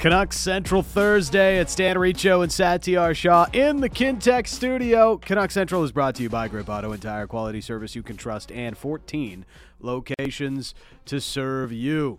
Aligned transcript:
Canucks 0.00 0.38
Central 0.38 0.82
Thursday. 0.82 1.58
It's 1.58 1.74
Dan 1.74 1.98
Riccio 1.98 2.40
and 2.40 2.50
Satiar 2.50 3.14
Shah 3.14 3.48
in 3.52 3.82
the 3.82 3.90
Kintec 3.90 4.48
studio. 4.48 5.18
Canucks 5.18 5.52
Central 5.52 5.84
is 5.84 5.92
brought 5.92 6.14
to 6.14 6.22
you 6.22 6.30
by 6.30 6.48
Grip 6.48 6.70
Auto 6.70 6.92
and 6.92 7.02
Tire 7.02 7.26
Quality 7.26 7.60
Service 7.60 7.94
you 7.94 8.02
can 8.02 8.16
trust 8.16 8.50
and 8.50 8.78
14 8.78 9.44
locations 9.78 10.74
to 11.04 11.20
serve 11.20 11.70
you. 11.70 12.18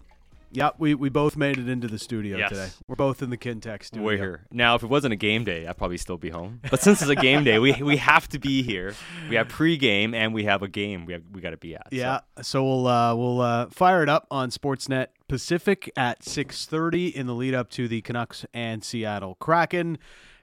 Yep, 0.54 0.75
we, 0.79 0.95
we 0.95 1.09
both 1.09 1.38
made 1.38 1.57
it 1.57 1.70
into 1.70 1.88
the 1.88 1.97
studio 1.97 2.38
Yes. 2.38 2.49
today. 2.49 2.68
We're 2.88 2.95
both 2.95 3.21
in 3.21 3.29
the 3.29 3.38
Kintec 3.38 3.83
studio. 3.83 4.05
We're 4.05 4.18
here. 4.18 4.47
Now, 4.51 4.75
if 4.75 4.83
it 4.83 4.88
wasn't 4.88 5.13
a 5.13 5.18
game 5.18 5.43
day, 5.45 5.65
I'd 5.65 5.77
probably 5.77 5.97
still 5.97 6.18
be 6.18 6.29
home. 6.29 6.59
But 6.70 6.81
since 6.81 7.01
it's 7.01 7.10
a 7.10 7.15
game 7.15 7.43
day, 7.43 7.57
we 7.60 7.82
we 7.82 7.97
have 7.97 8.27
to 8.29 8.39
be 8.39 8.61
here. 8.61 8.93
We 9.29 9.36
have 9.36 9.47
pregame 9.47 10.14
and 10.14 10.33
we 10.33 10.43
have 10.43 10.61
a 10.61 10.68
game 10.68 11.05
we 11.05 11.14
have 11.14 11.24
we 11.32 11.39
got 11.41 11.51
to 11.51 11.57
be 11.57 11.75
at. 11.75 11.87
So, 11.91 11.96
Yeah, 11.97 12.19
so 12.41 12.64
we'll 12.64 12.87
uh, 12.87 13.15
we'll 13.15 13.41
uh, 13.41 13.68
fire 13.69 14.04
it 14.04 14.10
up 14.10 14.27
on 14.29 14.50
Sportsnet 14.51 15.07
Pacific 15.29 15.89
at 15.96 16.21
6:30 16.21 17.13
in 17.13 17.27
the 17.27 17.33
lead 17.36 17.54
up 17.54 17.69
to 17.71 17.88
the 17.88 18.02
Canucks 18.02 18.46
and 18.54 18.83
Seattle 18.83 19.36
Kraken, 19.36 19.97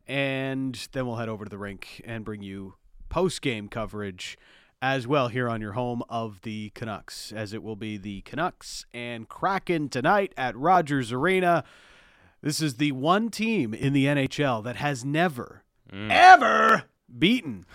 and 0.06 0.88
then 0.92 1.06
we'll 1.06 1.16
head 1.16 1.28
over 1.28 1.44
to 1.44 1.50
the 1.50 1.58
rink 1.58 2.00
and 2.04 2.24
bring 2.24 2.42
you 2.42 2.74
post 3.08 3.42
game 3.42 3.68
coverage 3.68 4.36
as 4.80 5.06
well 5.06 5.28
here 5.28 5.48
on 5.48 5.60
your 5.60 5.72
home 5.72 6.02
of 6.08 6.40
the 6.42 6.70
Canucks, 6.74 7.32
as 7.32 7.52
it 7.52 7.62
will 7.62 7.76
be 7.76 7.96
the 7.96 8.20
Canucks 8.22 8.86
and 8.94 9.28
Kraken 9.28 9.88
tonight 9.88 10.32
at 10.36 10.56
Rogers 10.56 11.12
Arena. 11.12 11.64
This 12.42 12.60
is 12.62 12.74
the 12.74 12.92
one 12.92 13.30
team 13.30 13.74
in 13.74 13.92
the 13.92 14.06
NHL 14.06 14.62
that 14.64 14.76
has 14.76 15.04
never, 15.04 15.62
ever 15.92 16.84
beaten 17.18 17.66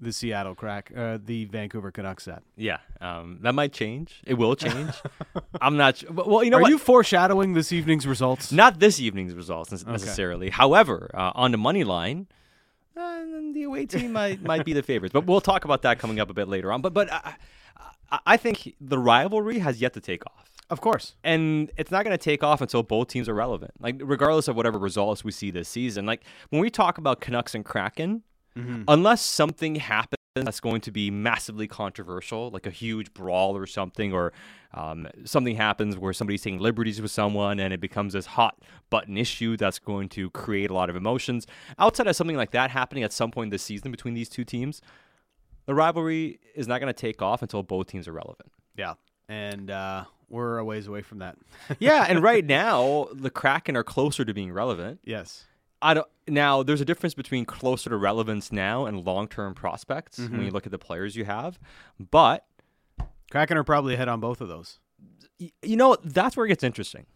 the 0.00 0.12
Seattle 0.12 0.54
Crack, 0.54 0.90
uh, 0.96 1.18
the 1.22 1.44
Vancouver 1.46 1.90
Canucks. 1.90 2.26
At 2.28 2.42
yeah. 2.56 2.78
Um, 3.00 3.38
that 3.42 3.54
might 3.54 3.72
change. 3.72 4.22
It 4.26 4.34
will 4.34 4.56
change. 4.56 4.90
I'm 5.60 5.76
not. 5.76 5.98
Sure. 5.98 6.10
Well, 6.10 6.42
you 6.42 6.50
know 6.50 6.58
Are 6.58 6.62
what? 6.62 6.70
you 6.70 6.78
foreshadowing 6.78 7.52
this 7.52 7.72
evening's 7.72 8.06
results? 8.06 8.50
not 8.52 8.80
this 8.80 8.98
evening's 9.00 9.34
results 9.34 9.72
nec- 9.72 9.86
necessarily. 9.86 10.48
However, 10.50 11.10
uh, 11.14 11.32
on 11.34 11.52
the 11.52 11.58
money 11.58 11.84
line, 11.84 12.26
uh, 12.96 13.22
the 13.52 13.64
away 13.64 13.86
team 13.86 14.12
might 14.12 14.42
might 14.42 14.64
be 14.64 14.72
the 14.72 14.82
favorites. 14.82 15.12
But 15.12 15.26
we'll 15.26 15.40
talk 15.40 15.64
about 15.64 15.82
that 15.82 15.98
coming 15.98 16.20
up 16.20 16.30
a 16.30 16.34
bit 16.34 16.48
later 16.48 16.72
on. 16.72 16.82
But 16.82 16.94
but 16.94 17.10
uh, 17.10 17.32
I, 18.10 18.18
I 18.26 18.36
think 18.36 18.74
the 18.80 18.98
rivalry 18.98 19.58
has 19.60 19.80
yet 19.80 19.92
to 19.94 20.00
take 20.00 20.24
off. 20.26 20.50
Of 20.70 20.80
course. 20.80 21.14
and 21.22 21.70
it's 21.76 21.90
not 21.90 22.04
going 22.04 22.16
to 22.16 22.22
take 22.22 22.42
off 22.42 22.62
until 22.62 22.82
both 22.82 23.08
teams 23.08 23.28
are 23.28 23.34
relevant. 23.34 23.72
Like 23.80 24.00
regardless 24.02 24.48
of 24.48 24.56
whatever 24.56 24.78
results 24.78 25.22
we 25.22 25.30
see 25.30 25.50
this 25.50 25.68
season. 25.68 26.06
Like 26.06 26.24
when 26.48 26.62
we 26.62 26.70
talk 26.70 26.96
about 26.96 27.20
Canucks 27.20 27.54
and 27.54 27.64
Kraken, 27.64 28.22
unless 28.56 29.22
something 29.22 29.76
happens 29.76 30.18
that's 30.34 30.60
going 30.60 30.80
to 30.80 30.90
be 30.90 31.10
massively 31.10 31.68
controversial, 31.68 32.50
like 32.50 32.66
a 32.66 32.70
huge 32.70 33.14
brawl 33.14 33.56
or 33.56 33.66
something, 33.66 34.12
or 34.12 34.32
um, 34.72 35.06
something 35.24 35.54
happens 35.54 35.96
where 35.96 36.12
somebody's 36.12 36.42
taking 36.42 36.58
liberties 36.58 37.00
with 37.00 37.12
someone 37.12 37.60
and 37.60 37.72
it 37.72 37.80
becomes 37.80 38.14
this 38.14 38.26
hot 38.26 38.58
button 38.90 39.16
issue 39.16 39.56
that's 39.56 39.78
going 39.78 40.08
to 40.08 40.30
create 40.30 40.70
a 40.70 40.74
lot 40.74 40.90
of 40.90 40.96
emotions. 40.96 41.46
Outside 41.78 42.08
of 42.08 42.16
something 42.16 42.36
like 42.36 42.50
that 42.50 42.70
happening 42.70 43.04
at 43.04 43.12
some 43.12 43.30
point 43.30 43.52
this 43.52 43.62
season 43.62 43.92
between 43.92 44.14
these 44.14 44.28
two 44.28 44.44
teams, 44.44 44.82
the 45.66 45.74
rivalry 45.74 46.40
is 46.56 46.66
not 46.66 46.80
going 46.80 46.92
to 46.92 47.00
take 47.00 47.22
off 47.22 47.40
until 47.42 47.62
both 47.62 47.86
teams 47.86 48.08
are 48.08 48.12
relevant. 48.12 48.50
Yeah. 48.76 48.94
And 49.28 49.70
uh, 49.70 50.04
we're 50.28 50.58
a 50.58 50.64
ways 50.64 50.88
away 50.88 51.02
from 51.02 51.18
that. 51.18 51.36
yeah, 51.78 52.06
and 52.08 52.22
right 52.22 52.44
now 52.46 53.08
the 53.12 53.30
Kraken 53.30 53.76
are 53.76 53.84
closer 53.84 54.24
to 54.24 54.34
being 54.34 54.52
relevant. 54.52 55.00
yes. 55.04 55.44
I 55.84 55.94
don't 55.94 56.06
now. 56.26 56.62
There's 56.62 56.80
a 56.80 56.84
difference 56.84 57.14
between 57.14 57.44
closer 57.44 57.90
to 57.90 57.96
relevance 57.96 58.50
now 58.50 58.86
and 58.86 59.04
long-term 59.04 59.54
prospects 59.54 60.18
when 60.18 60.42
you 60.42 60.50
look 60.50 60.66
at 60.66 60.72
the 60.72 60.78
players 60.78 61.14
you 61.14 61.24
have. 61.26 61.58
But 62.00 62.44
Kraken 63.30 63.56
are 63.58 63.64
probably 63.64 63.94
ahead 63.94 64.08
on 64.08 64.18
both 64.20 64.40
of 64.40 64.48
those. 64.48 64.78
y- 65.38 65.52
you 65.62 65.76
know 65.76 65.96
that's 66.02 66.36
where 66.36 66.46
it 66.46 66.48
gets 66.48 66.64
interesting. 66.64 67.06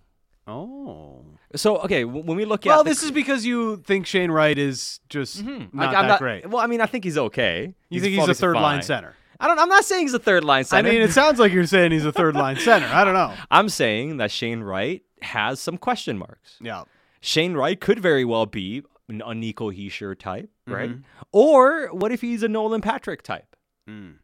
Oh. 0.47 1.25
So 1.56 1.78
okay, 1.78 2.04
when 2.04 2.37
we 2.37 2.44
look 2.44 2.65
Well, 2.65 2.75
at 2.75 2.76
well, 2.78 2.84
this 2.84 3.03
is 3.03 3.10
because 3.10 3.44
you 3.44 3.78
think 3.87 4.06
Shane 4.06 4.31
Wright 4.31 4.56
is 4.56 5.00
just 5.09 5.44
Mhm. 5.44 5.72
not 5.75 5.94
I'm 5.94 6.09
that 6.09 6.19
great. 6.19 6.48
Well, 6.48 6.62
I 6.62 6.66
mean, 6.66 6.81
I 6.81 6.87
think 6.87 7.04
he's 7.04 7.19
okay. 7.19 7.75
You 7.91 8.00
think 8.00 8.15
he's 8.15 8.28
a 8.28 8.34
third 8.34 8.54
line 8.56 8.82
center? 8.82 9.15
I 9.41 9.47
don't. 9.47 9.59
I'm 9.59 9.69
not 9.69 9.84
saying 9.84 10.03
he's 10.03 10.15
a 10.15 10.19
third 10.19 10.42
line 10.44 10.65
center. 10.65 10.88
I 10.88 10.92
mean, 10.92 11.00
it 11.03 11.12
sounds 11.12 11.38
like 11.38 11.53
you're 11.53 11.66
saying 11.66 11.92
he's 11.92 12.04
a 12.06 12.12
third 12.12 12.34
line 12.34 12.56
center. 12.56 12.87
I 12.87 13.04
don't 13.04 13.15
know. 13.15 13.34
I'm 13.50 13.69
saying 13.69 14.16
that 14.16 14.31
Shane 14.31 14.60
Wright 14.62 15.03
has 15.22 15.60
some 15.60 15.76
question 15.78 16.19
marks. 16.19 16.56
Yeah. 16.60 16.84
Shane 17.20 17.54
Wright 17.54 17.80
could 17.80 17.98
very 18.00 18.24
well 18.24 18.46
be 18.46 18.82
an, 19.08 19.22
a 19.24 19.34
Nico 19.34 19.70
Hischier 19.70 20.18
type, 20.18 20.50
right? 20.66 20.90
Mhm. 20.90 21.02
Or 21.32 21.88
what 21.88 22.12
if 22.12 22.20
he's 22.20 22.42
a 22.42 22.48
Nolan 22.48 22.80
Patrick 22.80 23.22
type? 23.22 23.56
Mm. 23.88 24.16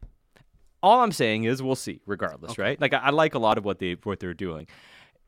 All 0.82 1.00
I'm 1.00 1.12
saying 1.12 1.44
is 1.44 1.62
we'll 1.62 1.75
see, 1.77 2.00
regardless, 2.06 2.59
right? 2.59 2.78
Like 2.81 2.93
I, 2.93 2.99
I 2.99 3.10
like 3.10 3.34
a 3.34 3.38
lot 3.38 3.56
of 3.59 3.65
what 3.65 3.78
they 3.78 3.97
what 4.05 4.21
they're 4.21 4.34
doing. 4.34 4.66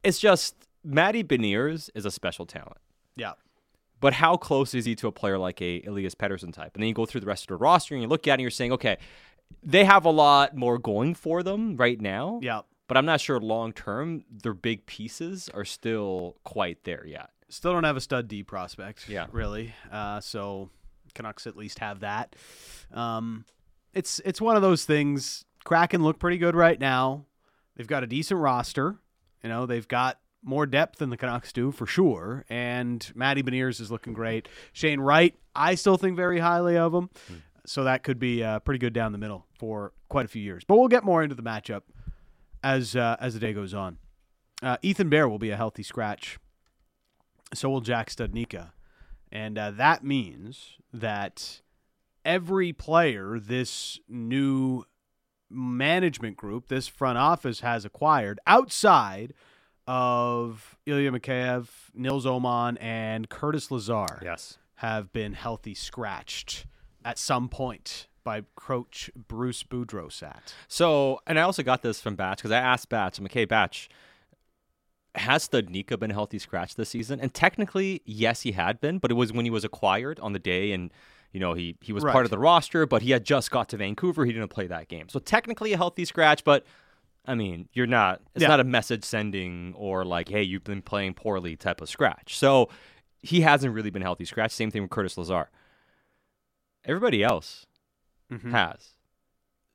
It's 0.03 0.19
just 0.19 0.55
Matty 0.85 1.25
Beniers 1.25 1.91
is 1.95 2.05
a 2.05 2.11
special 2.11 2.47
talent. 2.47 2.79
Yeah. 3.17 3.33
But 3.99 4.13
how 4.13 4.37
close 4.37 4.75
is 4.75 4.85
he 4.85 4.95
to 4.97 5.09
a 5.09 5.13
player 5.13 5.39
like 5.39 5.63
a 5.63 5.83
Elias 5.83 6.15
Pettersson 6.15 6.53
type? 6.53 6.73
And 6.75 6.83
then 6.83 6.89
you 6.89 6.95
go 6.95 7.07
through 7.07 7.23
the 7.23 7.27
rest 7.27 7.45
of 7.45 7.49
the 7.49 7.57
roster 7.57 7.95
and 7.95 8.03
you 8.03 8.09
look 8.09 8.29
at 8.29 8.33
it 8.33 8.35
and 8.35 8.41
you're 8.43 8.51
saying, 8.51 8.73
okay, 8.73 8.99
they 9.63 9.85
have 9.85 10.05
a 10.05 10.11
lot 10.11 10.55
more 10.55 10.77
going 10.79 11.15
for 11.15 11.43
them 11.43 11.77
right 11.79 11.99
now. 12.01 12.39
Yeah. 12.43 12.61
But 12.89 12.99
I'm 12.99 13.07
not 13.07 13.21
sure 13.23 13.41
long 13.41 13.73
term 13.73 14.23
their 14.31 14.53
big 14.55 14.85
pieces 14.85 15.49
are 15.55 15.65
still 15.65 16.37
quite 16.45 16.85
there 16.85 17.07
yet. 17.07 17.31
Still 17.49 17.73
don't 17.73 17.85
have 17.85 17.97
a 17.97 18.01
stud 18.01 18.29
D 18.29 18.43
prospect. 18.43 19.09
Yeah. 19.09 19.27
Really. 19.31 19.75
Uh, 19.91 20.21
so 20.21 20.71
Canucks 21.15 21.47
at 21.47 21.57
least 21.57 21.79
have 21.79 22.01
that. 22.01 22.35
Um, 22.93 23.45
it's 23.93 24.21
it's 24.25 24.41
one 24.41 24.57
of 24.57 24.63
those 24.63 24.85
things. 24.85 25.45
Kraken 25.65 26.03
look 26.03 26.19
pretty 26.19 26.39
good 26.39 26.55
right 26.55 26.79
now. 26.79 27.27
They've 27.77 27.87
got 27.87 28.03
a 28.03 28.07
decent 28.07 28.41
roster. 28.41 28.97
You 29.43 29.49
know, 29.49 29.67
they've 29.67 29.87
got 29.87 30.19
more 30.43 30.67
depth 30.67 30.99
than 30.99 31.11
the 31.11 31.17
Canucks 31.17 31.53
do 31.53 31.73
for 31.73 31.87
sure. 31.87 32.45
And 32.49 33.11
Matty 33.15 33.43
Beniers 33.43 33.81
is 33.81 33.91
looking 33.91 34.13
great. 34.13 34.49
Shane 34.73 35.01
Wright, 35.01 35.35
I 35.55 35.75
still 35.75 35.97
think 35.97 36.17
very 36.17 36.39
highly 36.39 36.77
of 36.77 36.95
him. 36.95 37.11
So 37.67 37.85
that 37.85 38.05
could 38.05 38.19
be 38.19 38.45
uh, 38.45 38.61
pretty 38.61 38.79
good 38.79 38.93
down 38.93 39.11
the 39.11 39.19
middle 39.19 39.45
for 39.59 39.93
quite 40.09 40.25
a 40.25 40.29
few 40.29 40.43
years. 40.43 40.63
But 40.65 40.79
we'll 40.79 40.89
get 40.89 41.05
more 41.05 41.23
into 41.23 41.35
the 41.35 41.43
matchup 41.43 41.83
as 42.63 42.95
uh, 42.95 43.17
as 43.21 43.35
the 43.35 43.41
day 43.41 43.53
goes 43.53 43.75
on. 43.75 43.99
Uh, 44.63 44.77
Ethan 44.83 45.09
Bear 45.09 45.29
will 45.29 45.39
be 45.39 45.51
a 45.51 45.57
healthy 45.57 45.83
scratch 45.83 46.39
so 47.55 47.69
will 47.71 47.81
Jack 47.81 48.11
Studnicka. 48.11 48.71
And 49.33 49.59
uh, 49.59 49.71
that 49.73 50.05
means 50.05 50.77
that 50.93 51.61
every 52.25 52.73
player 52.73 53.39
this 53.39 53.99
new 54.09 54.85
management 55.51 56.37
group, 56.37 56.69
this 56.69 56.89
front 56.89 57.19
office 57.19 57.61
has 57.61 57.85
acquired 57.85 58.41
outside 58.47 59.33
of 59.87 60.77
Ilya 60.87 61.13
Mikheyev, 61.13 61.69
Nils 61.95 62.27
Aman, 62.27 62.77
and 62.79 63.29
Curtis 63.29 63.71
Lazar 63.71 64.21
Yes. 64.23 64.59
have 64.77 65.13
been 65.13 65.35
healthy 65.35 65.75
scratched 65.75 66.67
at 67.05 67.19
some 67.19 67.49
point 67.49 68.09
by 68.25 68.43
coach 68.57 69.09
Bruce 69.15 69.63
Boudreauxat. 69.63 70.53
So, 70.67 71.21
and 71.27 71.39
I 71.39 71.43
also 71.43 71.63
got 71.63 71.83
this 71.83 72.01
from 72.01 72.17
Batch 72.17 72.39
because 72.39 72.51
I 72.51 72.59
asked 72.59 72.89
Batch, 72.89 73.19
I'm 73.19 73.25
like, 73.25 73.33
hey, 73.33 73.45
Batch, 73.45 73.89
has 75.17 75.49
Studnicka 75.49 75.99
been 75.99 76.11
healthy 76.11 76.39
scratch 76.39 76.75
this 76.75 76.91
season? 76.91 77.21
And 77.21 77.33
technically, 77.35 78.03
yes, 78.05 78.43
he 78.43 78.53
had 78.53 78.81
been, 78.81 78.99
but 78.99 79.11
it 79.11 79.15
was 79.15 79.33
when 79.33 79.45
he 79.45 79.51
was 79.51 79.65
acquired 79.65 80.21
on 80.21 80.33
the 80.33 80.39
day 80.39 80.73
and 80.73 80.93
you 81.33 81.41
know, 81.41 81.53
he 81.55 81.77
he 81.83 81.93
was 81.93 82.03
Right. 82.05 82.13
part 82.13 82.25
of 82.25 82.31
the 82.31 82.39
roster, 82.39 82.87
but 82.87 83.03
he 83.03 83.11
had 83.11 83.25
just 83.25 83.51
got 83.51 83.69
to 83.71 83.77
Vancouver. 83.77 84.25
He 84.25 84.33
didn't 84.33 84.49
play 84.49 84.67
that 84.69 84.89
game. 84.89 85.09
So 85.09 85.19
technically 85.19 85.73
a 85.73 85.77
healthy 85.77 86.05
scratch, 86.07 86.45
but 86.45 86.65
I 87.27 87.35
mean, 87.35 87.69
you're 87.73 87.87
not 87.89 88.23
it's 88.35 88.43
Yeah. 88.43 88.49
not 88.49 88.61
a 88.61 88.65
message 88.65 89.05
sending 89.05 89.75
or 89.77 90.05
like, 90.05 90.29
hey, 90.29 90.43
you've 90.43 90.65
been 90.65 90.81
playing 90.83 91.15
poorly 91.15 91.57
type 91.57 91.81
of 91.81 91.89
scratch. 91.91 92.39
So 92.39 92.71
he 93.21 93.41
hasn't 93.43 93.75
really 93.75 93.91
been 93.91 94.03
healthy 94.03 94.25
scratch. 94.25 94.53
Same 94.53 94.71
thing 94.71 94.83
with 94.83 94.91
Curtis 94.91 95.19
Lazar. 95.19 95.51
Everybody 96.85 97.23
else 97.23 97.67
Mhm. 98.33 98.53
has. 98.53 98.95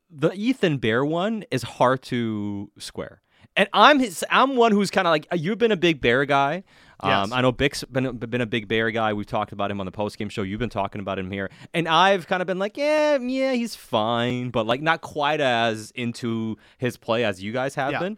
The 0.09 0.31
Ethan 0.33 0.77
Bear 0.77 1.05
one 1.05 1.44
is 1.51 1.63
hard 1.63 2.01
to 2.03 2.71
square. 2.77 3.21
And 3.57 3.68
I'm 3.74 4.00
his, 4.00 4.24
I'm 4.30 4.56
one 4.56 4.71
who's 4.71 4.89
kind 4.92 5.07
of 5.07 5.12
like 5.12 5.27
you've 5.33 5.57
been 5.57 5.71
a 5.71 5.77
big 5.77 6.00
bear 6.01 6.25
guy. 6.25 6.63
Um, 7.00 7.09
Yes. 7.09 7.31
I 7.31 7.42
know 7.42 7.51
Bick's 7.51 7.83
been 7.83 8.06
a, 8.06 8.13
been 8.13 8.42
a 8.42 8.45
big 8.45 8.68
bear 8.68 8.92
guy. 8.92 9.12
We've 9.13 9.25
talked 9.25 9.51
about 9.51 9.71
him 9.71 9.80
on 9.80 9.86
the 9.88 9.92
post 9.92 10.18
game 10.18 10.30
show. 10.30 10.44
You've 10.44 10.59
been 10.59 10.69
talking 10.69 11.01
about 11.01 11.18
him 11.18 11.31
here, 11.31 11.50
and 11.74 11.88
I've 11.88 12.27
kind 12.27 12.42
of 12.42 12.48
been 12.48 12.59
like, 12.59 12.77
yeah, 12.77 13.18
yeah, 13.18 13.53
he's 13.53 13.75
fine, 13.75 14.51
but 14.51 14.65
like 14.68 14.81
not 14.81 15.01
quite 15.01 15.42
as 15.42 15.92
into 15.95 16.57
his 16.77 16.98
play 16.98 17.24
as 17.25 17.42
you 17.44 17.51
guys 17.51 17.75
have 17.75 17.92
Yeah. 17.94 18.00
been. 18.00 18.18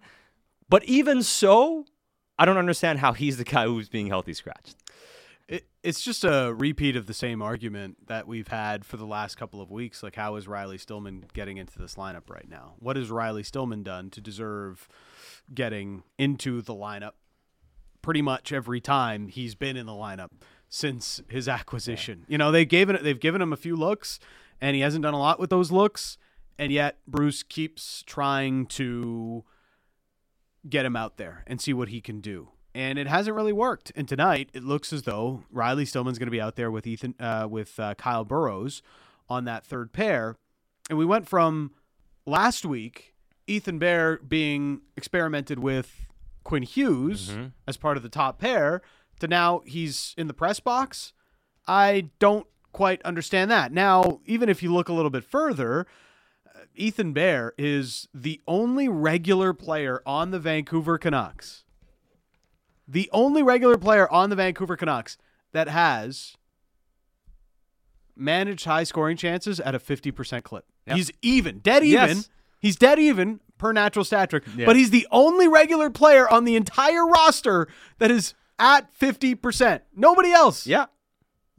But 0.69 0.83
even 0.85 1.24
so, 1.24 1.86
I 2.38 2.45
don't 2.45 2.57
understand 2.57 3.00
how 3.00 3.13
he's 3.13 3.38
the 3.38 3.44
guy 3.45 3.65
who's 3.65 3.89
being 3.89 4.07
healthy 4.07 4.33
scratched. 4.33 4.75
It, 5.47 5.65
it's 5.83 6.01
just 6.01 6.24
a 6.24 6.53
repeat 6.56 6.95
of 6.95 7.06
the 7.06 7.13
same 7.13 7.41
argument 7.41 8.07
that 8.07 8.27
we've 8.27 8.47
had 8.47 8.86
for 8.86 8.97
the 8.97 9.06
last 9.06 9.36
couple 9.36 9.62
of 9.62 9.71
weeks. 9.71 10.01
Like, 10.03 10.15
how 10.15 10.36
is 10.36 10.47
Riley 10.47 10.77
Stillman 10.77 11.25
getting 11.33 11.57
into 11.57 11.77
this 11.79 11.95
lineup 11.95 12.29
right 12.29 12.50
now? 12.50 12.74
What 12.79 12.95
has 12.97 13.09
Riley 13.12 13.44
Stillman 13.44 13.83
done 13.83 14.09
to 14.12 14.21
deserve 14.21 14.88
getting 15.53 16.03
into 16.17 16.61
the 16.61 16.73
lineup 16.73 17.13
pretty 18.01 18.21
much 18.21 18.51
every 18.51 18.81
time 18.81 19.27
he's 19.29 19.55
been 19.55 19.77
in 19.77 19.85
the 19.85 19.93
lineup 19.93 20.29
since 20.69 21.21
his 21.29 21.47
acquisition? 21.47 22.25
You 22.27 22.37
know, 22.37 22.51
they 22.51 22.65
gave 22.65 22.89
it, 22.89 23.03
they've 23.03 23.19
given 23.19 23.41
him 23.41 23.53
a 23.53 23.57
few 23.57 23.75
looks, 23.75 24.19
and 24.61 24.75
he 24.75 24.81
hasn't 24.81 25.03
done 25.03 25.13
a 25.13 25.19
lot 25.19 25.39
with 25.39 25.49
those 25.49 25.71
looks, 25.71 26.17
and 26.59 26.71
yet 26.71 26.97
Bruce 27.07 27.43
keeps 27.43 28.03
trying 28.03 28.65
to 28.67 29.43
get 30.69 30.85
him 30.85 30.95
out 30.95 31.17
there 31.17 31.43
and 31.47 31.59
see 31.59 31.73
what 31.73 31.89
he 31.89 31.99
can 32.01 32.21
do. 32.21 32.49
and 32.75 32.97
it 32.97 33.07
hasn't 33.07 33.35
really 33.35 33.53
worked. 33.53 33.91
And 33.95 34.07
tonight, 34.07 34.49
it 34.53 34.63
looks 34.63 34.91
as 34.91 35.03
though 35.03 35.43
Riley 35.51 35.85
Stillman's 35.85 36.17
going 36.17 36.27
to 36.27 36.31
be 36.31 36.41
out 36.41 36.55
there 36.55 36.71
with 36.71 36.87
Ethan, 36.87 37.15
uh, 37.19 37.47
with 37.49 37.79
uh, 37.79 37.93
Kyle 37.95 38.25
Burroughs 38.25 38.81
on 39.29 39.45
that 39.45 39.63
third 39.63 39.93
pair, 39.93 40.37
and 40.89 40.97
we 40.97 41.05
went 41.05 41.27
from 41.27 41.71
last 42.25 42.65
week 42.65 43.12
Ethan 43.47 43.79
Bear 43.79 44.17
being 44.19 44.81
experimented 44.95 45.59
with 45.59 46.07
Quinn 46.43 46.63
Hughes 46.63 47.29
Mm-hmm. 47.29 47.45
as 47.67 47.77
part 47.77 47.97
of 47.97 48.03
the 48.03 48.09
top 48.09 48.39
pair 48.39 48.81
to 49.19 49.27
now 49.27 49.61
he's 49.65 50.13
in 50.17 50.27
the 50.27 50.33
press 50.33 50.59
box. 50.59 51.13
I 51.67 52.09
don't 52.19 52.47
quite 52.73 53.01
understand 53.03 53.49
that. 53.51 53.71
Now, 53.71 54.19
even 54.25 54.49
if 54.49 54.61
you 54.63 54.73
look 54.73 54.89
a 54.89 54.93
little 54.93 55.11
bit 55.11 55.23
further, 55.23 55.85
uh, 56.53 56.59
Ethan 56.75 57.13
Bear 57.13 57.53
is 57.57 58.07
the 58.13 58.41
only 58.47 58.89
regular 58.89 59.53
player 59.53 60.01
on 60.05 60.31
the 60.31 60.39
Vancouver 60.39 60.97
Canucks. 60.97 61.63
The 62.87 63.09
only 63.13 63.41
regular 63.43 63.77
player 63.77 64.11
on 64.11 64.29
the 64.29 64.35
Vancouver 64.35 64.75
Canucks 64.75 65.17
that 65.53 65.69
has 65.69 66.35
managed 68.15 68.65
high 68.65 68.83
scoring 68.83 69.17
chances 69.17 69.59
at 69.59 69.73
a 69.75 69.79
50% 69.79 70.43
clip. 70.43 70.65
Yep. 70.87 70.97
He's 70.97 71.11
even, 71.21 71.59
dead 71.59 71.83
even. 71.83 72.17
Yes. 72.17 72.29
He's 72.63 72.75
dead 72.77 72.98
even 72.98 73.42
per 73.60 73.71
natural 73.74 74.04
stat 74.06 74.31
trick, 74.31 74.44
Yeah. 74.56 74.65
but 74.65 74.75
he's 74.75 74.89
the 74.89 75.06
only 75.12 75.48
regular 75.48 75.89
player 75.92 76.27
on 76.27 76.45
the 76.45 76.56
entire 76.56 77.06
roster 77.06 77.68
that 78.00 78.10
is 78.10 78.33
at 78.57 78.92
50%. 78.98 79.81
Nobody 79.95 80.31
else. 80.31 80.65
Yeah. 80.65 80.86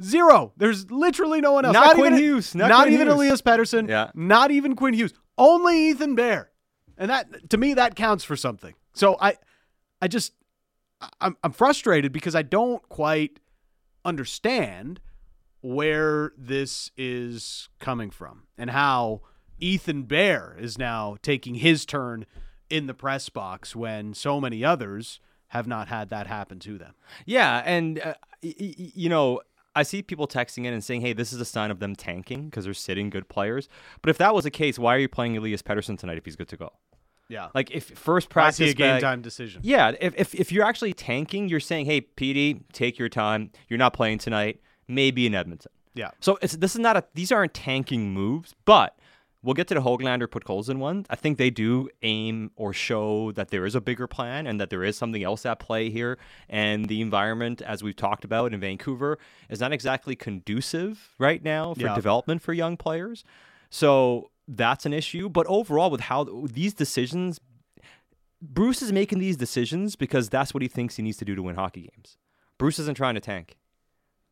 Zero. 0.02 0.52
There's 0.56 0.90
literally 0.90 1.40
no 1.40 1.52
one 1.52 1.64
else. 1.64 1.74
Not 1.74 1.94
Quinn 1.94 2.14
even, 2.14 2.18
Hughes. 2.18 2.54
Not 2.54 2.70
Quinn 2.72 2.94
even 2.94 3.06
Hughes. 3.06 3.14
Elias 3.14 3.42
Pettersson. 3.42 3.88
Yeah. 3.88 4.10
Not 4.14 4.50
even 4.50 4.74
Quinn 4.74 4.94
Hughes. 4.94 5.12
Only 5.38 5.90
Ethan 5.90 6.14
Bear. 6.16 6.50
And 6.98 7.10
that 7.10 7.50
to 7.50 7.56
me 7.58 7.74
that 7.74 7.94
counts 7.96 8.24
for 8.24 8.34
something. 8.36 8.74
So 8.94 9.16
I 9.20 9.36
I 10.00 10.08
just 10.08 10.32
I'm 11.20 11.36
I'm 11.44 11.52
frustrated 11.52 12.12
because 12.12 12.34
I 12.34 12.42
don't 12.42 12.86
quite 12.88 13.40
understand 14.04 15.00
where 15.60 16.32
this 16.36 16.90
is 16.96 17.68
coming 17.78 18.10
from 18.10 18.44
and 18.58 18.70
how 18.70 19.22
Ethan 19.64 20.02
Bear 20.02 20.56
is 20.60 20.78
now 20.78 21.16
taking 21.22 21.56
his 21.56 21.86
turn 21.86 22.26
in 22.70 22.86
the 22.86 22.94
press 22.94 23.28
box 23.28 23.74
when 23.74 24.14
so 24.14 24.40
many 24.40 24.64
others 24.64 25.20
have 25.48 25.66
not 25.66 25.88
had 25.88 26.10
that 26.10 26.26
happen 26.26 26.58
to 26.60 26.76
them. 26.78 26.94
Yeah, 27.24 27.62
and 27.64 27.98
uh, 28.00 28.14
y- 28.42 28.54
y- 28.60 28.74
you 28.94 29.08
know, 29.08 29.40
I 29.76 29.82
see 29.82 30.02
people 30.02 30.26
texting 30.26 30.64
in 30.66 30.72
and 30.74 30.82
saying, 30.84 31.00
"Hey, 31.00 31.12
this 31.12 31.32
is 31.32 31.40
a 31.40 31.44
sign 31.44 31.70
of 31.70 31.78
them 31.80 31.96
tanking 31.96 32.46
because 32.50 32.64
they're 32.64 32.74
sitting 32.74 33.08
good 33.10 33.28
players." 33.28 33.68
But 34.02 34.10
if 34.10 34.18
that 34.18 34.34
was 34.34 34.44
the 34.44 34.50
case, 34.50 34.78
why 34.78 34.94
are 34.94 34.98
you 34.98 35.08
playing 35.08 35.36
Elias 35.36 35.62
Pettersson 35.62 35.98
tonight 35.98 36.18
if 36.18 36.24
he's 36.24 36.36
good 36.36 36.48
to 36.48 36.56
go? 36.56 36.72
Yeah. 37.28 37.48
Like 37.54 37.70
if 37.70 37.84
first 37.98 38.28
practice 38.28 38.70
a 38.72 38.74
game 38.74 39.00
time 39.00 39.22
decision. 39.22 39.62
Yeah, 39.64 39.92
if, 40.00 40.14
if 40.16 40.34
if 40.34 40.52
you're 40.52 40.64
actually 40.64 40.92
tanking, 40.92 41.48
you're 41.48 41.60
saying, 41.60 41.86
"Hey, 41.86 42.02
PD, 42.02 42.62
take 42.72 42.98
your 42.98 43.08
time. 43.08 43.50
You're 43.68 43.78
not 43.78 43.94
playing 43.94 44.18
tonight. 44.18 44.60
Maybe 44.88 45.26
in 45.26 45.34
Edmonton." 45.34 45.72
Yeah. 45.94 46.10
So 46.20 46.38
it's 46.42 46.56
this 46.56 46.74
is 46.74 46.80
not 46.80 46.96
a 46.96 47.04
these 47.14 47.32
aren't 47.32 47.54
tanking 47.54 48.12
moves, 48.12 48.54
but 48.64 48.96
we'll 49.44 49.54
get 49.54 49.68
to 49.68 49.74
the 49.74 49.80
Hoglander 49.80 50.26
Podkolzin 50.26 50.78
one. 50.78 51.06
I 51.10 51.16
think 51.16 51.38
they 51.38 51.50
do 51.50 51.88
aim 52.02 52.50
or 52.56 52.72
show 52.72 53.30
that 53.32 53.50
there 53.50 53.64
is 53.66 53.74
a 53.74 53.80
bigger 53.80 54.06
plan 54.06 54.46
and 54.46 54.58
that 54.60 54.70
there 54.70 54.82
is 54.82 54.96
something 54.96 55.22
else 55.22 55.44
at 55.46 55.58
play 55.60 55.90
here. 55.90 56.18
And 56.48 56.86
the 56.88 57.00
environment, 57.00 57.60
as 57.62 57.82
we've 57.82 57.94
talked 57.94 58.24
about 58.24 58.52
in 58.54 58.60
Vancouver, 58.60 59.18
is 59.48 59.60
not 59.60 59.72
exactly 59.72 60.16
conducive 60.16 61.10
right 61.18 61.42
now 61.44 61.74
for 61.74 61.80
Yeah. 61.82 61.94
development 61.94 62.42
for 62.42 62.52
young 62.52 62.76
players. 62.76 63.22
So 63.70 64.30
that's 64.48 64.86
an 64.86 64.92
issue. 64.92 65.28
But 65.28 65.46
overall, 65.46 65.90
with 65.90 66.02
how 66.02 66.24
these 66.24 66.74
decisions, 66.74 67.38
Bruce 68.42 68.82
is 68.82 68.92
making 68.92 69.18
these 69.18 69.36
decisions 69.36 69.96
because 69.96 70.28
that's 70.28 70.52
what 70.52 70.62
he 70.62 70.68
thinks 70.68 70.96
he 70.96 71.02
needs 71.02 71.16
to 71.18 71.24
do 71.24 71.34
to 71.34 71.42
win 71.42 71.54
hockey 71.54 71.90
games. 71.94 72.16
Bruce 72.58 72.78
isn't 72.78 72.96
trying 72.96 73.14
to 73.14 73.20
tank. 73.20 73.56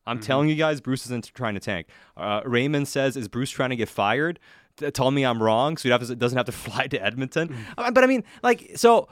I'm 0.04 0.18
telling 0.18 0.48
you 0.48 0.56
guys, 0.56 0.80
Bruce 0.80 1.04
isn't 1.06 1.32
trying 1.32 1.54
to 1.54 1.60
tank. 1.60 1.86
Uh, 2.16 2.40
Raymond 2.44 2.88
says, 2.88 3.16
"Is 3.16 3.28
Bruce 3.28 3.50
trying 3.50 3.70
to 3.70 3.76
get 3.76 3.88
fired?" 3.88 4.40
T- 4.76 4.90
tell 4.90 5.10
me 5.10 5.24
I'm 5.24 5.42
wrong, 5.42 5.76
so 5.76 5.84
he 5.88 5.90
have 5.90 6.06
to- 6.06 6.14
doesn't 6.16 6.36
have 6.36 6.46
to 6.46 6.52
fly 6.66 6.86
to 6.88 7.02
Edmonton. 7.02 7.54
Uh, 7.76 7.90
But 7.90 8.04
I 8.04 8.06
mean, 8.06 8.24
like, 8.42 8.72
so 8.76 9.08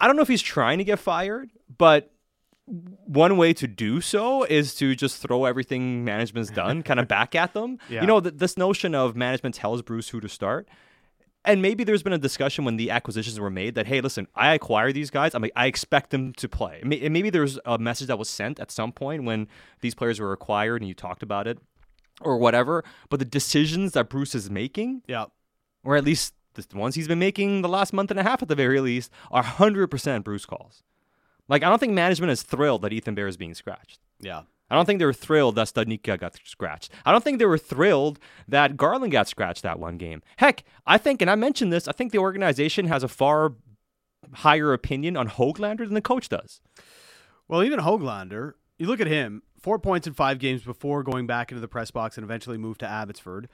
I 0.00 0.06
don't 0.06 0.16
know 0.16 0.22
if 0.22 0.28
he's 0.28 0.42
trying 0.42 0.78
to 0.78 0.84
get 0.84 0.98
fired, 0.98 1.50
but 1.78 2.10
one 2.66 3.36
way 3.36 3.52
to 3.52 3.66
do 3.66 4.00
so 4.00 4.44
is 4.44 4.74
to 4.76 4.94
just 4.94 5.20
throw 5.20 5.44
everything 5.44 6.02
management's 6.04 6.50
done 6.50 6.82
kind 6.82 6.98
of 6.98 7.06
back 7.16 7.34
at 7.34 7.52
them. 7.52 7.78
Yeah. 7.90 8.00
You 8.00 8.06
know, 8.06 8.20
th- 8.20 8.36
this 8.38 8.56
notion 8.56 8.94
of 8.94 9.14
management 9.14 9.54
tells 9.54 9.82
Bruce 9.82 10.08
who 10.08 10.20
to 10.20 10.28
start. 10.28 10.66
And 11.46 11.60
maybe 11.60 11.84
there's 11.84 12.02
been 12.02 12.14
a 12.14 12.18
discussion 12.18 12.64
when 12.64 12.78
the 12.78 12.90
acquisitions 12.90 13.38
were 13.38 13.50
made 13.50 13.74
that, 13.74 13.86
hey, 13.86 14.00
listen, 14.00 14.26
I 14.34 14.54
acquire 14.54 14.92
these 14.92 15.10
guys. 15.10 15.34
I 15.34 15.38
mean, 15.38 15.50
I 15.54 15.66
expect 15.66 16.08
them 16.08 16.32
to 16.38 16.48
play. 16.48 16.78
And 16.80 16.88
maybe 17.12 17.28
there's 17.28 17.58
a 17.66 17.76
message 17.78 18.06
that 18.08 18.18
was 18.18 18.30
sent 18.30 18.58
at 18.58 18.70
some 18.70 18.92
point 18.92 19.24
when 19.24 19.46
these 19.82 19.94
players 19.94 20.18
were 20.18 20.32
acquired 20.32 20.80
and 20.80 20.88
you 20.88 20.94
talked 20.94 21.22
about 21.22 21.46
it 21.46 21.58
or 22.20 22.38
whatever. 22.38 22.84
But 23.08 23.18
the 23.18 23.24
decisions 23.24 23.92
that 23.92 24.08
Bruce 24.08 24.34
is 24.34 24.50
making, 24.50 25.02
Yeah. 25.06 25.26
or 25.82 25.96
at 25.96 26.04
least 26.04 26.34
the 26.54 26.64
ones 26.76 26.94
he's 26.94 27.08
been 27.08 27.18
making 27.18 27.62
the 27.62 27.68
last 27.68 27.92
month 27.92 28.10
and 28.10 28.20
a 28.20 28.22
half 28.22 28.40
at 28.42 28.48
the 28.48 28.54
very 28.54 28.80
least, 28.80 29.10
are 29.30 29.42
100% 29.42 30.22
Bruce 30.24 30.46
calls. 30.46 30.82
Like, 31.48 31.62
I 31.62 31.68
don't 31.68 31.78
think 31.78 31.92
management 31.92 32.30
is 32.30 32.42
thrilled 32.42 32.82
that 32.82 32.92
Ethan 32.92 33.14
Bear 33.14 33.26
is 33.26 33.36
being 33.36 33.54
scratched. 33.54 33.98
Yeah. 34.20 34.42
I 34.70 34.76
don't 34.76 34.86
think 34.86 34.98
they 34.98 35.04
were 35.04 35.12
thrilled 35.12 35.56
that 35.56 35.66
Studnicka 35.66 36.18
got 36.18 36.38
scratched. 36.44 36.90
I 37.04 37.12
don't 37.12 37.22
think 37.22 37.38
they 37.38 37.44
were 37.44 37.58
thrilled 37.58 38.18
that 38.48 38.76
Garland 38.78 39.12
got 39.12 39.28
scratched 39.28 39.62
that 39.62 39.78
one 39.78 39.98
game. 39.98 40.22
Heck, 40.38 40.64
I 40.86 40.96
think, 40.96 41.20
and 41.20 41.30
I 41.30 41.34
mentioned 41.34 41.72
this, 41.72 41.86
I 41.86 41.92
think 41.92 42.12
the 42.12 42.18
organization 42.18 42.86
has 42.86 43.02
a 43.02 43.08
far 43.08 43.52
higher 44.32 44.72
opinion 44.72 45.16
on 45.18 45.28
Hoglander 45.28 45.78
than 45.84 45.92
the 45.94 46.00
coach 46.00 46.28
does. 46.30 46.60
Well, 47.46 47.62
even 47.62 47.80
Hoglander, 47.80 48.54
you 48.78 48.86
look 48.86 49.00
at 49.00 49.06
him, 49.06 49.42
four 49.64 49.78
points 49.78 50.06
in 50.06 50.12
five 50.12 50.38
games 50.38 50.62
before 50.62 51.02
going 51.02 51.26
back 51.26 51.50
into 51.50 51.60
the 51.60 51.66
press 51.66 51.90
box 51.90 52.18
and 52.18 52.24
eventually 52.24 52.58
moved 52.58 52.80
to 52.80 52.86
Abbotsford. 52.86 53.48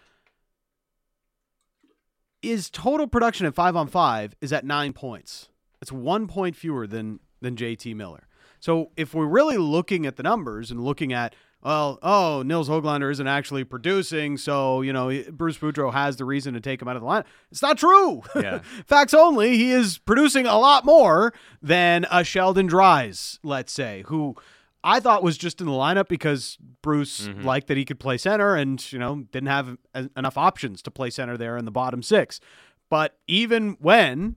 His 2.43 2.69
total 2.69 3.07
production 3.07 3.47
at 3.47 3.55
five 3.55 3.77
on 3.77 3.87
five 3.87 4.35
is 4.41 4.53
at 4.53 4.65
nine 4.65 4.93
points. 4.93 5.51
It's 5.81 5.93
one 5.93 6.27
point 6.27 6.57
fewer 6.57 6.89
than 6.89 7.21
than 7.41 7.55
JT 7.55 7.95
Miller. 7.95 8.27
So 8.59 8.91
if 8.97 9.15
we're 9.15 9.27
really 9.27 9.57
looking 9.57 10.05
at 10.05 10.17
the 10.17 10.25
numbers 10.25 10.73
and 10.73 10.83
looking 10.83 11.13
at, 11.13 11.35
well, 11.63 12.01
oh, 12.03 12.43
Nils 12.45 12.69
Hoglander 12.69 13.11
isn't 13.13 13.27
actually 13.27 13.63
producing, 13.63 14.37
so 14.37 14.83
you 14.83 14.93
know 14.93 15.23
Bruce 15.31 15.59
Boudreau 15.59 15.93
has 15.93 16.17
the 16.17 16.25
reason 16.25 16.55
to 16.55 16.61
take 16.61 16.83
him 16.83 16.89
out 16.89 16.97
of 16.97 17.03
the 17.03 17.07
line. 17.07 17.23
It's 17.53 17.63
not 17.63 17.79
true. 17.79 18.23
Yeah. 18.35 18.59
Facts 18.85 19.15
only. 19.15 19.57
He 19.57 19.71
is 19.71 19.99
producing 19.99 20.47
a 20.47 20.59
lot 20.59 20.85
more 20.85 21.33
than 21.63 22.05
a 22.11 22.25
Sheldon 22.25 22.67
Dries, 22.67 23.39
let's 23.45 23.73
say, 23.73 24.03
who 24.09 24.35
I 24.83 25.01
thought 25.01 25.23
was 25.23 25.37
just 25.37 25.61
in 25.61 25.67
the 25.67 25.73
lineup 25.73 26.09
because 26.09 26.57
Bruce 26.83 27.29
mm-hmm. 27.29 27.43
liked 27.43 27.67
that 27.67 27.77
he 27.77 27.85
could 27.85 28.01
play 28.01 28.17
center 28.17 28.57
and, 28.57 28.93
you 28.93 28.99
know, 28.99 29.25
didn't 29.31 29.49
have 29.49 29.77
en- 29.95 30.11
enough 30.17 30.39
options 30.39 30.81
to 30.83 30.91
play 30.91 31.11
center 31.11 31.37
there 31.37 31.57
in 31.57 31.67
the 31.67 31.71
bottom 31.71 32.03
six. 32.03 32.41
But 32.89 33.19
even 33.27 33.77
when 33.81 34.37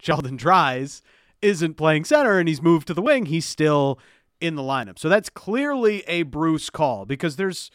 Sheldon 0.00 0.36
Dries 0.36 1.00
isn't 1.40 1.74
playing 1.74 2.04
center 2.06 2.38
and 2.38 2.48
he's 2.48 2.60
moved 2.60 2.88
to 2.88 2.94
the 2.94 3.02
wing, 3.02 3.26
he's 3.26 3.46
still 3.46 4.00
in 4.40 4.56
the 4.56 4.62
lineup. 4.62 4.98
So 4.98 5.08
that's 5.08 5.30
clearly 5.30 6.02
a 6.08 6.22
Bruce 6.22 6.70
call 6.70 7.06
because 7.06 7.36
there's 7.36 7.70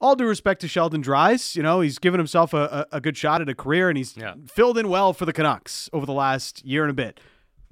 all 0.00 0.16
due 0.16 0.26
respect 0.26 0.60
to 0.62 0.68
Sheldon 0.68 1.00
Dries, 1.00 1.54
you 1.54 1.62
know, 1.62 1.80
he's 1.80 1.98
given 1.98 2.18
himself 2.18 2.52
a, 2.52 2.86
a, 2.92 2.96
a 2.96 3.00
good 3.00 3.16
shot 3.16 3.40
at 3.40 3.48
a 3.48 3.54
career 3.54 3.88
and 3.88 3.96
he's 3.96 4.16
Yeah. 4.16 4.34
filled 4.46 4.76
in 4.76 4.88
well 4.88 5.12
for 5.12 5.24
the 5.24 5.32
Canucks 5.32 5.88
over 5.92 6.04
the 6.04 6.12
last 6.12 6.64
year 6.64 6.82
and 6.82 6.90
a 6.90 6.94
bit. 6.94 7.20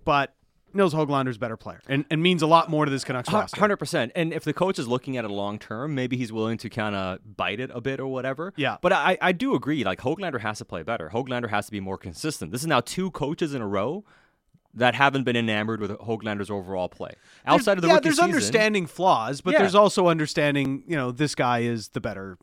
But 0.04 0.35
Nils 0.76 0.94
Hoglander's 0.94 1.36
a 1.36 1.38
better 1.38 1.56
player 1.56 1.80
and, 1.88 2.04
and 2.10 2.22
means 2.22 2.42
a 2.42 2.46
lot 2.46 2.70
more 2.70 2.84
to 2.84 2.90
this 2.90 3.04
Canucks 3.04 3.32
roster. 3.32 3.58
Hundred 3.58 3.78
percent. 3.78 4.12
And 4.14 4.32
if 4.32 4.44
the 4.44 4.52
coach 4.52 4.78
is 4.78 4.86
looking 4.86 5.16
at 5.16 5.24
it 5.24 5.28
long 5.28 5.58
term, 5.58 5.94
maybe 5.94 6.16
he's 6.16 6.32
willing 6.32 6.58
to 6.58 6.70
kind 6.70 6.94
of 6.94 7.18
bite 7.36 7.60
it 7.60 7.70
a 7.72 7.80
bit 7.80 7.98
or 8.00 8.06
whatever. 8.06 8.52
Yeah. 8.56 8.76
But 8.80 8.92
I, 8.92 9.18
I 9.20 9.32
do 9.32 9.54
agree. 9.54 9.82
Like 9.84 10.00
Hoglander 10.00 10.40
has 10.40 10.58
to 10.58 10.64
play 10.64 10.82
better. 10.82 11.10
Hoglander 11.12 11.50
has 11.50 11.66
to 11.66 11.72
be 11.72 11.80
more 11.80 11.98
consistent. 11.98 12.52
This 12.52 12.60
is 12.60 12.66
now 12.66 12.80
two 12.80 13.10
coaches 13.10 13.54
in 13.54 13.62
a 13.62 13.66
row 13.66 14.04
that 14.74 14.94
haven't 14.94 15.24
been 15.24 15.36
enamored 15.36 15.80
with 15.80 15.90
Hoglander's 15.92 16.50
overall 16.50 16.88
play 16.90 17.12
outside 17.46 17.78
of 17.78 17.82
the 17.82 17.88
yeah, 17.88 17.98
there's 17.98 18.16
season. 18.16 18.24
understanding 18.30 18.86
flaws, 18.86 19.40
but 19.40 19.54
Yeah. 19.54 19.60
there's 19.60 19.74
also 19.74 20.08
understanding, 20.08 20.84
you 20.86 20.94
know, 20.96 21.10
this 21.12 21.34
guy 21.34 21.60
is 21.60 21.88
the 21.88 22.00
better 22.00 22.36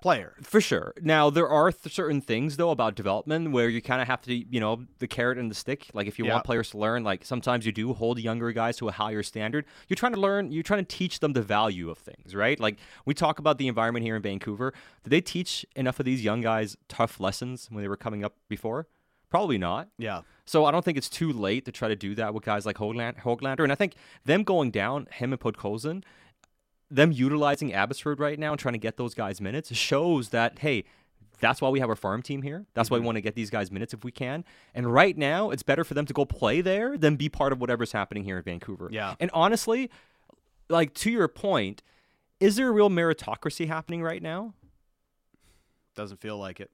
player. 0.00 0.34
For 0.42 0.60
sure. 0.60 0.94
Now 1.02 1.28
there 1.30 1.48
are 1.48 1.72
th- 1.72 1.92
certain 1.94 2.20
things 2.20 2.56
though 2.56 2.70
about 2.70 2.94
development 2.94 3.50
where 3.50 3.68
you 3.68 3.82
kind 3.82 4.00
of 4.00 4.06
have 4.06 4.22
to, 4.22 4.34
you 4.34 4.60
know, 4.60 4.84
the 5.00 5.08
carrot 5.08 5.38
and 5.38 5.50
the 5.50 5.54
stick. 5.54 5.88
Like 5.92 6.06
if 6.06 6.18
you 6.18 6.24
Yeah. 6.26 6.34
want 6.34 6.44
players 6.44 6.70
to 6.70 6.78
learn, 6.78 7.02
like 7.04 7.24
sometimes 7.24 7.66
you 7.66 7.72
do 7.72 7.92
hold 7.94 8.18
younger 8.20 8.52
guys 8.52 8.76
to 8.78 8.88
a 8.88 8.92
higher 8.92 9.22
standard. 9.22 9.64
You're 9.88 9.96
trying 9.96 10.14
to 10.14 10.20
learn. 10.20 10.52
You're 10.52 10.62
trying 10.62 10.84
to 10.84 10.96
teach 10.96 11.18
them 11.20 11.32
the 11.32 11.42
value 11.42 11.90
of 11.90 11.98
things, 11.98 12.34
right? 12.34 12.58
Like 12.60 12.78
we 13.06 13.14
talk 13.14 13.38
about 13.38 13.58
the 13.58 13.66
environment 13.68 14.04
here 14.04 14.14
in 14.16 14.22
Vancouver. 14.22 14.72
Did 15.02 15.10
they 15.10 15.20
teach 15.20 15.66
enough 15.74 15.98
of 15.98 16.06
these 16.06 16.22
young 16.22 16.40
guys 16.42 16.76
tough 16.88 17.18
lessons 17.18 17.66
when 17.70 17.82
they 17.82 17.88
were 17.88 17.96
coming 17.96 18.24
up 18.24 18.36
before? 18.48 18.86
Probably 19.30 19.58
not. 19.58 19.88
Yeah. 19.98 20.22
So 20.46 20.64
I 20.64 20.70
don't 20.70 20.82
think 20.82 20.96
it's 20.96 21.10
too 21.10 21.30
late 21.32 21.66
to 21.66 21.72
try 21.72 21.88
to 21.88 21.96
do 21.96 22.14
that 22.14 22.32
with 22.32 22.42
guys 22.44 22.64
like 22.64 22.76
Hogland- 22.76 23.20
Hoglander. 23.20 23.62
And 23.62 23.70
I 23.70 23.74
think 23.74 23.94
them 24.24 24.42
going 24.42 24.70
down, 24.70 25.06
him 25.12 25.32
and 25.34 25.40
Podkolzin, 25.40 26.02
them 26.90 27.12
utilizing 27.12 27.72
Abbotsford 27.72 28.18
right 28.18 28.38
now 28.38 28.52
and 28.52 28.58
trying 28.58 28.74
to 28.74 28.78
get 28.78 28.96
those 28.96 29.14
guys 29.14 29.40
minutes 29.40 29.74
shows 29.74 30.30
that, 30.30 30.60
hey, 30.60 30.84
That's 31.40 31.60
why 31.60 31.68
we 31.68 31.80
have 31.80 31.88
our 31.88 31.96
farm 31.96 32.22
team 32.22 32.42
here. 32.42 32.66
That's 32.74 32.90
why 32.90 32.96
we 32.96 33.00
mm-hmm. 33.00 33.06
want 33.06 33.16
to 33.16 33.22
get 33.22 33.34
these 33.34 33.50
guys 33.50 33.70
minutes 33.70 33.94
if 33.94 34.04
we 34.04 34.10
can. 34.10 34.44
And 34.74 34.92
right 34.92 35.16
now, 35.16 35.50
it's 35.50 35.62
better 35.62 35.84
for 35.84 35.94
them 35.94 36.06
to 36.06 36.12
go 36.12 36.24
play 36.24 36.60
there 36.60 36.98
than 36.98 37.16
be 37.16 37.28
part 37.28 37.52
of 37.52 37.60
whatever's 37.60 37.92
happening 37.92 38.24
here 38.24 38.38
in 38.38 38.42
Vancouver. 38.42 38.88
Yeah. 38.90 39.14
And 39.20 39.30
honestly, 39.32 39.90
like 40.68 40.94
to 40.94 41.10
your 41.10 41.28
point, 41.28 41.82
is 42.40 42.56
there 42.56 42.68
a 42.68 42.72
real 42.72 42.90
meritocracy 42.90 43.68
happening 43.68 44.02
right 44.02 44.22
now? 44.22 44.54
Doesn't 45.94 46.20
feel 46.20 46.38
like 46.38 46.60
it. 46.60 46.70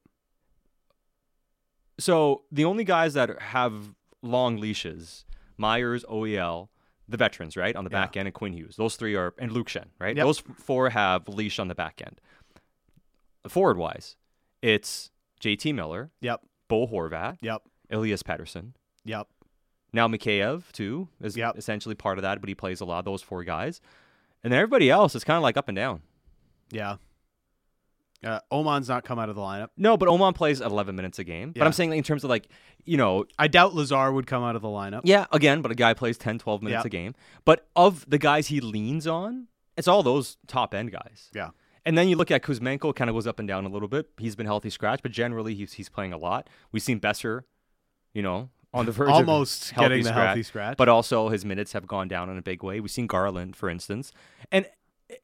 So 1.98 2.42
the 2.50 2.64
only 2.64 2.84
guys 2.84 3.14
that 3.14 3.40
have 3.40 3.94
long 4.22 4.56
leashes, 4.56 5.24
Myers, 5.56 6.04
OEL, 6.10 6.68
the 7.08 7.16
veterans, 7.16 7.56
right, 7.56 7.74
on 7.76 7.84
the 7.84 7.90
Yeah. 7.90 8.00
back 8.02 8.16
end, 8.16 8.26
and 8.28 8.34
Quinn 8.34 8.52
Hughes. 8.52 8.76
Those 8.76 8.96
three 8.96 9.14
are, 9.14 9.34
and 9.38 9.52
Luke 9.52 9.68
Schenn, 9.68 9.88
right? 9.98 10.16
Yep. 10.16 10.24
Those 10.24 10.38
four 10.40 10.90
have 10.90 11.28
leash 11.28 11.58
on 11.58 11.68
the 11.68 11.74
back 11.74 12.00
end. 12.04 12.20
Forward 13.48 13.76
wise, 13.76 14.16
it's 14.62 15.10
JT 15.40 15.74
Miller, 15.74 16.10
Yep. 16.20 16.40
Bo 16.68 16.86
Horvat, 16.86 17.38
Yep. 17.42 17.62
Elias 17.90 18.22
Pettersson. 18.22 18.72
Yep. 19.04 19.28
Now 19.92 20.08
Mikheyev 20.08 20.72
too 20.72 21.08
is 21.20 21.36
Yep. 21.36 21.58
essentially 21.58 21.94
part 21.94 22.16
of 22.18 22.22
that, 22.22 22.40
but 22.40 22.48
he 22.48 22.54
plays 22.54 22.80
a 22.80 22.84
lot. 22.86 23.00
Of 23.00 23.04
those 23.04 23.22
four 23.22 23.44
guys, 23.44 23.80
and 24.42 24.50
then 24.52 24.58
everybody 24.58 24.90
else 24.90 25.14
is 25.14 25.24
kind 25.24 25.36
of 25.36 25.42
like 25.42 25.58
up 25.58 25.68
and 25.68 25.76
down. 25.76 26.02
Yeah. 26.70 26.96
Uh, 28.24 28.40
Aman's 28.50 28.88
not 28.88 29.04
come 29.04 29.18
out 29.18 29.28
of 29.28 29.34
the 29.36 29.40
lineup. 29.42 29.68
No, 29.76 29.96
but 29.96 30.08
Aman 30.08 30.32
plays 30.32 30.60
11 30.60 30.96
minutes 30.96 31.18
a 31.18 31.24
game. 31.24 31.52
But 31.54 31.66
I'm 31.66 31.72
saying 31.72 31.92
in 31.92 32.02
terms 32.02 32.24
of 32.24 32.30
like, 32.30 32.48
you 32.84 32.96
know, 32.96 33.24
I 33.38 33.48
doubt 33.48 33.74
Lazar 33.74 34.12
would 34.12 34.26
come 34.26 34.42
out 34.42 34.56
of 34.56 34.62
the 34.62 34.68
lineup. 34.68 35.02
Yeah, 35.04 35.26
again, 35.32 35.62
but 35.62 35.70
a 35.70 35.74
guy 35.74 35.94
plays 35.94 36.16
10, 36.18 36.38
12 36.38 36.62
minutes 36.62 36.84
Yeah. 36.84 36.86
a 36.86 36.90
game. 36.90 37.14
But 37.44 37.66
of 37.76 38.08
the 38.08 38.18
guys 38.18 38.48
he 38.48 38.60
leans 38.60 39.06
on, 39.06 39.48
it's 39.76 39.88
all 39.88 40.02
those 40.02 40.36
top 40.46 40.74
end 40.74 40.92
guys. 40.92 41.30
Yeah. 41.34 41.50
And 41.86 41.98
then 41.98 42.08
you 42.08 42.16
look 42.16 42.30
at 42.30 42.42
Kuzmenko, 42.42 42.94
kind 42.96 43.10
of 43.10 43.14
goes 43.14 43.26
up 43.26 43.38
and 43.38 43.46
down 43.46 43.66
a 43.66 43.68
little 43.68 43.88
bit. 43.88 44.08
He's 44.18 44.34
been 44.36 44.46
healthy 44.46 44.70
scratch, 44.70 45.00
but 45.02 45.12
generally 45.12 45.54
he's 45.54 45.74
he's 45.74 45.90
playing 45.90 46.14
a 46.14 46.16
lot. 46.16 46.48
We've 46.72 46.82
seen 46.82 46.98
Boeser, 46.98 47.42
you 48.14 48.22
know, 48.22 48.48
on 48.72 48.86
the 48.86 48.92
verge 48.92 49.10
Almost 49.10 49.72
of 49.72 49.76
getting 49.78 50.02
the 50.02 50.08
scratch, 50.08 50.26
healthy 50.28 50.42
scratch. 50.44 50.76
but 50.78 50.88
also 50.88 51.28
his 51.28 51.44
minutes 51.44 51.72
have 51.74 51.86
gone 51.86 52.08
down 52.08 52.30
in 52.30 52.38
a 52.38 52.42
big 52.42 52.62
way. 52.62 52.80
We've 52.80 52.90
seen 52.90 53.06
Garland, 53.06 53.54
for 53.54 53.68
instance, 53.68 54.12
and 54.50 54.64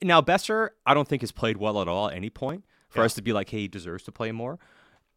now 0.03 0.21
Boeser, 0.21 0.69
I 0.85 0.93
don't 0.93 1.09
think 1.09 1.23
has 1.23 1.33
played 1.33 1.57
well 1.57 1.81
at 1.81 1.89
all 1.89 2.09
at 2.11 2.15
any 2.15 2.29
point 2.29 2.65
for 2.91 3.01
Yeah. 3.01 3.07
us 3.07 3.15
to 3.15 3.23
be 3.23 3.33
like, 3.33 3.49
hey, 3.49 3.61
he 3.61 3.69
deserves 3.69 4.05
to 4.05 4.13
play 4.13 4.31
more. 4.33 4.59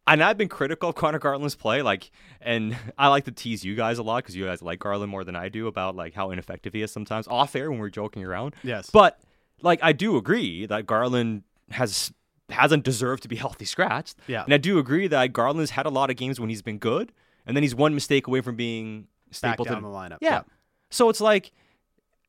And 0.06 0.22
I've 0.22 0.36
been 0.36 0.48
critical 0.48 0.90
of 0.90 0.94
Connor 0.96 1.18
Garland's 1.18 1.54
play, 1.54 1.80
like, 1.82 2.10
and 2.40 2.76
I 2.98 3.08
like 3.08 3.24
to 3.24 3.30
tease 3.32 3.64
you 3.64 3.74
guys 3.74 3.98
a 3.98 4.02
lot 4.02 4.18
because 4.24 4.36
you 4.36 4.44
guys 4.44 4.60
like 4.62 4.78
Garland 4.78 5.10
more 5.10 5.24
than 5.24 5.34
I 5.36 5.48
do 5.48 5.66
about 5.66 5.96
like 5.96 6.14
how 6.14 6.30
ineffective 6.30 6.72
he 6.74 6.82
is 6.82 6.92
sometimes 6.92 7.26
off 7.28 7.54
air 7.56 7.70
when 7.70 7.78
we're 7.80 7.90
joking 7.90 8.24
around. 8.24 8.54
yes. 8.62 8.90
But 8.90 9.18
like, 9.62 9.80
I 9.82 9.92
do 9.92 10.16
agree 10.16 10.66
that 10.66 10.86
Garland 10.86 11.42
has 11.70 12.12
hasn't 12.50 12.84
deserved 12.84 13.22
to 13.22 13.28
be 13.28 13.36
healthy 13.44 13.64
scratched. 13.64 14.16
Yeah. 14.26 14.44
and 14.44 14.52
I 14.52 14.58
do 14.58 14.78
agree 14.78 15.06
that 15.08 15.32
Garland's 15.32 15.70
had 15.70 15.86
a 15.86 15.90
lot 15.90 16.10
of 16.10 16.16
games 16.16 16.38
when 16.38 16.50
he's 16.50 16.60
been 16.62 16.78
good, 16.78 17.10
and 17.46 17.56
then 17.56 17.62
he's 17.62 17.74
one 17.74 17.94
mistake 17.94 18.26
away 18.26 18.42
from 18.42 18.56
being 18.56 19.02
back 19.02 19.08
staple 19.56 19.64
down 19.64 19.76
to 19.76 19.88
the 19.88 19.88
lineup. 19.94 20.18
yeah. 20.20 20.42
So 20.90 21.08
it's 21.08 21.20
like, 21.22 21.50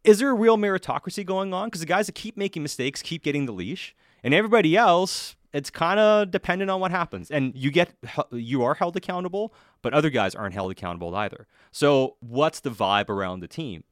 is 0.05 0.19
there 0.19 0.29
a 0.29 0.33
real 0.33 0.57
meritocracy 0.57 1.25
going 1.25 1.53
on? 1.53 1.67
Because 1.67 1.81
the 1.81 1.85
guys 1.87 2.05
that 2.05 2.15
keep 2.15 2.37
making 2.37 2.61
mistakes 2.63 3.01
keep 3.01 3.21
getting 3.23 3.45
the 3.45 3.51
leash, 3.51 3.93
and 4.25 4.33
everybody 4.33 4.75
else, 4.75 5.35
it's 5.53 5.69
kind 5.69 5.99
of 5.99 6.31
dependent 6.31 6.71
on 6.71 6.81
what 6.81 6.89
happens. 6.89 7.29
And 7.29 7.55
you 7.55 7.69
get 7.69 7.93
you 8.31 8.63
are 8.63 8.73
held 8.73 8.97
accountable, 8.97 9.53
but 9.83 9.93
other 9.93 10.09
guys 10.09 10.33
aren't 10.33 10.55
held 10.55 10.71
accountable 10.71 11.15
either. 11.15 11.47
So 11.71 12.17
what's 12.21 12.59
the 12.59 12.71
vibe 12.71 13.07
around 13.09 13.39
the 13.39 13.47
team? 13.47 13.83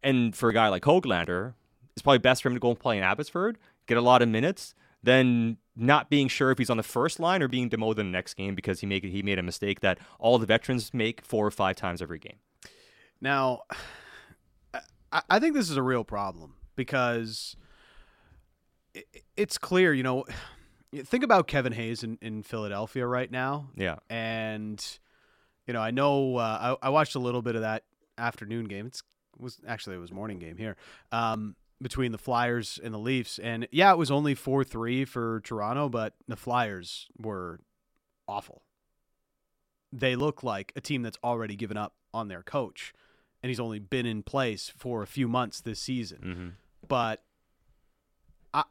And 0.00 0.34
for 0.34 0.48
a 0.48 0.54
guy 0.54 0.68
like 0.68 0.84
Hoglander, 0.84 1.54
it's 1.90 2.02
probably 2.02 2.20
best 2.20 2.42
for 2.42 2.48
him 2.48 2.54
to 2.54 2.60
go 2.60 2.70
and 2.70 2.78
play 2.78 2.96
in 2.98 3.02
Abbotsford, 3.02 3.58
get 3.86 3.98
a 3.98 4.00
lot 4.00 4.22
of 4.22 4.28
minutes, 4.28 4.76
than 5.02 5.56
not 5.74 6.08
being 6.08 6.28
sure 6.28 6.52
if 6.52 6.58
he's 6.58 6.70
on 6.70 6.76
the 6.76 6.84
first 6.84 7.18
line 7.18 7.42
or 7.42 7.48
being 7.48 7.68
demoted 7.68 7.98
in 7.98 8.12
the 8.12 8.16
next 8.16 8.34
game 8.34 8.54
because 8.54 8.78
he 8.78 8.86
make 8.86 9.04
he 9.04 9.22
made 9.22 9.40
a 9.40 9.42
mistake 9.42 9.80
that 9.80 9.98
all 10.20 10.38
the 10.38 10.46
veterans 10.46 10.94
make 10.94 11.24
four 11.24 11.44
or 11.44 11.50
five 11.50 11.74
times 11.74 12.00
every 12.00 12.20
game. 12.20 12.38
Now, 13.20 13.62
I, 15.12 15.22
I 15.28 15.38
think 15.40 15.54
this 15.54 15.68
is 15.68 15.76
a 15.76 15.82
real 15.82 16.04
problem 16.04 16.54
because 16.76 17.56
it, 18.94 19.06
it's 19.36 19.58
clear, 19.58 19.92
you 19.92 20.02
know, 20.02 20.24
think 21.04 21.24
about 21.24 21.46
Kevin 21.46 21.72
Hayes 21.72 22.02
in, 22.02 22.18
in 22.20 22.42
Philadelphia 22.42 23.06
right 23.06 23.30
now. 23.30 23.68
Yeah. 23.76 23.96
And, 24.08 24.84
you 25.66 25.74
know, 25.74 25.80
I 25.80 25.90
know 25.90 26.36
uh, 26.36 26.76
I, 26.82 26.86
I 26.86 26.90
watched 26.90 27.14
a 27.14 27.20
little 27.20 27.42
bit 27.42 27.54
of 27.54 27.62
that 27.62 27.84
afternoon 28.16 28.66
game. 28.66 28.86
It's, 28.86 29.02
it 29.34 29.42
was 29.42 29.60
actually, 29.66 29.96
it 29.96 30.00
was 30.00 30.12
morning 30.12 30.38
game 30.38 30.56
here. 30.56 30.76
Um, 31.12 31.56
between 31.80 32.12
the 32.12 32.18
Flyers 32.18 32.80
and 32.82 32.92
the 32.92 32.98
Leafs. 32.98 33.38
And 33.38 33.68
yeah, 33.70 33.92
it 33.92 33.98
was 33.98 34.10
only 34.10 34.34
4 34.34 34.64
3 34.64 35.04
for 35.04 35.40
Toronto, 35.40 35.88
but 35.88 36.14
the 36.26 36.36
Flyers 36.36 37.06
were 37.16 37.60
awful. 38.26 38.62
They 39.92 40.16
look 40.16 40.42
like 40.42 40.72
a 40.76 40.80
team 40.80 41.02
that's 41.02 41.18
already 41.24 41.56
given 41.56 41.76
up 41.76 41.94
on 42.12 42.28
their 42.28 42.42
coach, 42.42 42.92
and 43.42 43.48
he's 43.48 43.60
only 43.60 43.78
been 43.78 44.06
in 44.06 44.22
place 44.22 44.72
for 44.76 45.02
a 45.02 45.06
few 45.06 45.28
months 45.28 45.60
this 45.60 45.80
season. 45.80 46.18
Mm-hmm. 46.18 46.48
But 46.86 47.22
I, 48.52 48.64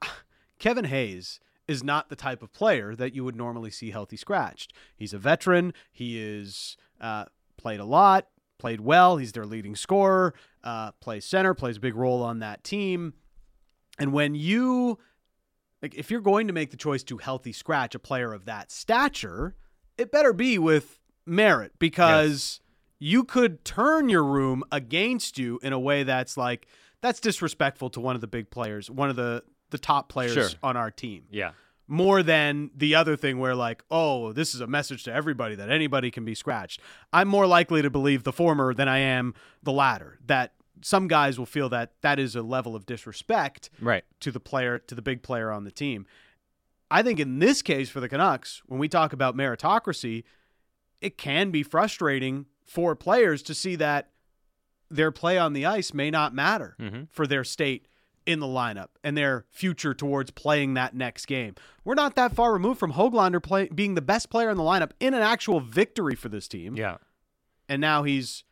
Kevin 0.59 0.85
Hayes 0.85 1.39
is 1.67 1.83
not 1.83 2.09
the 2.09 2.15
type 2.15 2.41
of 2.41 2.53
player 2.53 2.95
that 2.95 3.13
you 3.13 3.23
would 3.23 3.35
normally 3.35 3.71
see 3.71 3.91
healthy 3.91 4.17
scratched. 4.17 4.73
He's 4.95 5.13
a 5.13 5.17
veteran. 5.17 5.73
He 5.91 6.19
is 6.19 6.77
uh, 7.01 7.25
played 7.57 7.79
a 7.79 7.85
lot, 7.85 8.27
played 8.57 8.81
well. 8.81 9.17
He's 9.17 9.33
their 9.33 9.45
leading 9.45 9.75
scorer. 9.75 10.33
Uh, 10.63 10.91
plays 10.93 11.25
center, 11.25 11.53
plays 11.53 11.77
a 11.77 11.81
big 11.81 11.95
role 11.95 12.23
on 12.23 12.39
that 12.39 12.63
team. 12.63 13.13
And 13.99 14.13
when 14.13 14.35
you 14.35 14.99
like, 15.81 15.95
if 15.95 16.09
you're 16.09 16.21
going 16.21 16.47
to 16.47 16.53
make 16.53 16.71
the 16.71 16.77
choice 16.77 17.03
to 17.03 17.17
healthy 17.17 17.51
scratch 17.51 17.95
a 17.95 17.99
player 17.99 18.33
of 18.33 18.45
that 18.45 18.71
stature, 18.71 19.55
it 19.97 20.11
better 20.11 20.33
be 20.33 20.57
with 20.57 20.99
merit 21.25 21.73
because 21.79 22.61
you 22.99 23.23
could 23.23 23.63
turn 23.65 24.09
your 24.09 24.23
room 24.23 24.63
against 24.71 25.37
you 25.37 25.59
in 25.61 25.73
a 25.73 25.79
way 25.79 26.03
that's 26.03 26.37
like 26.37 26.67
that's 27.01 27.19
disrespectful 27.19 27.89
to 27.91 27.99
one 27.99 28.15
of 28.15 28.21
the 28.21 28.27
big 28.27 28.49
players, 28.49 28.89
one 28.89 29.09
of 29.09 29.15
the 29.15 29.43
the 29.69 29.77
top 29.77 30.09
players 30.09 30.33
Sure. 30.33 30.49
on 30.63 30.77
our 30.77 30.91
team. 30.91 31.23
Yeah. 31.31 31.51
More 31.89 32.21
than 32.21 32.71
the 32.75 32.95
other 32.95 33.15
thing 33.15 33.39
where 33.39 33.55
like, 33.55 33.83
oh, 33.89 34.33
this 34.33 34.53
is 34.53 34.59
a 34.61 34.67
message 34.67 35.03
to 35.05 35.13
everybody 35.13 35.55
that 35.55 35.69
anybody 35.69 36.11
can 36.11 36.25
be 36.25 36.35
scratched. 36.35 36.81
I'm 37.13 37.27
more 37.29 37.47
likely 37.47 37.81
to 37.81 37.89
believe 37.89 38.23
the 38.23 38.33
former 38.33 38.73
than 38.73 38.87
I 38.89 38.97
am 38.99 39.33
the 39.63 39.71
latter. 39.71 40.19
That 40.25 40.53
some 40.81 41.07
guys 41.07 41.39
will 41.39 41.45
feel 41.45 41.69
that 41.69 41.93
that 42.01 42.19
is 42.19 42.35
a 42.35 42.41
level 42.41 42.75
of 42.75 42.85
disrespect 42.85 43.69
Right. 43.81 44.03
to 44.19 44.31
the 44.31 44.39
player 44.39 44.79
to 44.79 44.95
the 44.95 45.01
big 45.01 45.23
player 45.23 45.49
on 45.51 45.63
the 45.63 45.71
team. 45.71 46.05
I 46.91 47.03
think 47.03 47.19
in 47.19 47.39
this 47.39 47.61
case 47.61 47.89
for 47.89 47.99
the 47.99 48.07
Canucks, 48.09 48.61
when 48.65 48.79
we 48.79 48.87
talk 48.87 49.11
about 49.13 49.35
meritocracy, 49.35 50.23
it 51.01 51.17
can 51.17 51.51
be 51.51 51.63
frustrating 51.63 52.45
for 52.65 52.95
players 52.95 53.41
to 53.43 53.53
see 53.53 53.75
that 53.77 54.09
their 54.89 55.11
play 55.11 55.37
on 55.37 55.53
the 55.53 55.65
ice 55.65 55.93
may 55.93 56.09
not 56.11 56.33
matter 56.33 56.75
Mm-hmm. 56.79 57.03
for 57.11 57.27
their 57.27 57.43
state 57.43 57.87
in 58.27 58.39
the 58.39 58.45
lineup 58.45 58.89
and 59.03 59.17
their 59.17 59.45
future 59.49 59.93
towards 59.93 60.29
playing 60.31 60.73
that 60.75 60.93
next 60.95 61.25
game. 61.25 61.55
We're 61.83 61.95
not 61.95 62.15
that 62.15 62.33
far 62.33 62.53
removed 62.53 62.79
from 62.79 62.93
Hoglander 62.93 63.41
play, 63.41 63.67
being 63.73 63.95
the 63.95 64.01
best 64.01 64.29
player 64.29 64.49
in 64.49 64.57
the 64.57 64.63
lineup 64.63 64.91
in 64.99 65.13
an 65.13 65.21
actual 65.21 65.59
victory 65.59 66.13
for 66.15 66.29
this 66.29 66.47
team 66.47 66.75
Yeah. 66.75 66.97
and 67.69 67.81
now 67.81 68.03
he's 68.03 68.43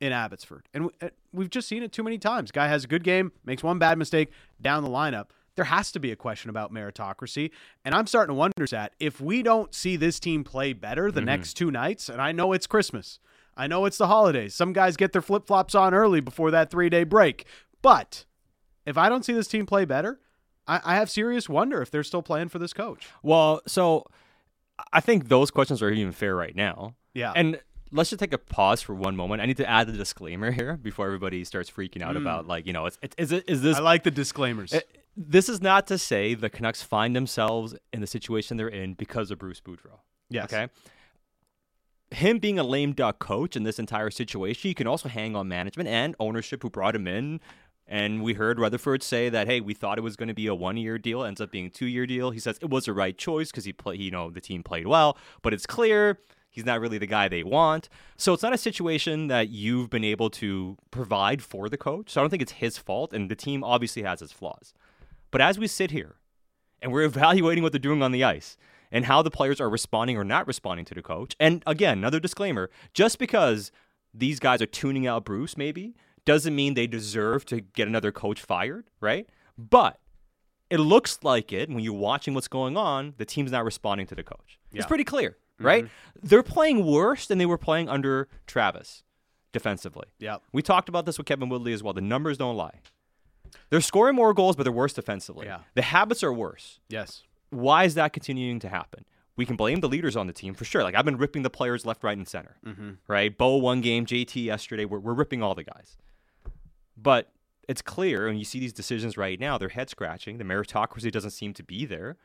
in 0.00 0.12
Abbotsford. 0.12 0.68
And 0.74 0.90
uh, 1.00 1.08
we've 1.32 1.50
just 1.50 1.66
seen 1.68 1.82
it 1.82 1.92
too 1.92 2.02
many 2.02 2.18
times. 2.18 2.50
Guy 2.50 2.66
has 2.68 2.84
a 2.84 2.88
good 2.88 3.04
game, 3.04 3.32
makes 3.44 3.62
one 3.62 3.78
bad 3.78 3.98
mistake 3.98 4.30
down 4.60 4.82
the 4.82 4.90
lineup. 4.90 5.26
There 5.54 5.64
has 5.66 5.92
to 5.92 6.00
be 6.00 6.10
a 6.10 6.16
question 6.16 6.48
about 6.50 6.72
meritocracy. 6.72 7.50
And 7.84 7.94
I'm 7.94 8.06
starting 8.06 8.32
to 8.34 8.38
wonder 8.38 8.66
that 8.70 8.94
if 8.98 9.20
we 9.20 9.42
don't 9.42 9.74
see 9.74 9.96
this 9.96 10.18
team 10.18 10.44
play 10.44 10.72
better 10.72 11.10
the 11.12 11.20
next 11.20 11.54
two 11.54 11.70
nights, 11.70 12.08
and 12.08 12.20
I 12.22 12.32
know 12.32 12.52
it's 12.52 12.66
Christmas, 12.66 13.20
I 13.56 13.66
know 13.66 13.84
it's 13.84 13.98
the 13.98 14.06
holidays. 14.06 14.54
Some 14.54 14.72
guys 14.72 14.96
get 14.96 15.12
their 15.12 15.20
flip 15.22 15.46
flops 15.46 15.74
on 15.74 15.92
early 15.94 16.20
before 16.20 16.50
that 16.50 16.70
three 16.70 16.88
day 16.88 17.04
break. 17.04 17.44
But 17.82 18.24
if 18.86 18.98
I 18.98 19.08
don't 19.08 19.24
see 19.24 19.32
this 19.32 19.48
team 19.48 19.66
play 19.66 19.84
better, 19.84 20.20
I, 20.66 20.80
I 20.84 20.94
have 20.96 21.10
serious 21.10 21.48
wonder 21.48 21.82
if 21.82 21.90
they're 21.90 22.04
still 22.04 22.22
playing 22.22 22.48
for 22.48 22.58
this 22.58 22.72
coach. 22.72 23.08
Well, 23.22 23.62
so 23.66 24.06
I 24.92 25.00
think 25.00 25.28
those 25.28 25.50
questions 25.50 25.82
are 25.82 25.90
even 25.90 26.12
fair 26.12 26.34
right 26.36 26.54
now. 26.54 26.94
Yeah. 27.14 27.32
And 27.34 27.60
let's 27.90 28.10
just 28.10 28.20
take 28.20 28.32
a 28.32 28.38
pause 28.38 28.82
for 28.82 28.94
one 28.94 29.16
moment. 29.16 29.42
I 29.42 29.46
need 29.46 29.58
to 29.58 29.68
add 29.68 29.88
a 29.88 29.92
disclaimer 29.92 30.50
here 30.52 30.76
before 30.76 31.06
everybody 31.06 31.44
starts 31.44 31.70
freaking 31.70 32.02
out 32.02 32.16
about 32.16 32.46
like, 32.46 32.66
you 32.66 32.72
know, 32.72 32.86
it's, 32.86 32.98
it, 33.02 33.14
is 33.18 33.32
it 33.32 33.44
is 33.48 33.62
this 33.62 33.76
I 33.76 33.80
like 33.80 34.02
the 34.02 34.10
disclaimers. 34.10 34.72
Uh, 34.72 34.80
this 35.16 35.48
is 35.48 35.60
not 35.60 35.86
to 35.88 35.98
say 35.98 36.34
the 36.34 36.48
Canucks 36.48 36.82
find 36.82 37.14
themselves 37.14 37.74
in 37.92 38.00
the 38.00 38.06
situation 38.06 38.56
they're 38.56 38.68
in 38.68 38.94
because 38.94 39.30
of 39.30 39.38
Bruce 39.38 39.60
Boudreau. 39.60 40.00
yes. 40.30 40.52
Okay. 40.52 40.68
Him 42.10 42.38
being 42.38 42.58
a 42.58 42.62
lame 42.62 42.92
duck 42.92 43.18
coach 43.18 43.56
in 43.56 43.62
this 43.62 43.78
entire 43.78 44.10
situation, 44.10 44.68
you 44.68 44.74
can 44.74 44.86
also 44.86 45.08
hang 45.08 45.34
on 45.34 45.48
management 45.48 45.88
and 45.88 46.14
ownership 46.20 46.62
who 46.62 46.68
brought 46.68 46.94
him 46.94 47.06
in. 47.06 47.40
And 47.86 48.22
we 48.22 48.34
heard 48.34 48.58
Rutherford 48.58 49.02
say 49.02 49.28
that, 49.28 49.46
hey, 49.46 49.60
we 49.60 49.74
thought 49.74 49.98
it 49.98 50.02
was 50.02 50.16
going 50.16 50.28
to 50.28 50.34
be 50.34 50.46
a 50.46 50.54
one-year 50.54 50.98
deal, 50.98 51.24
ends 51.24 51.40
up 51.40 51.50
being 51.50 51.66
a 51.66 51.70
two-year 51.70 52.06
deal. 52.06 52.30
He 52.30 52.38
says 52.38 52.58
it 52.62 52.70
was 52.70 52.86
the 52.86 52.92
right 52.92 53.16
choice 53.16 53.50
because 53.50 53.64
he 53.64 53.72
play, 53.72 53.96
you 53.96 54.10
know, 54.10 54.30
the 54.30 54.40
team 54.40 54.62
played 54.62 54.86
well, 54.86 55.18
but 55.42 55.52
it's 55.52 55.66
clear 55.66 56.18
he's 56.48 56.64
not 56.64 56.80
really 56.80 56.98
the 56.98 57.06
guy 57.06 57.28
they 57.28 57.42
want. 57.42 57.88
So 58.16 58.32
it's 58.32 58.42
not 58.42 58.54
a 58.54 58.58
situation 58.58 59.26
that 59.26 59.48
you've 59.48 59.90
been 59.90 60.04
able 60.04 60.30
to 60.30 60.78
provide 60.90 61.42
for 61.42 61.68
the 61.68 61.76
coach. 61.76 62.10
So 62.10 62.20
I 62.20 62.22
don't 62.22 62.30
think 62.30 62.42
it's 62.42 62.52
his 62.52 62.78
fault, 62.78 63.12
and 63.12 63.30
the 63.30 63.36
team 63.36 63.62
obviously 63.64 64.02
has 64.02 64.22
its 64.22 64.32
flaws. 64.32 64.72
But 65.30 65.40
as 65.40 65.58
we 65.58 65.66
sit 65.66 65.90
here 65.90 66.16
and 66.80 66.92
we're 66.92 67.04
evaluating 67.04 67.62
what 67.62 67.72
they're 67.72 67.78
doing 67.78 68.02
on 68.02 68.12
the 68.12 68.24
ice, 68.24 68.56
and 68.94 69.06
how 69.06 69.22
the 69.22 69.30
players 69.30 69.58
are 69.58 69.70
responding 69.70 70.18
or 70.18 70.22
not 70.22 70.46
responding 70.46 70.84
to 70.84 70.94
the 70.94 71.00
coach. 71.00 71.34
And 71.40 71.62
again, 71.66 71.98
another 71.98 72.20
disclaimer 72.20 72.70
just 72.92 73.18
because 73.18 73.72
these 74.12 74.38
guys 74.38 74.60
are 74.60 74.66
tuning 74.66 75.06
out 75.06 75.24
Bruce, 75.24 75.56
maybe, 75.56 75.96
doesn't 76.24 76.54
mean 76.54 76.74
they 76.74 76.86
deserve 76.86 77.44
to 77.46 77.60
get 77.60 77.88
another 77.88 78.12
coach 78.12 78.40
fired, 78.40 78.90
right? 79.00 79.28
But 79.58 79.98
it 80.70 80.78
looks 80.78 81.18
like 81.22 81.52
it 81.52 81.68
when 81.68 81.80
you're 81.80 81.92
watching 81.92 82.34
what's 82.34 82.48
going 82.48 82.76
on, 82.76 83.14
the 83.18 83.24
team's 83.24 83.52
not 83.52 83.64
responding 83.64 84.06
to 84.08 84.14
the 84.14 84.22
coach. 84.22 84.58
Yeah. 84.72 84.78
It's 84.78 84.86
pretty 84.86 85.04
clear, 85.04 85.30
mm-hmm. 85.30 85.66
right? 85.66 85.88
They're 86.22 86.42
playing 86.42 86.86
worse 86.86 87.26
than 87.26 87.38
they 87.38 87.46
were 87.46 87.58
playing 87.58 87.88
under 87.88 88.28
Travis 88.46 89.02
defensively. 89.52 90.08
Yeah. 90.18 90.38
We 90.52 90.62
talked 90.62 90.88
about 90.88 91.06
this 91.06 91.18
with 91.18 91.26
Kevin 91.26 91.48
Woodley 91.48 91.72
as 91.72 91.82
well. 91.82 91.92
The 91.92 92.00
numbers 92.00 92.38
don't 92.38 92.56
lie. 92.56 92.80
They're 93.70 93.80
scoring 93.80 94.16
more 94.16 94.32
goals, 94.32 94.56
but 94.56 94.62
they're 94.62 94.72
worse 94.72 94.92
defensively. 94.92 95.46
Yeah. 95.46 95.60
The 95.74 95.82
habits 95.82 96.22
are 96.22 96.32
worse. 96.32 96.80
Yes. 96.88 97.22
Why 97.50 97.84
is 97.84 97.94
that 97.94 98.12
continuing 98.12 98.58
to 98.60 98.68
happen? 98.68 99.04
We 99.36 99.46
can 99.46 99.56
blame 99.56 99.80
the 99.80 99.88
leaders 99.88 100.16
on 100.16 100.26
the 100.26 100.32
team 100.32 100.54
for 100.54 100.64
sure. 100.64 100.82
Like 100.82 100.94
I've 100.94 101.04
been 101.04 101.16
ripping 101.16 101.42
the 101.42 101.50
players 101.50 101.84
left, 101.84 102.02
right, 102.02 102.16
and 102.16 102.28
center. 102.28 102.56
Mm-hmm. 102.66 102.90
Right? 103.08 103.36
Bo 103.36 103.56
one 103.56 103.80
game, 103.80 104.06
JT 104.06 104.44
yesterday. 104.44 104.84
We're, 104.84 105.00
we're 105.00 105.14
ripping 105.14 105.42
all 105.42 105.54
the 105.54 105.64
guys. 105.64 105.96
But 106.96 107.32
it's 107.68 107.82
clear, 107.82 108.28
and 108.28 108.38
you 108.38 108.44
see 108.44 108.58
these 108.58 108.72
decisions 108.72 109.16
right 109.16 109.38
now, 109.38 109.58
they're 109.58 109.68
head 109.68 109.88
scratching. 109.88 110.38
The 110.38 110.44
meritocracy 110.44 111.10
doesn't 111.10 111.30
seem 111.30 111.54
to 111.54 111.62
be 111.62 111.84
there. 111.84 112.16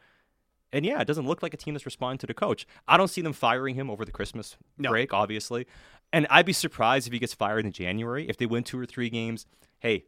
And 0.74 0.86
yeah, 0.86 1.00
it 1.00 1.06
doesn't 1.06 1.26
look 1.26 1.42
like 1.42 1.54
a 1.54 1.58
team 1.58 1.74
that's 1.74 1.86
responding 1.86 2.18
to 2.20 2.28
the 2.28 2.34
coach. 2.34 2.68
I 2.88 2.98
don't 2.98 3.08
see 3.08 3.22
them 3.22 3.34
firing 3.34 3.76
him 3.76 3.90
over 3.90 4.04
the 4.04 4.12
Christmas 4.12 4.58
No. 4.78 4.90
break, 4.90 5.14
obviously. 5.14 5.66
And 6.12 6.28
I'd 6.30 6.46
be 6.46 6.54
surprised 6.54 7.08
if 7.08 7.14
he 7.14 7.20
gets 7.20 7.34
fired 7.34 7.66
in 7.66 7.72
January. 7.72 8.28
If 8.28 8.38
they 8.38 8.46
win 8.46 8.64
two 8.64 8.80
or 8.80 8.86
three 8.86 9.10
games, 9.10 9.46
hey, 9.80 10.06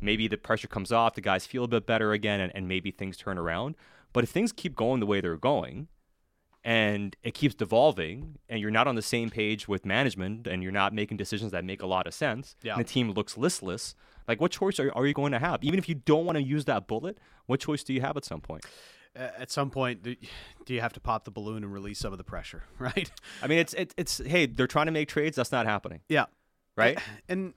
maybe 0.00 0.26
the 0.26 0.36
pressure 0.36 0.68
comes 0.68 0.90
off, 0.90 1.14
the 1.14 1.20
guys 1.20 1.46
feel 1.46 1.64
a 1.64 1.68
bit 1.68 1.86
better 1.86 2.12
again, 2.12 2.40
and, 2.40 2.50
and 2.54 2.66
maybe 2.66 2.90
things 2.90 3.16
turn 3.16 3.38
around. 3.38 3.76
But 4.12 4.24
if 4.24 4.30
things 4.30 4.52
keep 4.52 4.74
going 4.74 5.00
the 5.00 5.06
way 5.06 5.20
they're 5.20 5.36
going, 5.36 5.88
and 6.64 7.16
it 7.22 7.34
keeps 7.34 7.54
devolving, 7.54 8.38
and 8.48 8.60
you're 8.60 8.70
not 8.70 8.86
on 8.86 8.94
the 8.94 9.02
same 9.02 9.30
page 9.30 9.66
with 9.68 9.84
management, 9.84 10.46
and 10.46 10.62
you're 10.62 10.72
not 10.72 10.92
making 10.94 11.16
decisions 11.16 11.52
that 11.52 11.64
make 11.64 11.82
a 11.82 11.86
lot 11.86 12.06
of 12.06 12.14
sense, 12.14 12.54
Yeah. 12.62 12.74
and 12.74 12.80
the 12.84 12.88
team 12.88 13.10
looks 13.10 13.36
listless, 13.36 13.94
like 14.28 14.40
what 14.40 14.52
choice 14.52 14.78
are, 14.78 14.92
are 14.94 15.06
you 15.06 15.14
going 15.14 15.32
to 15.32 15.38
have? 15.40 15.64
Even 15.64 15.78
if 15.78 15.88
you 15.88 15.96
don't 15.96 16.24
want 16.24 16.36
to 16.36 16.42
use 16.42 16.64
that 16.66 16.86
bullet, 16.86 17.18
what 17.46 17.58
choice 17.60 17.82
do 17.82 17.92
you 17.92 18.00
have 18.00 18.16
at 18.16 18.24
some 18.24 18.40
point? 18.40 18.64
At 19.14 19.50
some 19.50 19.68
point, 19.70 20.02
do 20.04 20.16
you 20.68 20.80
have 20.80 20.92
to 20.94 21.00
pop 21.00 21.24
the 21.24 21.30
balloon 21.30 21.64
and 21.64 21.72
release 21.72 21.98
some 21.98 22.12
of 22.12 22.18
the 22.18 22.24
pressure, 22.24 22.62
right? 22.78 23.10
I 23.42 23.46
mean, 23.46 23.58
it's 23.58 23.74
it, 23.74 23.92
it's 23.98 24.18
hey, 24.24 24.46
they're 24.46 24.66
trying 24.66 24.86
to 24.86 24.92
make 24.92 25.08
trades. 25.08 25.36
That's 25.36 25.52
not 25.52 25.66
happening, 25.66 26.00
Yeah. 26.08 26.26
right? 26.76 26.98
And 27.28 27.52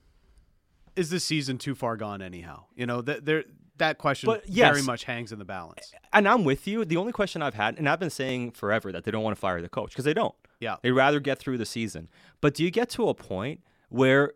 is 0.96 1.08
this 1.10 1.24
season 1.24 1.56
too 1.58 1.74
far 1.74 1.96
gone 1.96 2.20
anyhow? 2.20 2.64
You 2.74 2.84
know, 2.86 3.00
that 3.02 3.24
there 3.24 3.44
that 3.78 3.98
question 3.98 4.26
But, 4.26 4.48
yes. 4.48 4.70
very 4.70 4.82
much 4.82 5.04
hangs 5.04 5.32
in 5.32 5.38
the 5.38 5.44
balance. 5.44 5.92
And 6.12 6.28
I'm 6.28 6.44
with 6.44 6.66
you. 6.66 6.84
The 6.84 6.96
only 6.96 7.12
question 7.12 7.42
I've 7.42 7.54
had, 7.54 7.78
and 7.78 7.88
I've 7.88 8.00
been 8.00 8.10
saying 8.10 8.52
forever 8.52 8.92
that 8.92 9.04
they 9.04 9.10
don't 9.10 9.22
want 9.22 9.36
to 9.36 9.40
fire 9.40 9.60
the 9.60 9.68
coach 9.68 9.90
because 9.90 10.04
they 10.04 10.14
don't. 10.14 10.34
Yeah. 10.60 10.76
They'd 10.82 10.92
rather 10.92 11.20
get 11.20 11.38
through 11.38 11.58
the 11.58 11.66
season. 11.66 12.08
But 12.40 12.54
do 12.54 12.64
you 12.64 12.70
get 12.70 12.88
to 12.90 13.08
a 13.08 13.14
point 13.14 13.60
where 13.88 14.32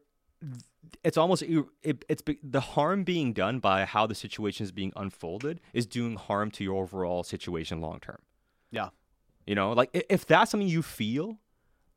it's 1.05 1.17
almost 1.17 1.43
it, 1.43 2.05
it's 2.09 2.23
the 2.43 2.61
harm 2.61 3.05
being 3.05 3.33
done 3.33 3.59
by 3.59 3.85
how 3.85 4.07
the 4.07 4.15
situation 4.15 4.65
is 4.65 4.73
being 4.73 4.93
unfolded 4.97 5.61
is 5.73 5.87
doing 5.87 6.17
harm 6.17 6.51
to 6.53 6.65
your 6.65 6.83
overall 6.83 7.23
situation 7.23 7.81
long 7.81 8.01
term. 8.01 8.19
Yeah. 8.71 8.89
You 9.47 9.55
know, 9.55 9.73
like 9.73 9.91
if 10.09 10.27
that's 10.27 10.51
something 10.51 10.69
you 10.69 10.83
feel, 10.83 11.39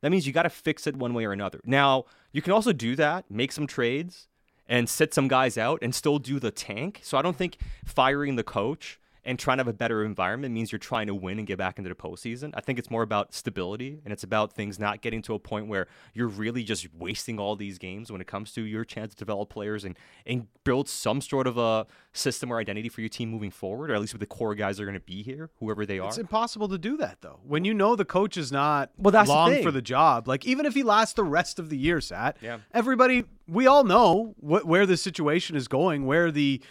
that 0.00 0.10
means 0.10 0.26
you 0.26 0.32
got 0.32 0.42
to 0.42 0.50
fix 0.50 0.86
it 0.86 0.96
one 0.96 1.14
way 1.14 1.24
or 1.24 1.32
another. 1.32 1.60
Now, 1.64 2.04
you 2.32 2.42
can 2.42 2.52
also 2.52 2.72
do 2.72 2.96
that, 2.96 3.30
make 3.30 3.52
some 3.52 3.66
trades, 3.66 4.28
and 4.68 4.88
sit 4.88 5.14
some 5.14 5.28
guys 5.28 5.58
out 5.58 5.78
and 5.82 5.94
still 5.94 6.18
do 6.18 6.38
the 6.38 6.50
tank. 6.50 7.00
So 7.02 7.18
I 7.18 7.22
don't 7.22 7.36
think 7.36 7.58
firing 7.84 8.36
the 8.36 8.44
coach 8.44 8.98
and 9.26 9.38
trying 9.38 9.56
to 9.56 9.60
have 9.60 9.68
a 9.68 9.72
better 9.72 10.04
environment 10.04 10.52
means 10.54 10.70
you're 10.70 10.78
trying 10.78 11.06
to 11.06 11.14
win 11.14 11.38
and 11.38 11.46
get 11.46 11.56
back 11.58 11.78
into 11.78 11.88
the 11.88 11.94
postseason. 11.94 12.50
I 12.54 12.60
think 12.60 12.78
it's 12.78 12.90
more 12.90 13.02
about 13.02 13.32
stability 13.32 14.00
and 14.04 14.12
it's 14.12 14.22
about 14.22 14.52
things 14.52 14.78
not 14.78 15.00
getting 15.00 15.22
to 15.22 15.34
a 15.34 15.38
point 15.38 15.66
where 15.66 15.86
you're 16.12 16.28
really 16.28 16.62
just 16.62 16.86
wasting 16.94 17.38
all 17.38 17.56
these 17.56 17.78
games 17.78 18.12
when 18.12 18.20
it 18.20 18.26
comes 18.26 18.52
to 18.52 18.62
your 18.62 18.84
chance 18.84 19.12
to 19.12 19.16
develop 19.16 19.48
players 19.48 19.84
and, 19.84 19.96
and 20.26 20.46
build 20.64 20.88
some 20.88 21.20
sort 21.20 21.46
of 21.46 21.56
a 21.56 21.86
system 22.12 22.52
or 22.52 22.58
identity 22.58 22.88
for 22.88 23.00
your 23.00 23.08
team 23.08 23.30
moving 23.30 23.50
forward, 23.50 23.90
or 23.90 23.94
at 23.94 24.00
least 24.00 24.12
with 24.12 24.20
the 24.20 24.26
core 24.26 24.54
guys 24.54 24.76
that 24.76 24.82
are 24.82 24.86
going 24.86 24.94
to 24.94 25.00
be 25.00 25.22
here, 25.22 25.50
whoever 25.58 25.86
they 25.86 25.98
are. 25.98 26.08
It's 26.08 26.18
impossible 26.18 26.68
to 26.68 26.78
do 26.78 26.96
that 26.98 27.18
though. 27.22 27.40
When 27.44 27.64
you 27.64 27.74
know 27.74 27.96
the 27.96 28.04
coach 28.04 28.36
is 28.36 28.52
not 28.52 28.90
Well, 28.98 29.10
that's 29.12 29.28
the 29.28 29.34
long 29.34 29.50
thing. 29.50 29.62
for 29.62 29.70
the 29.70 29.82
job, 29.82 30.28
like 30.28 30.44
even 30.46 30.66
if 30.66 30.74
he 30.74 30.82
lasts 30.82 31.14
the 31.14 31.24
rest 31.24 31.58
of 31.58 31.70
the 31.70 31.76
year, 31.78 32.00
Sat, 32.00 32.36
Yeah. 32.40 32.58
everybody, 32.72 33.24
we 33.48 33.66
all 33.66 33.84
know 33.84 34.34
what 34.38 34.66
where 34.66 34.86
the 34.86 34.96
situation 34.96 35.56
is 35.56 35.68
going. 35.68 36.06
Where 36.06 36.30
the 36.30 36.62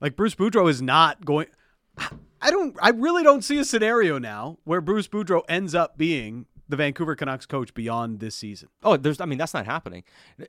like 0.00 0.16
Bruce 0.16 0.34
Boudreau 0.34 0.68
is 0.68 0.82
not 0.82 1.24
going. 1.24 1.46
I 1.98 2.50
don't. 2.50 2.76
I 2.80 2.90
really 2.90 3.22
don't 3.22 3.42
see 3.42 3.58
a 3.58 3.64
scenario 3.64 4.18
now 4.18 4.58
where 4.64 4.80
Bruce 4.80 5.08
Boudreau 5.08 5.42
ends 5.48 5.74
up 5.74 5.96
being 5.96 6.46
the 6.68 6.76
Vancouver 6.76 7.14
Canucks 7.14 7.46
coach 7.46 7.72
beyond 7.74 8.20
this 8.20 8.34
season. 8.34 8.68
Oh, 8.82 8.96
there's. 8.96 9.20
I 9.20 9.26
mean, 9.26 9.38
that's 9.38 9.54
not 9.54 9.66
happening. 9.66 10.02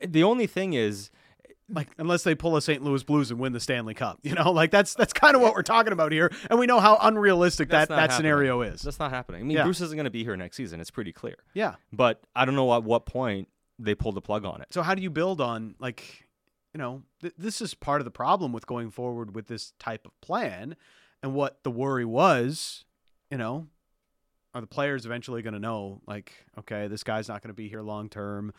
The 0.06 0.23
only 0.23 0.47
thing 0.47 0.73
is, 0.73 1.12
Like 1.69 1.89
unless 1.99 2.23
they 2.23 2.34
pull 2.34 2.56
a 2.58 2.62
St. 2.62 2.84
Louis 2.84 3.03
Blues 3.03 3.29
and 3.29 3.39
win 3.39 3.53
the 3.53 3.60
Stanley 3.60 3.93
Cup, 3.93 4.19
you 4.23 4.34
know, 4.34 4.51
like 4.60 4.71
that's 4.71 4.95
that's 4.95 5.13
kind 5.13 5.36
of 5.36 5.41
what 5.41 5.53
we're 5.53 5.62
talking 5.62 5.93
about 5.93 6.12
here, 6.12 6.32
and 6.49 6.58
we 6.58 6.65
know 6.65 6.79
how 6.79 6.97
unrealistic 7.01 7.69
that 7.69 7.89
that 7.89 7.95
happening. 7.99 8.17
scenario 8.17 8.62
is. 8.63 8.82
that's 8.82 8.99
not 8.99 9.12
happening. 9.12 9.41
I 9.41 9.43
mean, 9.43 9.58
Yeah. 9.58 9.63
Bruce 9.63 9.82
isn't 9.82 9.95
going 9.95 10.06
to 10.06 10.10
be 10.12 10.23
here 10.23 10.36
next 10.36 10.58
season. 10.58 10.79
It's 10.79 10.91
pretty 10.91 11.13
clear. 11.13 11.36
Yeah. 11.53 11.75
But 11.91 12.21
I 12.36 12.45
don't 12.45 12.56
know 12.56 12.73
at 12.75 12.84
what 12.84 13.06
point 13.06 13.49
they 13.77 13.93
pull 13.93 14.12
the 14.13 14.21
plug 14.21 14.45
on 14.45 14.62
it. 14.62 14.67
So 14.71 14.82
how 14.82 14.95
do 14.95 15.01
you 15.03 15.10
build 15.12 15.41
on 15.41 15.75
like, 15.79 16.25
you 16.73 16.77
know, 16.79 17.03
th- 17.21 17.34
this 17.38 17.62
is 17.62 17.73
part 17.75 18.01
of 18.01 18.06
the 18.06 18.12
problem 18.12 18.51
with 18.51 18.65
going 18.65 18.89
forward 18.91 19.36
with 19.36 19.47
this 19.47 19.73
type 19.79 20.06
of 20.06 20.19
plan, 20.21 20.75
and 21.23 21.33
what 21.33 21.63
the 21.63 21.71
worry 21.71 22.05
was, 22.05 22.86
you 23.31 23.38
know, 23.38 23.67
are 24.53 24.62
the 24.62 24.67
players 24.67 25.03
eventually 25.07 25.41
going 25.41 25.55
to 25.55 25.59
know 25.59 25.99
like, 26.05 26.31
okay, 26.59 26.88
this 26.88 27.03
guy's 27.03 27.27
not 27.27 27.41
going 27.41 27.47
to 27.49 27.55
be 27.55 27.67
here 27.67 27.81
long 27.81 28.07
term. 28.07 28.53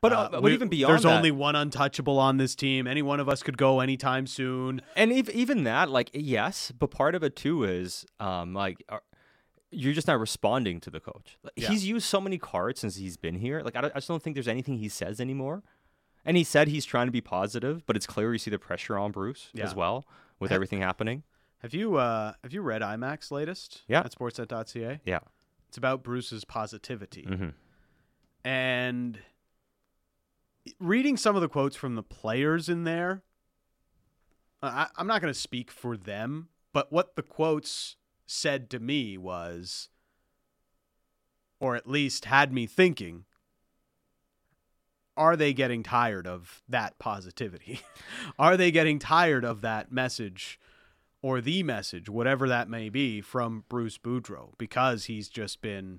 But, 0.00 0.12
uh, 0.14 0.28
but 0.32 0.42
we- 0.42 0.54
even 0.54 0.68
beyond 0.68 0.92
there's 0.92 1.02
that, 1.02 1.14
only 1.14 1.30
one 1.30 1.54
untouchable 1.54 2.18
on 2.18 2.38
this 2.38 2.54
team. 2.54 2.86
Any 2.86 3.02
one 3.02 3.20
of 3.20 3.28
us 3.28 3.42
could 3.42 3.58
go 3.58 3.80
anytime 3.80 4.26
soon. 4.26 4.80
and 4.96 5.12
ev- 5.12 5.28
even 5.30 5.64
that, 5.64 5.90
like, 5.90 6.08
yes, 6.14 6.72
but 6.78 6.90
part 6.90 7.14
of 7.14 7.22
it 7.22 7.36
too 7.36 7.64
is, 7.64 8.06
um, 8.20 8.54
like, 8.54 8.82
are, 8.88 9.02
you're 9.70 9.92
just 9.92 10.06
not 10.06 10.18
responding 10.20 10.80
to 10.80 10.88
the 10.88 11.00
coach. 11.00 11.36
Like, 11.42 11.52
Yeah. 11.56 11.68
He's 11.68 11.84
used 11.86 12.06
so 12.06 12.20
many 12.22 12.38
cards 12.38 12.80
since 12.80 12.96
he's 12.96 13.16
been 13.18 13.34
here. 13.34 13.60
Like, 13.60 13.76
I, 13.76 13.82
don't- 13.82 13.90
I 13.92 13.96
just 13.98 14.08
don't 14.08 14.22
think 14.22 14.34
there's 14.34 14.48
anything 14.48 14.78
he 14.78 14.88
says 14.88 15.20
anymore. 15.20 15.62
And 16.24 16.38
he 16.38 16.44
said 16.44 16.68
he's 16.68 16.86
trying 16.86 17.06
to 17.08 17.12
be 17.12 17.20
positive, 17.20 17.84
but 17.84 17.96
it's 17.96 18.06
clear 18.06 18.32
you 18.32 18.38
see 18.38 18.50
the 18.50 18.58
pressure 18.58 18.96
on 18.96 19.12
Bruce 19.12 19.50
Yeah. 19.52 19.64
as 19.64 19.74
well 19.74 20.06
with 20.40 20.52
everything 20.52 20.80
happening. 20.80 21.22
Have 21.64 21.72
you 21.72 21.96
uh 21.96 22.34
have 22.42 22.52
you 22.52 22.60
read 22.60 22.82
IMAX 22.82 23.30
latest? 23.30 23.84
Yeah. 23.88 24.00
At 24.00 24.14
sportsnet.ca? 24.14 25.00
Yeah. 25.06 25.20
It's 25.68 25.78
about 25.78 26.02
Bruce's 26.04 26.44
positivity. 26.44 27.22
hmm 27.22 27.48
and 28.46 29.18
reading 30.78 31.16
some 31.16 31.34
of 31.34 31.40
the 31.40 31.48
quotes 31.48 31.74
from 31.74 31.94
the 31.94 32.02
players 32.02 32.68
in 32.68 32.84
there 32.84 33.22
I, 34.62 34.88
i'm 34.98 35.06
not 35.06 35.22
going 35.22 35.32
to 35.32 35.38
speak 35.38 35.70
for 35.70 35.96
them 35.96 36.48
but 36.74 36.92
what 36.92 37.16
the 37.16 37.22
quotes 37.22 37.96
said 38.26 38.68
to 38.70 38.78
me 38.78 39.16
was 39.16 39.88
or 41.58 41.74
at 41.74 41.88
least 41.88 42.26
had 42.26 42.52
me 42.52 42.66
thinking 42.66 43.24
are 45.16 45.36
they 45.36 45.54
getting 45.54 45.82
tired 45.82 46.26
of 46.26 46.62
that 46.68 46.98
positivity 46.98 47.80
are 48.38 48.58
they 48.58 48.70
getting 48.70 48.98
tired 48.98 49.44
of 49.46 49.62
that 49.62 49.90
message 49.90 50.60
or 51.24 51.40
the 51.40 51.62
message 51.62 52.10
whatever 52.10 52.46
that 52.46 52.68
may 52.68 52.90
be 52.90 53.22
from 53.22 53.64
bruce 53.70 53.96
boudreau 53.96 54.50
because 54.58 55.06
he's 55.06 55.30
just 55.30 55.62
been 55.62 55.98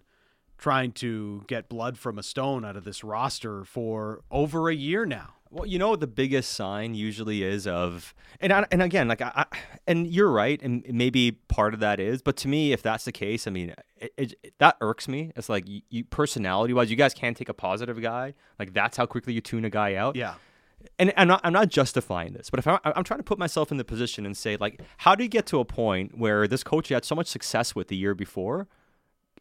trying 0.56 0.92
to 0.92 1.44
get 1.48 1.68
blood 1.68 1.98
from 1.98 2.20
a 2.20 2.24
stone 2.24 2.64
out 2.64 2.78
of 2.78 2.84
this 2.84 3.04
roster 3.04 3.64
for 3.64 4.22
over 4.30 4.70
a 4.70 4.76
year 4.76 5.04
now. 5.04 5.34
Well, 5.50 5.66
you 5.66 5.80
know 5.80 5.90
what 5.90 6.00
the 6.00 6.08
biggest 6.08 6.54
sign 6.54 6.96
usually 6.96 7.44
is 7.44 7.66
of, 7.66 8.14
and 8.40 8.54
I, 8.54 8.66
and 8.72 8.82
again, 8.82 9.08
like 9.08 9.22
I, 9.22 9.32
I, 9.52 9.58
and 9.88 10.06
you're 10.06 10.30
right, 10.30 10.62
and 10.62 10.86
maybe 10.90 11.32
part 11.32 11.74
of 11.74 11.80
that 11.80 12.00
is, 12.00 12.22
but 12.22 12.36
to 12.38 12.48
me, 12.48 12.72
if 12.72 12.82
that's 12.82 13.06
the 13.06 13.12
case, 13.12 13.48
I 13.48 13.52
mean, 13.52 13.74
it, 13.98 14.14
it, 14.18 14.54
that 14.60 14.78
irks 14.80 15.08
me. 15.08 15.32
It's 15.36 15.50
like 15.50 15.68
you, 15.68 15.82
you 15.90 16.04
personality 16.04 16.74
wise, 16.74 16.92
you 16.92 16.98
guys 16.98 17.14
can't 17.14 17.38
take 17.38 17.50
a 17.50 17.54
positive 17.54 18.02
guy. 18.02 18.34
Like 18.60 18.74
that's 18.74 18.98
how 18.98 19.06
quickly 19.06 19.34
you 19.34 19.42
tune 19.42 19.66
a 19.66 19.70
guy 19.70 19.96
out. 19.96 20.16
Yeah. 20.16 20.36
And 21.00 21.14
I'm 21.18 21.28
not, 21.28 21.42
I'm 21.44 21.54
not 21.54 21.70
justifying 21.70 22.34
this, 22.34 22.50
but 22.50 22.60
if 22.60 22.68
I, 22.68 22.80
I'm 22.84 23.04
trying 23.04 23.20
to 23.20 23.24
put 23.24 23.38
myself 23.40 23.72
in 23.72 23.78
the 23.78 23.84
position 23.86 24.26
and 24.26 24.36
say, 24.36 24.58
like, 24.58 24.82
how 24.98 25.16
do 25.16 25.24
you 25.24 25.30
get 25.30 25.46
to 25.48 25.60
a 25.60 25.66
point 25.66 26.18
where 26.18 26.48
this 26.48 26.64
coach 26.64 26.90
you 26.90 26.96
had 26.96 27.06
so 27.06 27.16
much 27.16 27.28
success 27.28 27.76
with 27.76 27.88
the 27.88 27.96
year 27.96 28.14
before, 28.16 28.68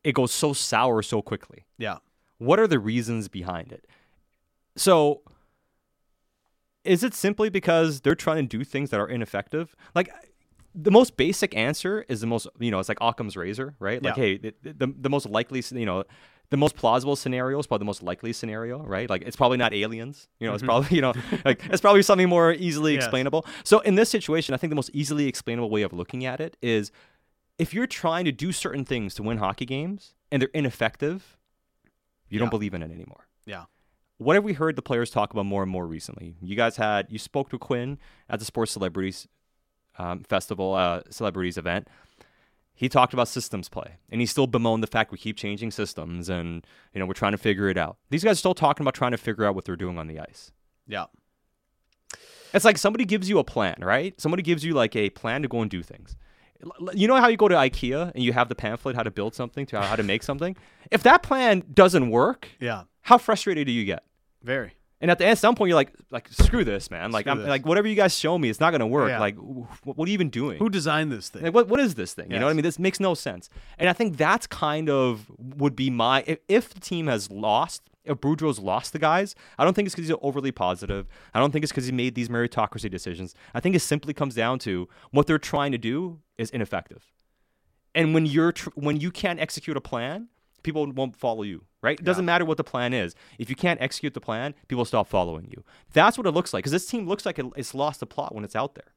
it 0.03 0.13
goes 0.13 0.33
so 0.33 0.53
sour 0.53 1.03
so 1.03 1.23
quickly? 1.23 1.65
Yeah. 1.79 1.99
What 2.39 2.59
are 2.59 2.67
the 2.67 2.79
reasons 2.79 3.29
behind 3.29 3.73
it? 3.73 3.87
So, 4.77 5.23
is 6.85 7.03
it 7.03 7.15
simply 7.15 7.49
because 7.49 8.01
they're 8.03 8.15
trying 8.15 8.49
to 8.49 8.59
do 8.59 8.65
things 8.65 8.91
that 8.91 9.01
are 9.01 9.09
ineffective? 9.09 9.75
Like, 9.95 10.11
the 10.75 10.91
most 10.91 11.17
basic 11.17 11.57
answer 11.57 12.05
is 12.09 12.21
the 12.21 12.27
most, 12.27 12.49
you 12.59 12.71
know, 12.71 12.81
it's 12.81 12.89
like 12.89 12.99
Occam's 13.01 13.37
razor, 13.37 13.77
right? 13.79 14.03
Like, 14.03 14.17
Yeah. 14.17 14.23
hey, 14.23 14.39
the, 14.39 14.55
the, 14.63 14.95
the 14.99 15.09
most 15.09 15.27
likely, 15.27 15.63
you 15.71 15.87
know, 15.87 16.05
the 16.51 16.57
most 16.57 16.77
plausible 16.77 17.17
scenario 17.17 17.59
is 17.59 17.67
probably 17.67 17.83
the 17.83 17.87
most 17.87 18.03
likely 18.03 18.33
scenario, 18.33 18.83
right? 18.83 19.09
Like, 19.11 19.23
it's 19.23 19.37
probably 19.37 19.57
not 19.57 19.73
aliens, 19.75 20.29
you 20.39 20.47
know, 20.47 20.55
it's 20.55 20.63
probably, 20.63 20.95
you 20.95 21.03
know, 21.03 21.13
like, 21.45 21.65
it's 21.67 21.81
probably 21.81 22.03
something 22.03 22.29
more 22.29 22.53
easily 22.53 22.95
Yes. 22.95 23.05
explainable. 23.05 23.47
So, 23.65 23.81
in 23.81 23.95
this 23.95 24.09
situation, 24.11 24.55
I 24.55 24.59
think 24.59 24.71
the 24.71 24.77
most 24.77 24.91
easily 24.93 25.27
explainable 25.27 25.71
way 25.71 25.83
of 25.83 25.93
looking 25.93 26.25
at 26.25 26.41
it 26.41 26.57
is 26.63 26.93
if 27.59 27.73
you're 27.75 27.87
trying 27.87 28.25
to 28.27 28.33
do 28.33 28.53
certain 28.53 28.85
things 28.85 29.15
to 29.15 29.23
win 29.23 29.39
hockey 29.39 29.65
games 29.67 30.15
and 30.31 30.41
they're 30.43 30.51
ineffective, 30.55 31.37
you 32.29 32.37
Yeah. 32.37 32.41
don't 32.41 32.51
believe 32.51 32.75
in 32.75 32.83
it 32.83 32.91
anymore. 32.91 33.27
Yeah. 33.47 33.65
What 34.19 34.35
have 34.35 34.45
we 34.45 34.53
heard 34.53 34.77
the 34.77 34.83
players 34.83 35.11
talk 35.11 35.33
about 35.33 35.47
more 35.47 35.63
and 35.63 35.71
more 35.71 35.87
recently? 35.87 36.37
You 36.41 36.55
guys 36.57 36.77
had 36.77 37.07
you 37.11 37.19
spoke 37.19 37.49
to 37.51 37.59
Quinn 37.59 37.99
at 38.29 38.39
the 38.39 38.45
Sports 38.45 38.71
Celebrities 38.73 39.27
um, 39.99 40.25
Festival, 40.25 40.75
uh, 40.75 41.01
celebrities 41.11 41.57
event. 41.57 41.89
He 42.77 42.89
talked 42.89 43.13
about 43.15 43.29
systems 43.29 43.69
play, 43.69 43.99
and 44.11 44.21
he 44.21 44.27
still 44.27 44.47
bemoaned 44.49 44.83
the 44.83 44.89
fact 44.89 45.13
we 45.13 45.19
keep 45.19 45.37
changing 45.37 45.71
systems, 45.71 46.29
and 46.29 46.67
you 46.93 46.99
know 47.01 47.07
we're 47.07 47.13
trying 47.15 47.33
to 47.33 47.39
figure 47.39 47.69
it 47.69 47.79
out. 47.79 47.97
These 48.11 48.25
guys 48.25 48.33
are 48.33 48.37
still 48.41 48.55
talking 48.55 48.83
about 48.85 48.95
trying 48.95 49.13
to 49.13 49.17
figure 49.19 49.45
out 49.45 49.55
what 49.55 49.65
they're 49.65 49.77
doing 49.77 49.97
on 49.99 50.09
the 50.09 50.19
ice. 50.21 50.51
Yeah. 50.87 51.05
It's 52.53 52.65
like 52.65 52.79
somebody 52.79 53.05
gives 53.05 53.29
you 53.29 53.39
a 53.39 53.45
plan, 53.45 53.77
right? 53.81 54.19
Somebody 54.21 54.43
gives 54.43 54.65
you 54.65 54.75
like 54.75 54.95
a 54.95 55.11
plan 55.11 55.43
to 55.43 55.49
go 55.49 55.61
and 55.61 55.71
do 55.71 55.83
things. 55.83 56.17
You 56.95 57.09
know 57.09 57.17
how 57.17 57.29
you 57.29 57.37
go 57.37 57.49
to 57.49 57.55
IKEA 57.55 58.13
and 58.15 58.23
you 58.23 58.33
have 58.33 58.49
the 58.49 58.55
pamphlet 58.55 58.95
how 58.97 59.03
to 59.03 59.11
build 59.11 59.35
something, 59.35 59.67
to 59.67 59.81
how 59.81 59.97
to 59.97 60.03
make 60.03 60.23
something. 60.23 60.57
If 60.91 61.03
that 61.03 61.23
plan 61.23 61.65
doesn't 61.73 62.11
work, 62.11 62.49
Yeah. 62.61 62.85
how 63.03 63.19
frustrated 63.19 63.67
do 63.67 63.73
you 63.73 63.85
get? 63.85 64.05
Very. 64.43 64.73
And 65.01 65.11
at 65.11 65.19
the 65.19 65.27
end, 65.27 65.39
some 65.39 65.55
point, 65.55 65.69
you're 65.69 65.77
like, 65.77 65.93
like 66.11 66.29
screw 66.29 66.65
this, 66.65 66.91
man. 66.91 67.11
Like, 67.11 67.25
Screw 67.25 67.33
I'm 67.33 67.39
this. 67.41 67.49
like 67.49 67.67
whatever 67.67 67.87
you 67.89 67.95
guys 67.97 68.17
show 68.19 68.39
me, 68.39 68.49
it's 68.49 68.61
not 68.61 68.71
gonna 68.71 68.87
work. 68.87 69.09
Yeah. 69.11 69.19
Like, 69.21 69.37
wh- 69.37 69.87
what 69.87 70.07
are 70.07 70.11
you 70.11 70.15
even 70.15 70.31
doing? 70.31 70.59
Who 70.59 70.71
designed 70.71 71.13
this 71.13 71.29
thing? 71.29 71.43
Like, 71.43 71.53
what 71.55 71.69
what 71.69 71.81
is 71.81 71.95
this 71.95 72.15
thing? 72.15 72.31
You 72.31 72.39
know 72.39 72.47
what 72.47 72.51
I 72.51 72.53
Yes. 72.53 72.57
mean? 72.57 72.63
This 72.63 72.79
makes 72.79 73.01
no 73.01 73.15
sense. 73.15 73.51
And 73.79 73.89
I 73.89 73.93
think 73.93 74.17
that's 74.17 74.47
kind 74.47 74.89
of 74.89 75.27
would 75.39 75.77
be 75.77 75.91
my 75.91 76.25
if, 76.27 76.39
if 76.49 76.73
the 76.73 76.81
team 76.81 77.09
has 77.09 77.31
lost, 77.31 77.83
if 78.05 78.19
Boudreau's 78.19 78.59
lost 78.61 78.93
the 78.93 78.99
guys, 78.99 79.35
I 79.59 79.65
don't 79.65 79.75
think 79.75 79.87
it's 79.87 79.95
because 79.95 80.09
he's 80.09 80.17
overly 80.23 80.53
positive. 80.53 81.07
I 81.35 81.41
don't 81.41 81.51
think 81.51 81.65
it's 81.65 81.73
because 81.73 81.87
he 81.87 81.93
made 81.93 82.15
these 82.15 82.29
meritocracy 82.29 82.91
decisions. 82.91 83.35
I 83.53 83.61
think 83.61 83.75
it 83.75 83.81
simply 83.81 84.15
comes 84.15 84.35
down 84.35 84.59
to 84.61 84.89
what 85.11 85.27
they're 85.27 85.39
trying 85.39 85.73
to 85.73 85.79
do 85.79 86.21
is 86.39 86.51
ineffective. 86.51 87.13
And 87.95 88.15
when 88.15 88.27
you're 88.27 88.53
tr- 88.53 88.71
when 88.75 89.01
you 89.01 89.11
can't 89.11 89.39
execute 89.41 89.77
a 89.77 89.81
plan, 89.81 90.29
people 90.65 90.91
won't 90.91 91.15
follow 91.17 91.43
you, 91.45 91.65
right? 91.83 91.99
It 92.01 92.05
doesn't 92.05 92.25
matter 92.25 92.45
what 92.45 92.57
the 92.57 92.65
plan 92.65 92.93
is. 92.93 93.15
If 93.39 93.49
you 93.49 93.55
can't 93.57 93.81
execute 93.81 94.15
the 94.15 94.21
plan, 94.21 94.55
people 94.67 94.85
stop 94.85 95.07
following 95.07 95.47
you. 95.53 95.63
That's 95.93 96.19
what 96.19 96.27
it 96.27 96.33
looks 96.33 96.53
like. 96.53 96.63
Because 96.65 96.73
this 96.73 96.87
team 96.87 97.07
looks 97.07 97.25
like 97.25 97.39
it, 97.39 97.47
it's 97.57 97.75
lost 97.75 98.01
the 98.01 98.07
plot 98.07 98.35
when 98.35 98.43
it's 98.45 98.57
out 98.57 98.75
there. 98.75 98.89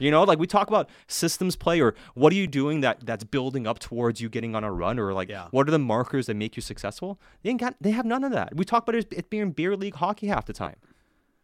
You 0.00 0.12
know, 0.12 0.22
like 0.22 0.38
we 0.38 0.46
talk 0.46 0.68
about 0.68 0.88
systems 1.08 1.56
play 1.56 1.80
or 1.80 1.94
what 2.14 2.32
are 2.32 2.36
you 2.36 2.46
doing 2.46 2.82
that 2.82 3.04
that's 3.04 3.24
building 3.24 3.66
up 3.66 3.80
towards 3.80 4.20
you 4.20 4.28
getting 4.28 4.54
on 4.54 4.62
a 4.62 4.70
run 4.72 4.96
or 5.00 5.12
like 5.12 5.28
Yeah. 5.28 5.48
what 5.50 5.66
are 5.68 5.72
the 5.72 5.78
markers 5.80 6.26
that 6.26 6.34
make 6.36 6.54
you 6.56 6.62
successful? 6.62 7.20
They 7.42 7.50
ain't 7.50 7.58
got 7.60 7.74
they 7.80 7.90
have 7.90 8.06
none 8.06 8.22
of 8.22 8.30
that. 8.30 8.54
We 8.54 8.64
talk 8.64 8.84
about 8.84 8.94
it, 8.94 9.12
it 9.12 9.28
being 9.28 9.50
beer 9.50 9.76
league 9.76 9.96
hockey 9.96 10.28
half 10.28 10.46
the 10.46 10.52
time. 10.52 10.76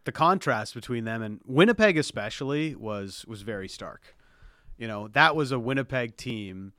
the 0.04 0.12
contrast 0.12 0.72
between 0.74 1.04
them 1.04 1.20
and 1.22 1.40
Winnipeg 1.46 1.96
especially 1.98 2.76
was 2.76 3.24
was 3.26 3.42
very 3.42 3.68
stark. 3.68 4.14
You 4.78 4.86
know, 4.86 5.08
that 5.08 5.34
was 5.34 5.50
a 5.50 5.58
Winnipeg 5.58 6.16
team 6.16 6.74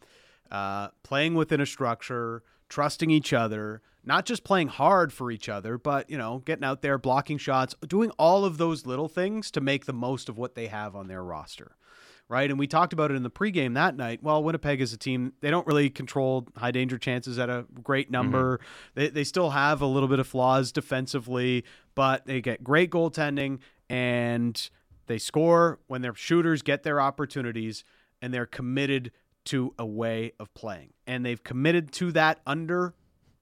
uh, 0.52 0.90
playing 1.04 1.34
within 1.36 1.60
a 1.60 1.66
structure, 1.66 2.44
trusting 2.70 3.10
each 3.10 3.34
other, 3.34 3.82
not 4.04 4.26
just 4.26 4.44
playing 4.44 4.68
hard 4.68 5.12
for 5.12 5.32
each 5.32 5.50
other, 5.50 5.78
but 5.78 6.10
you 6.10 6.18
know, 6.18 6.42
getting 6.46 6.64
out 6.64 6.82
there, 6.82 6.98
blocking 6.98 7.38
shots, 7.38 7.76
doing 7.88 8.12
all 8.18 8.46
of 8.46 8.58
those 8.58 8.86
little 8.86 9.08
things 9.08 9.52
to 9.52 9.62
make 9.62 9.86
the 9.86 9.94
most 9.94 10.30
of 10.30 10.38
what 10.38 10.56
they 10.56 10.68
have 10.68 10.96
on 10.96 11.08
their 11.08 11.24
roster. 11.24 11.76
Right. 12.28 12.50
And 12.50 12.58
we 12.58 12.66
talked 12.66 12.92
about 12.92 13.12
it 13.12 13.16
in 13.16 13.22
the 13.22 13.30
pregame 13.30 13.76
that 13.76 13.96
night. 13.96 14.24
Well, 14.24 14.44
Winnipeg 14.44 14.82
is 14.82 14.92
a 14.94 14.98
team, 14.98 15.34
they 15.42 15.52
don't 15.52 15.68
really 15.68 15.92
control 15.92 16.48
high 16.58 16.72
danger 16.72 16.98
chances 16.98 17.38
at 17.38 17.52
a 17.52 17.68
great 17.84 18.08
mm-hmm. 18.08 18.14
number. 18.14 18.60
They, 18.96 19.10
they 19.10 19.24
still 19.24 19.52
have 19.52 19.82
a 19.82 19.86
little 19.86 20.10
bit 20.10 20.18
of 20.18 20.26
flaws 20.26 20.72
defensively, 20.72 21.66
but 21.94 22.26
they 22.26 22.42
get 22.42 22.64
great 22.64 22.90
goaltending 22.90 23.60
and 23.92 24.70
they 25.06 25.20
score 25.20 25.80
when 25.86 26.02
their 26.02 26.16
shooters 26.16 26.64
get 26.64 26.82
their 26.82 27.00
opportunities 27.00 27.84
and 28.24 28.34
they're 28.34 28.48
committed 28.48 29.12
to 29.46 29.74
a 29.78 29.86
way 29.86 30.32
of 30.40 30.54
playing. 30.54 30.94
And 31.08 31.26
they've 31.26 31.44
committed 31.44 31.92
to 31.94 32.12
that 32.14 32.40
under 32.46 32.94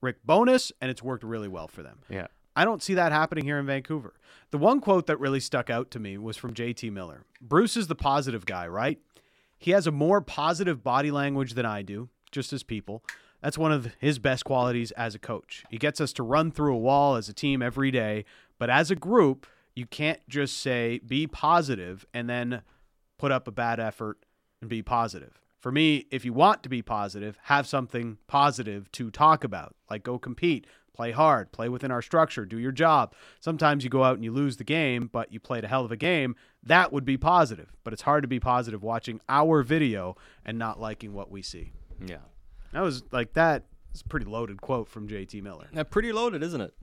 Rick 0.02 0.18
Bowness, 0.26 0.72
and 0.82 0.92
it's 0.92 1.02
worked 1.02 1.24
really 1.24 1.48
well 1.48 1.68
for 1.68 1.82
them. 1.82 2.00
Yeah. 2.10 2.28
I 2.56 2.66
don't 2.66 2.84
see 2.84 2.94
that 2.94 3.12
happening 3.12 3.46
here 3.46 3.58
in 3.58 3.66
Vancouver. 3.66 4.14
The 4.52 4.58
one 4.58 4.80
quote 4.80 5.08
that 5.08 5.20
really 5.20 5.40
stuck 5.40 5.70
out 5.70 5.90
to 5.92 6.00
me 6.00 6.18
was 6.18 6.38
from 6.38 6.54
JT 6.54 6.92
Miller. 6.92 7.24
Bruce 7.42 7.76
is 7.76 7.88
the 7.88 7.96
positive 7.96 8.46
guy, 8.46 8.68
right? 8.68 9.00
He 9.58 9.72
has 9.72 9.88
a 9.88 9.92
more 9.92 10.22
positive 10.22 10.84
body 10.84 11.10
language 11.10 11.54
than 11.54 11.66
I 11.66 11.82
do, 11.82 12.10
just 12.32 12.54
as 12.54 12.62
people. 12.62 13.04
That's 13.42 13.58
one 13.58 13.72
of 13.72 13.96
his 14.00 14.20
best 14.20 14.46
qualities 14.46 14.92
as 14.92 15.16
a 15.16 15.20
coach. 15.20 15.64
He 15.70 15.78
gets 15.78 16.00
us 16.00 16.14
to 16.14 16.24
run 16.24 16.52
through 16.52 16.76
a 16.76 16.80
wall 16.80 17.16
as 17.16 17.28
a 17.28 17.34
team 17.34 17.62
every 17.62 17.92
day, 17.92 18.26
but 18.60 18.70
as 18.70 18.92
a 18.92 18.96
group, 18.96 19.48
you 19.76 19.86
can't 19.86 20.20
just 20.30 20.60
say 20.60 21.00
be 21.06 21.28
positive 21.28 22.06
and 22.14 22.30
then 22.30 22.62
put 23.18 23.32
up 23.32 23.48
a 23.48 23.52
bad 23.52 23.80
effort 23.80 24.18
and 24.62 24.70
be 24.70 24.82
positive. 24.82 25.40
For 25.64 25.72
me, 25.72 26.08
if 26.12 26.26
you 26.26 26.34
want 26.34 26.62
to 26.64 26.70
be 26.70 26.82
positive, 26.82 27.38
have 27.44 27.66
something 27.66 28.18
positive 28.28 28.92
to 28.92 29.10
talk 29.10 29.46
about, 29.46 29.78
like 29.90 30.04
go 30.04 30.20
compete, 30.20 30.68
play 30.94 31.12
hard, 31.12 31.54
play 31.54 31.70
within 31.70 31.90
our 31.90 32.02
structure, 32.02 32.46
do 32.46 32.60
your 32.60 32.74
job. 32.74 33.16
Sometimes 33.40 33.86
you 33.86 33.90
go 33.90 34.04
out 34.04 34.16
and 34.16 34.26
you 34.26 34.34
lose 34.34 34.58
the 34.58 34.66
game, 34.66 35.10
but 35.10 35.32
you 35.32 35.40
played 35.40 35.64
a 35.64 35.70
hell 35.70 35.86
of 35.86 35.92
a 35.94 35.96
game. 35.96 36.36
That 36.64 36.92
would 36.92 37.06
be 37.06 37.16
positive, 37.16 37.72
but 37.86 37.94
it's 37.94 38.02
hard 38.02 38.24
to 38.24 38.28
be 38.28 38.42
positive 38.42 38.84
watching 38.84 39.22
our 39.30 39.64
video 39.64 40.18
and 40.44 40.60
not 40.60 40.82
liking 40.82 41.14
what 41.14 41.32
we 41.32 41.42
see. 41.42 41.72
Yeah. 42.06 42.18
That 42.74 42.82
was 42.82 43.04
like 43.14 43.32
that. 43.36 43.64
It's 43.92 44.02
a 44.02 44.08
pretty 44.10 44.26
loaded 44.26 44.60
quote 44.60 44.90
from 44.90 45.08
JT 45.08 45.42
Miller. 45.42 45.70
Yeah, 45.72 45.84
pretty 45.84 46.12
loaded, 46.12 46.44
isn't 46.44 46.60
it? 46.60 46.74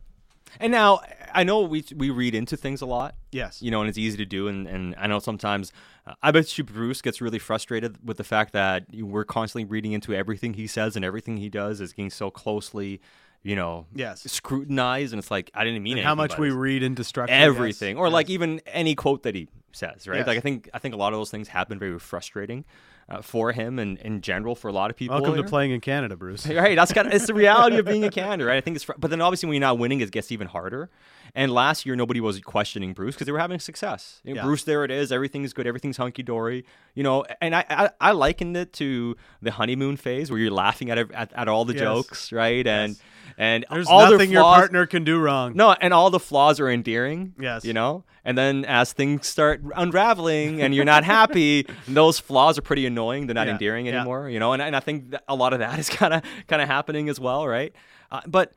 And 0.59 0.73
now 0.73 1.01
I 1.33 1.45
know 1.45 1.61
we 1.63 1.85
we 1.95 2.11
read 2.11 2.35
into 2.35 2.57
things 2.57 2.81
a 2.81 2.87
lot, 2.87 3.15
Yes. 3.31 3.63
you 3.63 3.71
know, 3.71 3.81
and 3.81 3.89
it's 3.89 3.99
easy 3.99 4.17
to 4.19 4.25
do. 4.27 4.49
And, 4.49 4.67
and 4.67 4.95
I 4.99 5.07
know 5.07 5.19
sometimes 5.21 5.73
uh, 6.07 6.15
I 6.23 6.31
bet 6.33 6.57
you 6.59 6.65
Bruce 6.65 7.01
gets 7.03 7.21
really 7.21 7.39
frustrated 7.39 7.99
with 8.07 8.17
the 8.17 8.25
fact 8.25 8.53
that 8.53 8.87
we're 8.93 9.25
constantly 9.25 9.65
reading 9.65 9.93
into 9.93 10.13
everything 10.15 10.55
he 10.55 10.67
says 10.67 10.97
and 10.97 11.05
everything 11.05 11.37
he 11.37 11.49
does 11.49 11.81
is 11.81 11.93
getting 11.93 12.11
so 12.11 12.31
closely, 12.31 13.01
you 13.43 13.55
know, 13.55 13.87
Yes. 13.95 14.23
scrutinized. 14.31 15.13
And 15.13 15.21
it's 15.21 15.31
like 15.31 15.51
I 15.55 15.63
didn't 15.65 15.83
mean 15.83 15.93
anything 15.93 16.07
how 16.07 16.15
much 16.17 16.37
we 16.39 16.51
read 16.51 16.83
into 16.83 17.05
structure. 17.05 17.33
everything, 17.35 17.97
yes. 17.97 18.01
or 18.01 18.07
Yes. 18.07 18.13
like 18.13 18.31
even 18.31 18.61
any 18.67 18.95
quote 18.95 19.23
that 19.23 19.35
he 19.37 19.49
says, 19.73 20.09
right? 20.09 20.19
Yes. 20.19 20.27
Like 20.27 20.39
I 20.39 20.41
think 20.41 20.69
I 20.75 20.79
think 20.81 20.95
a 20.95 20.99
lot 20.99 21.13
of 21.13 21.19
those 21.21 21.31
things 21.31 21.49
have 21.49 21.69
been 21.69 21.79
very 21.79 21.99
frustrating 22.01 22.65
uh, 23.11 23.21
for 23.23 23.53
him 23.53 23.79
and 23.79 23.99
in 23.99 24.21
general 24.21 24.55
for 24.55 24.69
a 24.69 24.73
lot 24.73 24.91
of 24.91 24.97
people. 24.97 25.21
Welcome 25.21 25.43
to 25.43 25.49
playing 25.49 25.73
in 25.73 25.81
Canada, 25.81 26.17
Bruce. 26.17 26.47
Right, 26.61 26.77
that's 26.77 26.93
kind 26.93 27.09
of 27.09 27.15
it's 27.15 27.27
the 27.27 27.35
reality 27.35 27.77
of 27.79 27.87
being 27.87 28.05
a 28.05 28.11
Canada, 28.21 28.45
right? 28.45 28.57
I 28.57 28.61
think 28.61 28.77
it's, 28.77 28.85
fr- 28.85 28.93
but 28.99 29.11
then 29.11 29.21
obviously 29.21 29.49
when 29.49 29.55
you're 29.55 29.61
not 29.69 29.79
winning, 29.79 30.01
it 30.01 30.11
gets 30.11 30.31
even 30.31 30.47
harder. 30.47 30.91
And 31.35 31.53
last 31.53 31.87
year, 31.87 31.95
nobody 31.95 32.21
was 32.21 32.41
questioning 32.41 32.93
Bruce 32.93 33.15
because 33.15 33.27
they 33.27 33.33
were 33.33 33.39
having 33.39 33.61
success. 33.61 34.21
You 34.25 34.35
know, 34.35 34.41
Yeah. 34.41 34.45
Bruce, 34.47 34.65
there 34.65 34.85
it 34.85 34.91
is, 34.91 35.13
everything's 35.13 35.53
good, 35.53 35.67
everything's 35.67 35.97
hunky 35.97 36.23
dory. 36.25 36.65
You 36.95 37.03
know, 37.05 37.25
and 37.41 37.55
I, 37.55 37.65
I 37.71 37.91
I 38.01 38.11
likened 38.13 38.57
it 38.57 38.73
to 38.75 39.17
the 39.41 39.53
honeymoon 39.53 39.97
phase 39.97 40.31
where 40.31 40.41
you're 40.41 40.51
laughing 40.51 40.91
at 40.91 40.99
at, 40.99 41.33
at 41.33 41.47
all 41.49 41.65
the 41.65 41.75
Yes. 41.75 41.83
jokes, 41.83 42.33
right? 42.33 42.67
Yes. 42.67 42.89
and 42.91 42.97
There's 43.41 43.87
all 43.89 44.01
their 44.01 44.11
nothing 44.13 44.31
your 44.31 44.43
partner 44.43 44.87
can 44.87 45.05
do 45.05 45.19
wrong. 45.19 45.53
no, 45.57 45.73
and 45.73 45.93
all 45.95 46.11
the 46.11 46.21
flaws 46.21 46.61
are 46.61 46.69
endearing. 46.69 47.35
Yes. 47.41 47.65
You 47.65 47.73
know? 47.73 48.05
And 48.25 48.37
then 48.37 48.67
as 48.67 48.93
things 48.93 49.27
start 49.27 49.63
unraveling 49.77 50.61
and 50.61 50.75
you're 50.75 50.85
not 50.85 51.05
happy, 51.05 51.67
those 51.89 52.19
flaws 52.19 52.59
are 52.59 52.63
pretty 52.63 52.85
annoying. 52.85 53.27
They're 53.27 53.35
not 53.35 53.47
Yeah. 53.47 53.55
endearing 53.55 53.87
Yeah. 53.87 53.97
anymore, 53.97 54.29
you 54.29 54.39
know? 54.39 54.53
And, 54.53 54.61
and 54.61 54.77
I 54.77 54.81
think 54.81 55.11
that 55.13 55.25
a 55.27 55.35
lot 55.35 55.53
of 55.55 55.61
that 55.61 55.79
is 55.79 55.89
kind 55.89 56.13
of 56.15 56.23
kind 56.47 56.61
of 56.61 56.69
happening 56.69 57.09
as 57.09 57.19
well, 57.19 57.47
right? 57.49 57.75
Uh, 58.13 58.21
but 58.27 58.53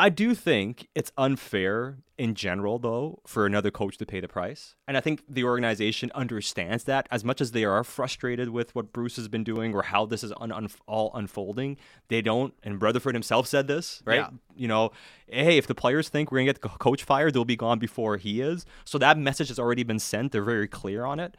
I 0.00 0.08
do 0.08 0.34
think 0.34 0.88
it's 0.94 1.12
unfair 1.18 1.98
in 2.16 2.34
general, 2.34 2.78
though, 2.78 3.20
for 3.26 3.44
another 3.44 3.70
coach 3.70 3.98
to 3.98 4.06
pay 4.06 4.20
the 4.20 4.28
price. 4.28 4.74
And 4.88 4.96
I 4.96 5.00
think 5.00 5.22
the 5.28 5.44
organization 5.44 6.10
understands 6.14 6.84
that 6.84 7.06
as 7.10 7.22
much 7.24 7.40
as 7.40 7.52
they 7.52 7.64
are 7.64 7.84
frustrated 7.84 8.48
with 8.48 8.74
what 8.74 8.92
Bruce 8.92 9.16
has 9.16 9.28
been 9.28 9.44
doing 9.44 9.74
or 9.74 9.82
how 9.82 10.06
this 10.06 10.24
is 10.24 10.32
un- 10.40 10.52
un- 10.52 10.68
all 10.86 11.10
unfolding. 11.14 11.76
They 12.08 12.22
don't, 12.22 12.54
and 12.62 12.80
Rutherford 12.80 13.14
himself 13.14 13.46
said 13.46 13.66
this, 13.66 14.02
right? 14.06 14.20
Yeah. 14.20 14.30
You 14.56 14.68
know, 14.68 14.92
hey, 15.28 15.58
if 15.58 15.66
the 15.66 15.74
players 15.74 16.08
think 16.08 16.32
we're 16.32 16.38
going 16.38 16.46
to 16.46 16.52
get 16.54 16.62
the 16.62 16.68
coach 16.68 17.04
fired, 17.04 17.34
they'll 17.34 17.44
be 17.44 17.56
gone 17.56 17.78
before 17.78 18.16
he 18.16 18.40
is. 18.40 18.64
So 18.86 18.96
that 18.98 19.18
message 19.18 19.48
has 19.48 19.58
already 19.58 19.82
been 19.82 19.98
sent. 19.98 20.32
They're 20.32 20.42
very 20.42 20.68
clear 20.68 21.04
on 21.04 21.20
it. 21.20 21.36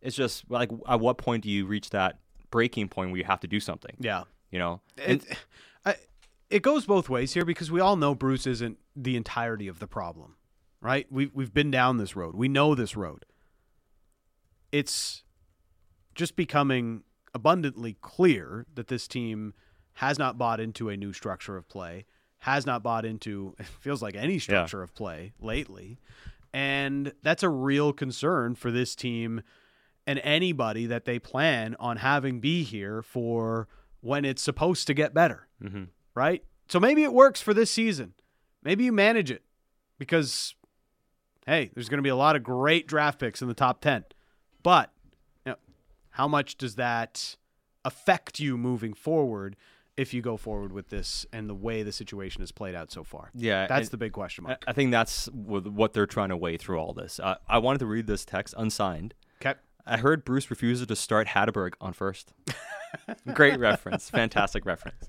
It's 0.00 0.16
just 0.16 0.50
like, 0.50 0.70
at 0.88 1.00
what 1.00 1.18
point 1.18 1.42
do 1.42 1.50
you 1.50 1.66
reach 1.66 1.90
that 1.90 2.18
breaking 2.50 2.88
point 2.88 3.10
where 3.10 3.18
you 3.18 3.24
have 3.24 3.40
to 3.40 3.46
do 3.46 3.60
something? 3.60 3.94
Yeah. 4.00 4.24
You 4.50 4.58
know? 4.58 4.80
And- 5.04 5.22
It, 5.22 5.36
I, 5.84 5.94
it 6.50 6.62
goes 6.62 6.84
both 6.86 7.08
ways 7.08 7.32
here 7.34 7.44
because 7.44 7.70
we 7.70 7.80
all 7.80 7.96
know 7.96 8.14
Bruce 8.14 8.46
isn't 8.46 8.78
the 8.96 9.16
entirety 9.16 9.68
of 9.68 9.78
the 9.78 9.86
problem, 9.86 10.36
right? 10.80 11.06
We've, 11.10 11.30
we've 11.34 11.54
been 11.54 11.70
down 11.70 11.96
this 11.98 12.16
road. 12.16 12.34
We 12.34 12.48
know 12.48 12.74
this 12.74 12.96
road. 12.96 13.24
It's 14.72 15.24
just 16.14 16.36
becoming 16.36 17.02
abundantly 17.34 17.96
clear 18.00 18.66
that 18.74 18.88
this 18.88 19.06
team 19.08 19.54
has 19.94 20.18
not 20.18 20.38
bought 20.38 20.60
into 20.60 20.88
a 20.88 20.96
new 20.96 21.12
structure 21.12 21.56
of 21.56 21.68
play, 21.68 22.06
has 22.38 22.66
not 22.66 22.82
bought 22.82 23.04
into, 23.04 23.54
it 23.60 23.66
feels 23.66 24.02
like 24.02 24.14
any 24.14 24.38
structure 24.38 24.82
of 24.82 24.94
play 24.94 25.32
lately. 25.40 25.98
And 26.52 27.12
that's 27.22 27.42
a 27.44 27.48
real 27.48 27.92
concern 27.92 28.54
for 28.56 28.70
this 28.72 28.96
team 28.96 29.42
and 30.06 30.18
anybody 30.24 30.86
that 30.86 31.04
they 31.04 31.18
plan 31.20 31.76
on 31.78 31.98
having 31.98 32.40
be 32.40 32.64
here 32.64 33.02
for 33.02 33.68
when 34.00 34.24
it's 34.24 34.42
supposed 34.42 34.86
to 34.88 34.94
get 34.94 35.14
better, 35.14 35.46
Mhm. 35.62 35.88
Right? 36.14 36.44
So 36.68 36.78
maybe 36.80 37.02
it 37.02 37.12
works 37.12 37.40
for 37.40 37.52
this 37.54 37.70
season. 37.70 38.14
Maybe 38.62 38.84
you 38.84 38.92
manage 38.92 39.30
it 39.30 39.42
because, 39.98 40.54
hey, 41.46 41.70
there's 41.74 41.88
going 41.88 41.98
to 41.98 42.02
be 42.02 42.08
a 42.10 42.16
lot 42.16 42.36
of 42.36 42.42
great 42.42 42.86
draft 42.86 43.18
picks 43.18 43.42
in 43.42 43.48
the 43.48 43.54
top 43.54 43.80
10. 43.80 44.04
But 44.62 44.92
you 45.46 45.52
know, 45.52 45.58
How 46.10 46.28
much 46.28 46.56
does 46.56 46.74
that 46.76 47.36
affect 47.84 48.38
you 48.38 48.58
moving 48.58 48.92
forward 48.92 49.56
if 49.96 50.14
you 50.14 50.22
go 50.22 50.36
forward 50.36 50.72
with 50.72 50.88
this 50.90 51.26
and 51.32 51.48
the 51.48 51.54
way 51.54 51.82
the 51.82 51.92
situation 51.92 52.40
has 52.42 52.52
played 52.52 52.74
out 52.74 52.90
so 52.92 53.02
far? 53.02 53.30
Yeah, 53.34 53.66
That's 53.66 53.88
the 53.88 53.96
big 53.96 54.12
question 54.12 54.44
I 54.46 54.48
mark. 54.50 54.64
I 54.66 54.72
think 54.72 54.90
that's 54.90 55.26
what 55.32 55.92
they're 55.92 56.06
trying 56.06 56.28
to 56.28 56.36
weigh 56.36 56.56
through 56.56 56.78
all 56.78 56.92
this. 56.92 57.18
Uh, 57.18 57.36
I 57.48 57.58
wanted 57.58 57.78
to 57.78 57.86
read 57.86 58.06
this 58.06 58.24
text 58.24 58.54
unsigned. 58.56 59.14
Okay. 59.44 59.58
I 59.86 59.96
heard 59.96 60.24
Bruce 60.24 60.50
refuses 60.50 60.86
to 60.86 60.94
start 60.96 61.28
Hatteberg 61.28 61.72
on 61.80 61.94
first. 61.94 62.32
Great 63.34 63.58
reference. 63.58 64.10
Fantastic 64.10 64.66
reference. 64.66 65.06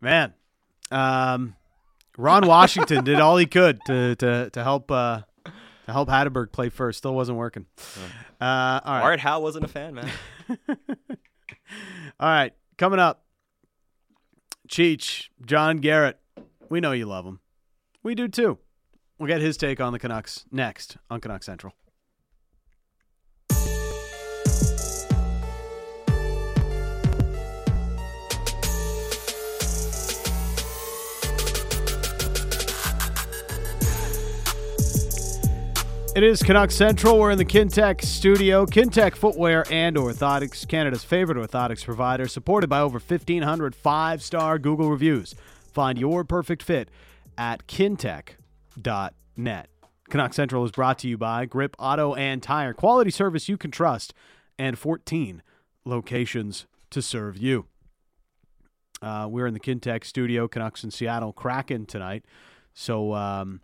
Man, 0.00 0.34
um, 0.90 1.56
Ron 2.16 2.46
Washington 2.46 3.04
did 3.04 3.20
all 3.20 3.36
he 3.36 3.46
could 3.46 3.80
to 3.86 4.16
to 4.16 4.50
to 4.50 4.62
help 4.62 4.90
uh, 4.90 5.22
to 5.44 5.92
help 5.92 6.08
Hatteberg 6.08 6.52
play 6.52 6.68
first. 6.68 6.98
Still 6.98 7.14
wasn't 7.14 7.38
working. 7.38 7.66
Uh, 8.40 8.80
all 8.84 8.94
right, 8.94 9.02
Art 9.02 9.20
Howe 9.20 9.40
wasn't 9.40 9.64
a 9.64 9.68
fan, 9.68 9.94
man. 9.94 10.10
all 10.78 12.28
right. 12.28 12.52
Coming 12.76 13.00
up, 13.00 13.24
Cheech, 14.68 15.28
John 15.44 15.78
Garrett. 15.78 16.18
We 16.68 16.80
know 16.80 16.92
you 16.92 17.06
love 17.06 17.24
him. 17.24 17.40
We 18.02 18.14
do 18.14 18.28
too. 18.28 18.58
We'll 19.18 19.26
get 19.26 19.40
his 19.40 19.56
take 19.56 19.80
on 19.80 19.92
the 19.92 19.98
Canucks 19.98 20.44
next 20.52 20.96
on 21.10 21.20
Canuck 21.20 21.42
Central. 21.42 21.74
It 36.18 36.24
is 36.24 36.42
Canuck 36.42 36.72
Central. 36.72 37.16
We're 37.16 37.30
in 37.30 37.38
the 37.38 37.44
Kintec 37.44 38.02
studio. 38.02 38.66
Kintec 38.66 39.14
Footwear 39.14 39.64
and 39.70 39.94
Orthotics, 39.94 40.66
Canada's 40.66 41.04
favorite 41.04 41.38
orthotics 41.38 41.84
provider, 41.84 42.26
supported 42.26 42.66
by 42.66 42.80
over 42.80 42.98
1,500 42.98 43.76
five-star 43.76 44.58
Google 44.58 44.90
reviews. 44.90 45.36
Find 45.72 45.96
your 45.96 46.24
perfect 46.24 46.64
fit 46.64 46.90
at 47.38 47.68
kintec.net. 47.68 49.68
Canuck 50.10 50.34
Central 50.34 50.64
is 50.64 50.72
brought 50.72 50.98
to 50.98 51.08
you 51.08 51.16
by 51.16 51.46
Grip 51.46 51.76
Auto 51.78 52.16
and 52.16 52.42
Tire. 52.42 52.74
Quality 52.74 53.12
service 53.12 53.48
you 53.48 53.56
can 53.56 53.70
trust 53.70 54.12
and 54.58 54.76
14 54.76 55.40
locations 55.84 56.66
to 56.90 57.00
serve 57.00 57.36
you. 57.36 57.66
Uh, 59.00 59.28
we're 59.30 59.46
in 59.46 59.54
the 59.54 59.60
Kintec 59.60 60.02
studio, 60.02 60.48
Canucks 60.48 60.82
in 60.82 60.90
Seattle, 60.90 61.32
Kraken 61.32 61.86
tonight. 61.86 62.24
So, 62.74 63.14
um, 63.14 63.60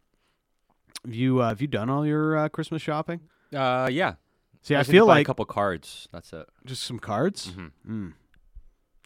have 1.05 1.15
you 1.15 1.41
uh, 1.41 1.49
have 1.49 1.61
you 1.61 1.67
done 1.69 1.91
all 1.91 2.07
your 2.07 2.37
uh, 2.37 2.49
Christmas 2.49 2.83
shopping? 2.83 3.21
Uh, 3.55 3.89
yeah. 3.93 4.15
See, 4.63 4.75
I, 4.75 4.83
to 4.83 4.91
feel 4.91 5.07
like 5.07 5.23
a 5.23 5.25
couple 5.27 5.45
cards. 5.45 6.09
That's 6.13 6.33
it. 6.33 6.47
just 6.65 6.83
some 6.85 6.99
cards. 6.99 7.53
Mhm. 7.53 7.71
Mm. 7.89 8.13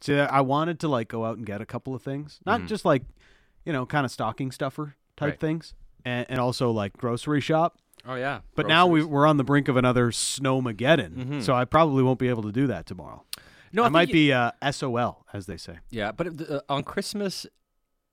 See, 0.00 0.14
I 0.18 0.40
wanted 0.40 0.78
to 0.80 0.88
like 0.88 1.08
go 1.08 1.24
out 1.24 1.36
and 1.36 1.44
get 1.44 1.60
a 1.60 1.66
couple 1.66 1.94
of 1.94 2.02
things, 2.02 2.38
not 2.46 2.60
Mhm. 2.60 2.68
just 2.68 2.84
like 2.84 3.02
you 3.64 3.72
know, 3.72 3.84
kind 3.84 4.06
of 4.06 4.10
stocking 4.10 4.50
stuffer 4.50 4.94
type 5.16 5.30
Right. 5.30 5.40
things, 5.40 5.74
and, 6.04 6.24
and 6.30 6.38
also 6.38 6.70
like 6.70 6.96
grocery 6.96 7.40
shop. 7.40 7.76
Oh 8.06 8.14
yeah. 8.14 8.40
But 8.54 8.66
now 8.68 8.86
we, 8.86 9.02
we're 9.04 9.26
on 9.26 9.36
the 9.36 9.44
brink 9.44 9.68
of 9.68 9.76
another 9.76 10.10
snowmageddon, 10.10 11.10
Mhm. 11.16 11.42
so 11.42 11.52
I 11.54 11.64
probably 11.66 12.02
won't 12.02 12.18
be 12.20 12.28
able 12.28 12.44
to 12.44 12.52
do 12.52 12.66
that 12.68 12.86
tomorrow. 12.86 13.24
no, 13.72 13.82
I, 13.82 13.86
think 13.86 13.92
might 13.92 14.08
you- 14.08 14.14
be 14.14 14.32
uh, 14.32 14.52
SOL, 14.70 15.26
as 15.34 15.44
they 15.46 15.58
say. 15.58 15.80
Yeah, 15.90 16.12
but 16.12 16.40
uh, 16.50 16.60
on 16.70 16.84
Christmas 16.84 17.46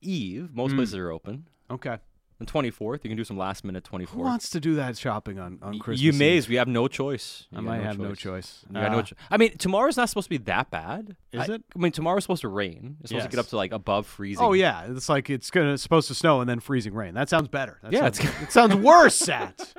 Eve, 0.01 0.49
most 0.53 0.73
Mm. 0.73 0.77
places 0.77 0.95
are 0.95 1.11
open. 1.11 1.47
Okay. 1.71 1.99
The 2.37 2.45
twenty 2.45 2.69
fourth, 2.69 3.05
you 3.05 3.09
can 3.09 3.15
do 3.15 3.23
some 3.23 3.37
last 3.37 3.63
minute 3.63 3.85
24th. 3.89 4.09
Who 4.09 4.19
wants 4.19 4.49
to 4.49 4.59
do 4.59 4.75
that 4.75 4.97
shopping 4.97 5.39
on, 5.39 5.57
on 5.61 5.79
Christmas? 5.79 6.01
You 6.01 6.11
may. 6.11 6.35
Eve? 6.35 6.49
We 6.49 6.55
have 6.55 6.67
no 6.67 6.89
choice. 6.89 7.47
I 7.53 7.55
You 7.59 7.61
got 7.61 7.69
might 7.69 7.81
have 7.83 7.97
no 7.97 8.13
choice. 8.13 8.65
You 8.67 8.73
got 8.73 8.91
no 8.91 8.99
Uh, 8.99 9.03
cho- 9.03 9.15
I 9.31 9.37
mean, 9.37 9.57
tomorrow's 9.57 9.95
not 9.95 10.09
supposed 10.09 10.25
to 10.25 10.29
be 10.31 10.37
that 10.39 10.69
bad. 10.69 11.15
Is 11.31 11.49
I- 11.49 11.53
it? 11.53 11.63
I 11.73 11.79
mean, 11.79 11.93
tomorrow's 11.93 12.25
supposed 12.25 12.41
to 12.41 12.49
rain. 12.49 12.97
It's 12.99 13.09
supposed 13.11 13.25
to 13.27 13.31
get 13.31 13.39
up 13.39 13.47
to 13.47 13.55
like 13.55 13.71
above 13.71 14.05
freezing. 14.05 14.43
Oh 14.43 14.51
yeah, 14.51 14.85
it's 14.89 15.07
like 15.07 15.29
it's 15.29 15.49
gonna 15.49 15.73
it's 15.73 15.83
supposed 15.83 16.09
to 16.09 16.13
snow 16.15 16.41
and 16.41 16.49
then 16.49 16.59
freezing 16.59 16.93
rain. 16.93 17.13
That 17.13 17.29
sounds 17.29 17.47
better. 17.47 17.79
That 17.83 17.93
Yeah, 17.93 17.99
sounds, 18.01 18.19
it's- 18.19 18.43
it 18.43 18.51
sounds 18.51 18.75
worse. 18.75 19.15
Sat. 19.25 19.73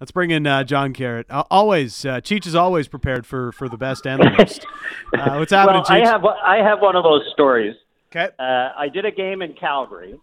Let's 0.00 0.12
bring 0.12 0.30
in 0.30 0.46
uh, 0.46 0.62
John 0.64 0.92
Garrett. 0.92 1.26
Uh, 1.30 1.42
always, 1.50 2.04
uh, 2.04 2.20
Cheech 2.20 2.46
is 2.46 2.54
always 2.54 2.86
prepared 2.88 3.26
for 3.26 3.52
for 3.52 3.68
the 3.70 3.78
best 3.78 4.06
and 4.06 4.20
the 4.22 4.34
worst. 4.38 4.66
Uh, 5.18 5.36
what's 5.38 5.50
happening, 5.50 5.82
well, 5.88 6.02
I 6.02 6.06
have 6.06 6.24
I 6.24 6.56
have 6.58 6.80
one 6.82 6.94
of 6.94 7.02
those 7.04 7.22
stories. 7.32 7.74
okay. 8.14 8.28
Uh, 8.38 8.68
I 8.76 8.88
did 8.92 9.06
a 9.06 9.10
game 9.10 9.40
in 9.42 9.54
Calgary, 9.54 10.20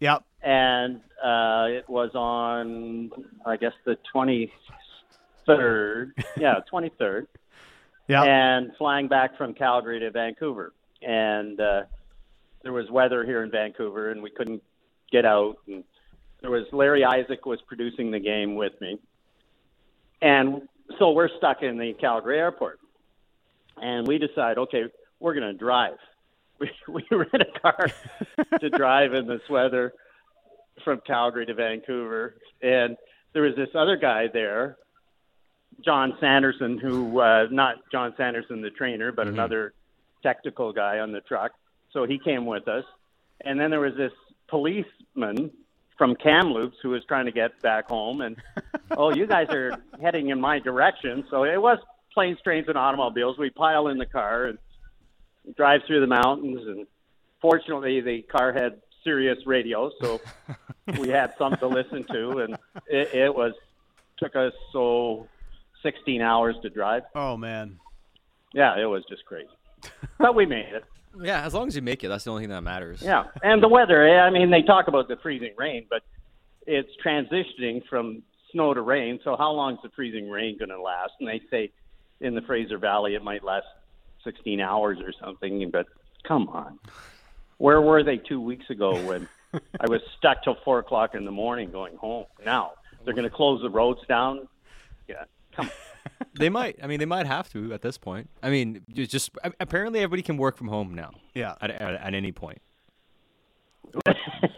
Yep. 0.00 0.24
And 0.42 1.00
uh, 1.22 1.66
it 1.68 1.88
was 1.88 2.10
on 2.14 3.10
I 3.44 3.56
guess 3.56 3.72
the 3.84 3.96
twenty 4.12 4.52
third. 5.46 6.12
yeah, 6.36 6.60
twenty 6.68 6.90
third. 6.98 7.26
Yeah. 8.08 8.22
And 8.24 8.72
flying 8.76 9.08
back 9.08 9.36
from 9.38 9.54
Calgary 9.54 10.00
to 10.00 10.10
Vancouver, 10.10 10.72
and 11.00 11.60
uh, 11.60 11.82
there 12.62 12.72
was 12.72 12.90
weather 12.90 13.24
here 13.24 13.42
in 13.42 13.50
Vancouver, 13.50 14.10
and 14.10 14.22
we 14.22 14.30
couldn't 14.30 14.62
get 15.12 15.24
out. 15.24 15.58
And 15.68 15.84
there 16.40 16.50
was 16.50 16.64
Larry 16.72 17.04
Isaac 17.04 17.46
was 17.46 17.60
producing 17.68 18.10
the 18.10 18.18
game 18.18 18.56
with 18.56 18.72
me, 18.80 18.98
and 20.22 20.62
so 20.98 21.12
we're 21.12 21.28
stuck 21.36 21.62
in 21.62 21.78
the 21.78 21.92
Calgary 22.00 22.38
airport, 22.38 22.80
and 23.80 24.06
we 24.08 24.18
decide, 24.18 24.58
okay, 24.58 24.84
we're 25.20 25.34
going 25.34 25.52
to 25.52 25.58
drive. 25.58 25.96
We 26.60 26.70
we 26.88 27.02
rent 27.10 27.32
a 27.40 27.58
car 27.58 27.86
to 28.60 28.68
drive 28.68 29.14
in 29.14 29.26
this 29.26 29.40
weather 29.48 29.94
from 30.84 31.00
Calgary 31.06 31.46
to 31.46 31.54
Vancouver, 31.54 32.36
and 32.62 32.96
there 33.32 33.42
was 33.42 33.54
this 33.56 33.68
other 33.74 33.96
guy 33.96 34.26
there, 34.32 34.76
John 35.84 36.16
Sanderson, 36.20 36.78
who 36.78 37.20
uh, 37.20 37.46
not 37.50 37.76
John 37.92 38.14
Sanderson 38.16 38.60
the 38.60 38.70
trainer, 38.70 39.12
but 39.12 39.28
another 39.28 39.72
technical 40.22 40.72
guy 40.72 40.98
on 40.98 41.12
the 41.12 41.20
truck. 41.20 41.52
So 41.92 42.06
he 42.06 42.18
came 42.18 42.46
with 42.46 42.68
us, 42.68 42.84
and 43.42 43.58
then 43.58 43.70
there 43.70 43.80
was 43.80 43.94
this 43.96 44.12
policeman 44.48 45.50
from 45.96 46.16
Kamloops 46.16 46.76
who 46.82 46.90
was 46.90 47.04
trying 47.06 47.26
to 47.26 47.32
get 47.32 47.60
back 47.62 47.88
home, 47.88 48.20
and 48.20 48.36
oh, 48.96 49.14
you 49.14 49.26
guys 49.26 49.48
are 49.50 49.72
heading 50.00 50.30
in 50.30 50.40
my 50.40 50.58
direction. 50.58 51.24
So 51.30 51.44
it 51.44 51.60
was 51.60 51.78
planes, 52.12 52.38
trains, 52.42 52.68
and 52.68 52.76
automobiles. 52.76 53.38
We 53.38 53.50
pile 53.50 53.88
in 53.88 53.98
the 53.98 54.06
car 54.06 54.46
and 54.46 54.58
drive 55.56 55.82
through 55.86 56.00
the 56.00 56.06
mountains, 56.06 56.60
and 56.66 56.86
fortunately, 57.40 58.00
the 58.00 58.22
car 58.22 58.52
had 58.52 58.80
Sirius 59.04 59.38
radio, 59.46 59.90
so 60.00 60.20
we 60.98 61.08
had 61.08 61.34
something 61.38 61.58
to 61.60 61.66
listen 61.68 62.04
to, 62.12 62.38
and 62.40 62.54
it, 62.86 63.14
it 63.14 63.34
was 63.34 63.52
took 64.18 64.36
us 64.36 64.52
so 64.72 65.26
16 65.82 66.20
hours 66.20 66.56
to 66.62 66.70
drive. 66.70 67.04
Oh 67.14 67.36
man. 67.36 67.78
Yeah, 68.52 68.78
it 68.78 68.84
was 68.84 69.04
just 69.08 69.24
crazy, 69.24 69.48
but 70.18 70.34
we 70.34 70.46
made 70.46 70.72
it. 70.74 70.84
Yeah, 71.20 71.44
as 71.44 71.54
long 71.54 71.66
as 71.66 71.74
you 71.74 71.82
make 71.82 72.04
it, 72.04 72.08
that's 72.08 72.22
the 72.22 72.30
only 72.30 72.44
thing 72.44 72.50
that 72.50 72.62
matters. 72.62 73.02
Yeah, 73.02 73.24
and 73.42 73.60
the 73.60 73.66
weather. 73.66 74.06
eh, 74.06 74.20
I 74.20 74.30
mean, 74.30 74.48
they 74.52 74.62
talk 74.62 74.86
about 74.86 75.08
the 75.08 75.16
freezing 75.16 75.54
rain, 75.58 75.86
but 75.90 76.02
it's 76.68 76.88
transitioning 77.04 77.84
from 77.88 78.22
snow 78.52 78.72
to 78.74 78.80
rain. 78.80 79.18
So 79.24 79.34
how 79.36 79.50
long 79.50 79.72
is 79.74 79.80
the 79.82 79.88
freezing 79.88 80.30
rain 80.30 80.56
going 80.56 80.68
to 80.68 80.80
last? 80.80 81.14
And 81.18 81.28
they 81.28 81.40
say 81.50 81.72
in 82.20 82.36
the 82.36 82.42
Fraser 82.42 82.78
Valley 82.78 83.16
it 83.16 83.24
might 83.24 83.42
last 83.42 83.66
16 84.22 84.60
hours 84.60 84.98
or 85.02 85.12
something. 85.20 85.68
But 85.72 85.86
come 86.22 86.48
on, 86.50 86.78
where 87.60 87.80
were 87.80 88.02
they 88.02 88.16
two 88.16 88.40
weeks 88.40 88.68
ago 88.70 88.94
when 89.06 89.28
I 89.80 89.86
was 89.88 90.00
stuck 90.18 90.42
till 90.42 90.56
four 90.64 90.78
o'clock 90.78 91.14
in 91.14 91.24
the 91.24 91.30
morning 91.30 91.70
going 91.70 91.96
home? 91.96 92.24
Now 92.44 92.72
they're 93.04 93.14
going 93.14 93.28
to 93.28 93.34
close 93.34 93.60
the 93.62 93.70
roads 93.70 94.00
down. 94.08 94.48
Yeah, 95.08 95.24
come 95.54 95.66
on. 95.66 95.72
They 96.38 96.48
might. 96.48 96.76
I 96.82 96.86
mean, 96.86 96.98
they 96.98 97.06
might 97.06 97.26
have 97.26 97.50
to 97.52 97.74
at 97.74 97.82
this 97.82 97.98
point. 97.98 98.30
I 98.42 98.48
mean, 98.50 98.82
just 98.90 99.30
apparently 99.58 100.00
everybody 100.00 100.22
can 100.22 100.36
work 100.38 100.56
from 100.56 100.68
home 100.68 100.94
now 100.94 101.10
Yeah. 101.34 101.54
at, 101.60 101.70
at, 101.70 101.94
at 101.94 102.14
any 102.14 102.32
point. 102.32 102.58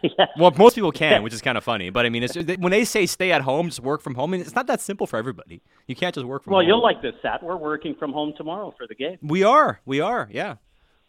yeah. 0.03 0.27
Well, 0.39 0.53
most 0.57 0.75
people 0.75 0.93
can, 0.93 1.23
which 1.23 1.33
is 1.35 1.41
kind 1.41 1.57
of 1.59 1.65
funny. 1.65 1.91
But 1.91 2.05
I 2.07 2.11
mean, 2.11 2.23
it's 2.23 2.37
when 2.59 2.71
they 2.71 2.85
say 2.85 3.07
stay 3.07 3.33
at 3.33 3.43
home, 3.43 3.69
just 3.69 3.81
work 3.81 4.03
from 4.03 4.15
home. 4.15 4.31
I 4.31 4.33
mean, 4.33 4.41
it's 4.43 4.55
not 4.55 4.67
that 4.69 4.81
simple 4.81 5.07
for 5.07 5.17
everybody. 5.19 5.63
You 5.87 5.97
can't 5.97 6.15
just 6.15 6.27
work 6.27 6.45
from 6.45 6.53
Well, 6.53 6.61
home. 6.63 6.69
you'll 6.69 6.83
like 6.83 7.01
this, 7.03 7.15
Sat. 7.23 7.43
We're 7.43 7.57
working 7.57 7.95
from 7.95 8.13
home 8.13 8.35
tomorrow 8.37 8.73
for 8.77 8.87
the 8.87 8.95
game. 8.95 9.19
We 9.23 9.43
are. 9.43 9.81
We 9.85 10.01
are. 10.01 10.29
Yeah, 10.31 10.57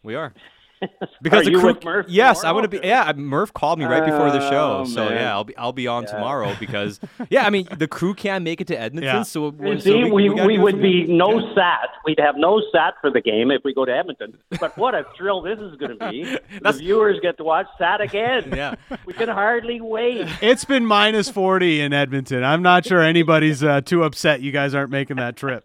we 0.02 0.14
are. 0.14 0.32
Because 1.22 1.40
Are 1.40 1.44
the 1.44 1.50
you 1.52 1.58
crew, 1.60 1.72
with 1.72 1.84
Murph 1.84 2.06
yes, 2.08 2.40
tomorrow? 2.40 2.58
I'm 2.58 2.68
gonna 2.70 2.80
be. 2.82 2.86
Yeah, 2.86 3.10
Murph 3.16 3.54
called 3.54 3.78
me 3.78 3.86
right 3.86 4.04
before 4.04 4.30
the 4.30 4.40
show, 4.50 4.80
Oh, 4.80 4.84
so 4.84 5.06
man. 5.06 5.14
yeah, 5.14 5.32
I'll 5.32 5.44
be 5.44 5.56
I'll 5.56 5.72
be 5.72 5.86
on 5.86 6.04
tomorrow 6.04 6.54
because 6.60 7.00
yeah, 7.30 7.46
I 7.46 7.50
mean 7.50 7.66
the 7.74 7.88
crew 7.88 8.12
can't 8.12 8.44
make 8.44 8.60
it 8.60 8.66
to 8.66 8.78
Edmonton, 8.78 9.14
Yeah. 9.16 9.22
so, 9.22 9.46
You 9.46 9.50
we're- 9.52 9.80
See, 9.80 10.02
so 10.08 10.12
we, 10.12 10.28
gotta 10.28 10.46
we, 10.46 10.58
would 10.58 10.82
be 10.82 11.06
here. 11.06 11.16
no 11.16 11.38
Yeah. 11.38 11.54
sat. 11.54 11.88
We'd 12.04 12.18
have 12.20 12.34
no 12.36 12.60
sat 12.72 12.94
for 13.00 13.10
the 13.10 13.22
game 13.22 13.50
if 13.50 13.62
we 13.64 13.72
go 13.72 13.86
to 13.86 13.92
Edmonton. 13.96 14.36
But 14.60 14.76
what 14.76 14.94
a 14.94 15.06
thrill 15.16 15.40
this 15.40 15.58
is 15.58 15.74
going 15.76 15.98
to 15.98 16.10
be. 16.10 16.24
the 16.62 16.72
viewers 16.72 17.18
get 17.22 17.38
to 17.38 17.44
watch 17.44 17.66
sat 17.78 18.02
again. 18.02 18.52
Yeah. 18.54 18.74
We 19.06 19.14
can 19.14 19.30
hardly 19.30 19.80
wait. 19.80 20.28
It's 20.42 20.66
been 20.66 20.84
minus 20.84 21.30
40 21.30 21.80
in 21.80 21.94
Edmonton. 21.94 22.44
I'm 22.44 22.60
not 22.60 22.84
sure 22.84 23.00
anybody's 23.00 23.64
uh, 23.64 23.80
too 23.80 24.02
upset 24.02 24.42
you 24.42 24.52
guys 24.52 24.74
aren't 24.74 24.90
making 24.90 25.16
that 25.16 25.36
trip. 25.36 25.64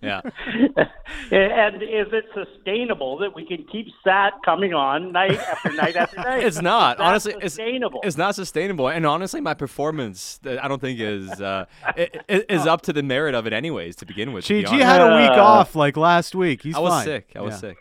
Yeah, 0.00 0.20
and 1.32 1.82
is 1.82 2.06
it 2.12 2.26
sustainable 2.34 3.18
that 3.18 3.34
we 3.34 3.44
can 3.44 3.64
keep 3.70 3.88
sat 4.04 4.17
that 4.18 4.42
coming 4.44 4.74
on 4.74 5.12
night 5.12 5.38
after 5.38 5.72
night 5.72 5.96
after 5.96 6.16
night. 6.28 6.42
It's 6.44 6.60
not. 6.60 6.98
That's 6.98 7.08
honestly, 7.08 7.32
it's 7.34 7.54
sustainable. 7.54 8.00
It's 8.02 8.16
not 8.16 8.34
sustainable, 8.34 8.88
and 8.88 9.06
honestly, 9.06 9.40
my 9.40 9.54
performance, 9.54 10.40
I 10.44 10.66
don't 10.68 10.80
think 10.80 10.98
is 11.00 11.30
uh, 11.40 11.66
i- 11.84 12.10
i- 12.28 12.44
is 12.48 12.66
up 12.66 12.82
to 12.82 12.92
the 12.92 13.02
merit 13.02 13.34
of 13.34 13.46
it, 13.46 13.52
anyways. 13.52 13.96
To 13.96 14.06
begin 14.06 14.32
with, 14.32 14.44
to 14.46 14.54
be 14.54 14.62
Cheech, 14.64 14.68
he 14.70 14.82
honest. 14.82 14.86
had 14.86 15.00
a 15.00 15.16
week 15.16 15.38
Uh, 15.38 15.42
off 15.44 15.74
like 15.76 15.96
last 15.96 16.34
week. 16.34 16.62
He's 16.62 16.76
I 16.76 16.80
was 16.80 16.92
fine. 16.92 17.04
sick. 17.04 17.32
I 17.36 17.40
was 17.40 17.54
Yeah. 17.62 17.72
sick. 17.72 17.78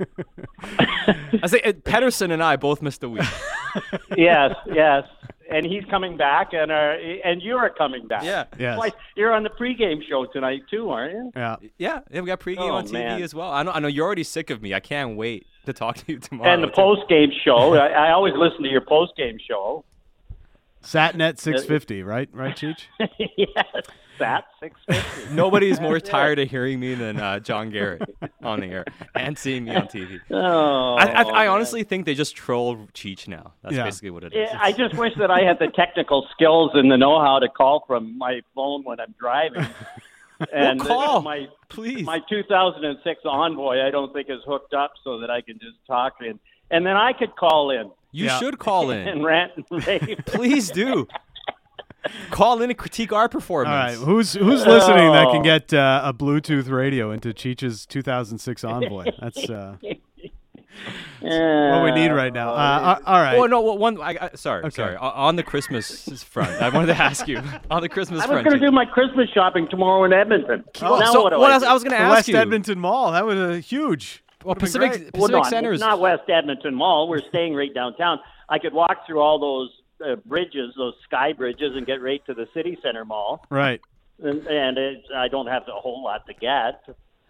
I 1.42 1.46
say 1.46 1.60
uh, 1.60 1.72
Pedersen 1.84 2.30
and 2.30 2.42
I 2.42 2.56
both 2.56 2.82
missed 2.82 3.02
a 3.04 3.08
week. 3.08 3.24
yes, 4.16 4.54
yes. 4.72 5.04
And 5.50 5.66
he's 5.66 5.84
coming 5.90 6.16
back, 6.16 6.52
and 6.52 6.70
uh, 6.72 6.94
and 7.24 7.42
you 7.42 7.56
are 7.56 7.68
coming 7.70 8.06
back. 8.06 8.24
Yeah. 8.24 8.44
Yes. 8.58 8.78
Why, 8.78 8.90
you're 9.16 9.32
on 9.32 9.42
the 9.42 9.50
pregame 9.50 10.02
show 10.08 10.24
tonight 10.26 10.62
too, 10.70 10.88
aren't 10.90 11.12
you? 11.12 11.32
Yeah. 11.36 11.56
Yeah, 11.78 12.00
yeah, 12.10 12.20
we 12.22 12.26
got 12.26 12.40
pregame 12.40 12.58
Oh, 12.70 12.72
on 12.74 12.86
TV 12.86 12.92
man. 12.92 13.22
as 13.22 13.34
well. 13.34 13.50
I 13.50 13.62
know, 13.62 13.70
I 13.72 13.80
know 13.80 13.88
you're 13.88 14.06
already 14.06 14.24
sick 14.24 14.50
of 14.50 14.62
me. 14.62 14.72
I 14.72 14.80
can't 14.80 15.16
wait 15.16 15.46
to 15.66 15.72
talk 15.72 15.96
to 15.96 16.04
you 16.12 16.18
tomorrow. 16.20 16.50
And 16.52 16.62
the 16.62 16.68
too. 16.68 16.72
post 16.74 17.08
game 17.08 17.30
show. 17.44 17.74
I, 17.78 17.88
I 17.88 18.12
always 18.12 18.34
listen 18.36 18.62
to 18.62 18.68
your 18.70 18.80
post 18.80 19.12
game 19.16 19.38
show. 19.46 19.84
Satnet 20.84 21.38
650, 21.38 22.02
right? 22.02 22.28
Right, 22.32 22.54
Cheech? 22.56 22.82
yes, 23.36 23.66
that 24.18 24.44
six 24.60 24.78
fifty. 24.88 25.34
Nobody's 25.34 25.80
more 25.80 25.98
tired 25.98 26.38
of 26.38 26.48
hearing 26.48 26.78
me 26.78 26.94
than 26.94 27.18
uh, 27.18 27.40
John 27.40 27.70
Garrett 27.70 28.02
on 28.42 28.60
the 28.60 28.66
air 28.66 28.84
and 29.14 29.36
seeing 29.36 29.64
me 29.64 29.74
on 29.74 29.86
TV. 29.88 30.20
Oh, 30.30 30.94
I, 30.94 31.04
I, 31.06 31.22
I 31.22 31.46
honestly 31.48 31.82
think 31.84 32.06
they 32.06 32.14
just 32.14 32.36
troll 32.36 32.76
Cheech 32.94 33.26
now. 33.28 33.54
That's 33.62 33.74
Yeah. 33.74 33.84
basically 33.84 34.10
what 34.10 34.24
it 34.24 34.32
is. 34.34 34.48
Yeah, 34.52 34.58
I 34.60 34.72
just 34.72 34.94
wish 34.96 35.12
that 35.18 35.30
I 35.30 35.40
had 35.40 35.58
the 35.58 35.68
technical 35.74 36.26
skills 36.32 36.70
and 36.74 36.90
the 36.90 36.96
know-how 36.96 37.38
to 37.40 37.48
call 37.48 37.84
from 37.86 38.16
my 38.18 38.42
phone 38.54 38.84
when 38.84 39.00
I'm 39.00 39.14
driving. 39.18 39.66
And 40.52 40.80
uh, 40.80 40.84
call. 40.84 41.22
my 41.22 41.46
Please. 41.68 42.04
my 42.04 42.20
2006 42.28 43.20
Envoy, 43.24 43.80
I 43.86 43.90
don't 43.90 44.12
think 44.12 44.28
is 44.28 44.40
hooked 44.46 44.74
up 44.74 44.92
so 45.02 45.18
that 45.20 45.30
I 45.30 45.40
can 45.40 45.58
just 45.58 45.76
talk 45.86 46.14
in, 46.20 46.38
and 46.70 46.84
then 46.84 46.96
I 46.96 47.12
could 47.12 47.34
call 47.36 47.70
in 47.70 47.90
you 48.14 48.26
Yeah. 48.26 48.38
should 48.38 48.58
call 48.58 48.90
and 48.90 49.08
in. 49.08 49.22
rant 49.22 49.52
and 49.56 49.66
rave. 49.86 50.18
Please 50.26 50.70
do. 50.70 51.06
Call 52.30 52.60
in 52.60 52.70
and 52.70 52.78
critique 52.78 53.12
our 53.12 53.18
All 53.18 53.22
right. 53.24 53.30
performance. 53.30 53.98
Who's 54.02 54.32
who's 54.34 54.66
listening 54.66 55.10
that 55.12 55.30
can 55.32 55.42
get 55.42 55.72
uh, 55.72 56.02
a 56.04 56.12
Bluetooth 56.12 56.68
radio 56.70 57.10
into 57.10 57.32
Cheech's 57.32 57.86
2006 57.86 58.62
Envoy? 58.64 59.06
That's 59.20 59.48
uh, 59.48 59.76
what 61.20 61.84
we 61.84 61.92
need 61.92 62.10
right 62.10 62.32
now. 62.32 62.50
Uh, 62.52 62.98
all 63.06 63.20
right. 63.22 63.38
Oh 63.38 63.46
no! 63.46 63.62
well, 63.62 63.78
One, 63.78 64.00
I, 64.02 64.16
I, 64.20 64.30
sorry, 64.34 64.64
Okay. 64.64 64.70
sorry. 64.76 64.96
On 64.96 65.36
the 65.36 65.42
Christmas 65.42 66.22
front, 66.22 66.50
I 66.60 66.68
wanted 66.68 66.88
to 66.94 67.02
ask 67.02 67.26
you 67.26 67.40
on 67.70 67.80
the 67.80 67.88
Christmas 67.88 68.20
I 68.22 68.26
was 68.26 68.42
going 68.44 68.58
to 68.60 68.66
do 68.66 68.70
my 68.70 68.84
Christmas 68.84 69.30
shopping 69.30 69.66
tomorrow 69.70 70.04
in 70.04 70.12
Edmonton. 70.12 70.64
Oh, 70.82 70.98
now 70.98 71.12
so 71.12 71.22
what 71.22 71.30
do 71.30 71.38
what 71.38 71.52
I 71.52 71.58
do? 71.58 71.64
I 71.64 71.72
was 71.72 71.82
going 71.84 71.92
to 71.92 71.96
the 71.96 72.02
ask 72.02 72.14
West 72.16 72.28
you. 72.28 72.36
Edmonton 72.36 72.78
Mall. 72.78 73.12
That 73.12 73.24
was 73.24 73.38
a 73.38 73.60
huge. 73.60 74.23
Well, 74.44 74.54
Pacific. 74.54 74.92
Pacific 74.92 75.16
well, 75.16 75.28
not, 75.28 75.46
Center 75.46 75.72
is 75.72 75.80
not 75.80 76.00
West 76.00 76.28
Edmonton 76.28 76.74
Mall. 76.74 77.08
We're 77.08 77.26
staying 77.28 77.54
right 77.54 77.72
downtown. 77.72 78.20
I 78.48 78.58
could 78.58 78.72
walk 78.74 79.06
through 79.06 79.20
all 79.20 79.38
those 79.38 79.70
uh, 80.06 80.16
bridges, 80.26 80.74
those 80.76 80.94
sky 81.04 81.32
bridges, 81.32 81.72
and 81.76 81.86
get 81.86 82.02
right 82.02 82.24
to 82.26 82.34
the 82.34 82.46
city 82.52 82.76
center 82.82 83.04
mall. 83.04 83.44
Right. 83.50 83.80
And, 84.22 84.46
and 84.46 84.78
it's, 84.78 85.06
I 85.14 85.28
don't 85.28 85.46
have 85.46 85.62
a 85.68 85.80
whole 85.80 86.02
lot 86.04 86.26
to 86.26 86.34
get. 86.34 86.82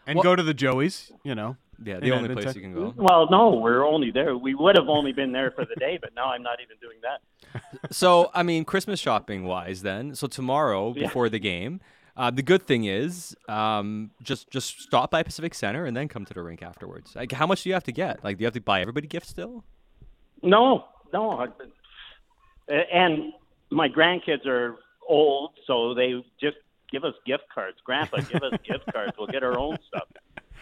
And 0.07 0.17
Well- 0.17 0.25
go 0.25 0.37
to 0.37 0.43
the 0.43 0.55
Joey's, 0.55 1.13
you 1.23 1.35
know. 1.35 1.57
yeah 1.83 2.01
the 2.01 2.11
only 2.13 2.29
place 2.35 2.55
you 2.55 2.61
can 2.61 2.75
go. 2.75 2.93
Well, 2.97 3.29
no, 3.31 3.51
we're 3.51 3.87
only 3.87 4.11
there. 4.11 4.37
We 4.37 4.55
would 4.55 4.77
have 4.77 4.89
only 4.89 5.13
been 5.13 5.33
there 5.33 5.51
for 5.51 5.65
the 5.65 5.77
day, 5.77 5.99
but 6.01 6.15
now 6.15 6.31
I'm 6.31 6.43
not 6.43 6.59
even 6.63 6.77
doing 6.81 6.99
that. 7.03 7.93
So 7.93 8.31
I 8.35 8.43
mean, 8.43 8.65
Christmas 8.65 8.99
shopping 9.01 9.45
wise, 9.45 9.83
then. 9.83 10.15
So 10.15 10.27
tomorrow 10.27 10.93
Yeah. 10.97 11.05
before 11.07 11.29
the 11.29 11.39
game, 11.39 11.81
uh, 12.17 12.31
the 12.31 12.43
good 12.43 12.63
thing 12.63 12.85
is 12.85 13.37
um, 13.49 14.11
just 14.23 14.51
just 14.51 14.81
stop 14.81 15.11
by 15.11 15.23
Pacific 15.23 15.55
Center 15.55 15.85
and 15.85 15.97
then 15.97 16.09
come 16.09 16.25
to 16.25 16.35
the 16.35 16.43
rink 16.43 16.63
afterwards. 16.63 17.17
Like, 17.17 17.33
how 17.33 17.47
much 17.47 17.63
do 17.63 17.69
you 17.69 17.75
have 17.75 17.85
to 17.85 17.93
get? 17.93 18.23
Like, 18.23 18.39
do 18.39 18.43
you 18.43 18.47
have 18.47 18.55
to 18.55 18.61
buy 18.61 18.81
everybody 18.81 19.09
gifts 19.09 19.29
still? 19.29 19.65
No, 20.43 20.85
no. 21.13 21.49
And 22.69 23.33
my 23.71 23.89
grandkids 23.89 24.47
are 24.47 24.77
old, 25.09 25.51
so 25.67 25.95
they 25.95 26.25
just 26.41 26.57
give 26.91 27.05
us 27.05 27.15
gift 27.27 27.45
cards. 27.53 27.79
Grandpa, 27.85 28.19
give 28.21 28.43
us 28.43 28.59
gift 28.65 28.85
cards. 28.93 29.13
We'll 29.19 29.27
get 29.27 29.43
our 29.43 29.59
own 29.59 29.77
stuff. 29.89 30.07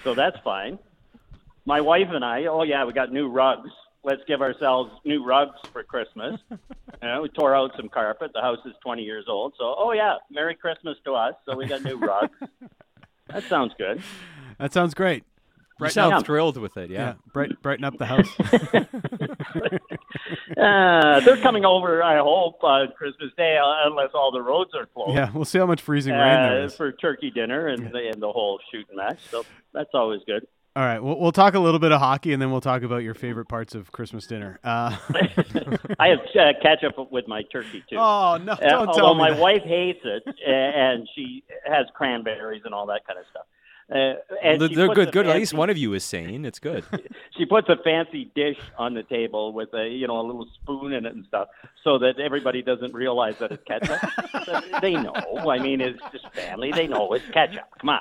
So 0.02 0.14
that's 0.14 0.36
fine. 0.42 0.78
My 1.64 1.80
wife 1.80 2.08
and 2.10 2.24
I, 2.24 2.46
oh 2.46 2.62
yeah, 2.62 2.84
we 2.84 2.92
got 2.92 3.12
new 3.12 3.28
rugs. 3.28 3.70
Let's 4.04 4.22
give 4.26 4.42
ourselves 4.42 4.90
new 5.04 5.24
rugs 5.24 5.56
for 5.72 5.82
Christmas. 5.82 6.40
Uh, 7.02 7.18
we 7.20 7.28
tore 7.30 7.52
out 7.52 7.72
some 7.76 7.88
carpet. 7.88 8.30
The 8.32 8.40
house 8.40 8.60
is 8.64 8.74
20 8.84 9.02
years 9.02 9.24
old. 9.28 9.54
So, 9.58 9.74
oh 9.76 9.90
yeah, 9.90 10.18
Merry 10.30 10.54
Christmas 10.54 10.96
to 11.04 11.14
us. 11.14 11.34
So 11.44 11.56
we 11.56 11.66
got 11.66 11.82
new 11.82 11.96
rugs. 11.98 12.38
That 13.28 13.42
sounds 13.48 13.72
good. 13.76 14.00
That 14.60 14.72
sounds 14.72 14.94
great. 14.94 15.24
You 15.80 15.84
Right 15.86 15.92
sound 15.92 16.10
now- 16.12 16.20
thrilled 16.20 16.58
with 16.58 16.76
it, 16.76 16.90
Yeah. 16.90 16.98
yeah. 17.00 17.14
Bright, 17.32 17.60
brighten 17.60 17.82
up 17.84 17.98
the 17.98 18.06
house. 18.06 18.28
Uh, 20.56 21.18
they're 21.20 21.38
coming 21.42 21.64
over, 21.64 22.02
I 22.02 22.18
hope, 22.18 22.62
on 22.62 22.92
Christmas 22.96 23.30
Day, 23.36 23.56
uh, 23.58 23.88
unless 23.88 24.10
all 24.14 24.30
the 24.30 24.40
roads 24.42 24.70
are 24.74 24.86
closed. 24.86 25.14
yeah. 25.14 25.30
We'll 25.34 25.44
see 25.46 25.58
how 25.58 25.66
much 25.66 25.80
freezing 25.80 26.12
rain 26.12 26.20
there 26.20 26.64
uh, 26.64 26.68
for 26.68 26.92
turkey 26.92 27.30
dinner 27.30 27.66
and, 27.68 27.90
the, 27.92 28.10
and 28.12 28.22
the 28.22 28.30
whole 28.30 28.60
shooting 28.70 28.94
match. 28.96 29.18
So 29.30 29.44
that's 29.72 29.90
always 29.94 30.20
good. 30.26 30.46
All 30.74 30.82
right. 30.82 31.00
We'll, 31.02 31.18
we'll 31.20 31.32
talk 31.32 31.54
a 31.54 31.58
little 31.58 31.78
bit 31.80 31.92
of 31.92 32.00
hockey 32.00 32.32
and 32.32 32.40
then 32.40 32.50
we'll 32.50 32.62
talk 32.62 32.82
about 32.82 33.02
your 33.02 33.12
favorite 33.14 33.46
parts 33.46 33.74
of 33.74 33.92
Christmas 33.92 34.26
dinner. 34.26 34.58
Uh, 34.64 34.96
I 35.98 36.08
have 36.08 36.20
uh, 36.34 36.52
ketchup 36.62 36.94
with 37.12 37.28
my 37.28 37.42
turkey 37.52 37.84
too. 37.90 37.96
oh, 37.98 38.38
no. 38.42 38.52
Uh, 38.52 38.56
Don't 38.56 38.72
although 38.88 38.92
tell 38.92 39.14
me 39.14 39.20
my 39.20 39.30
that. 39.32 39.38
wife 39.40 39.62
hates 39.64 40.00
it, 40.04 40.22
and 40.46 41.06
she 41.14 41.44
has 41.66 41.86
cranberries 41.94 42.62
and 42.64 42.72
all 42.72 42.86
that 42.86 43.06
kind 43.06 43.18
of 43.18 43.26
stuff. 43.30 43.44
Uh, 43.90 44.14
and 44.42 44.58
They're 44.60 44.68
they're 44.68 44.86
puts 44.86 44.94
good. 44.96 45.08
a 45.08 45.10
Good. 45.10 45.26
At 45.26 45.36
least 45.36 45.52
one 45.52 45.68
of 45.68 45.76
you 45.76 45.92
is 45.92 46.04
sane. 46.04 46.44
It's 46.46 46.58
good. 46.58 46.84
She 47.36 47.46
puts 47.46 47.66
a 47.70 47.76
fancy 47.82 48.30
dish 48.34 48.58
on 48.78 48.92
the 48.94 49.02
table 49.02 49.52
with 49.54 49.72
a 49.74 49.88
you 49.88 50.06
know 50.06 50.20
a 50.20 50.22
little 50.22 50.46
spoon 50.62 50.92
in 50.92 51.06
it 51.06 51.14
and 51.14 51.24
stuff, 51.26 51.48
so 51.82 51.98
that 51.98 52.20
everybody 52.20 52.62
doesn't 52.62 52.92
realize 52.94 53.36
that 53.38 53.50
it's 53.52 53.64
ketchup. 53.64 53.98
they 54.82 54.92
know. 54.92 55.14
I 55.48 55.58
mean, 55.58 55.80
it's 55.80 55.98
just 56.12 56.30
family. 56.34 56.72
They 56.72 56.86
know 56.86 57.12
it's 57.14 57.24
ketchup. 57.32 57.64
Come 57.80 57.88
on. 57.88 58.00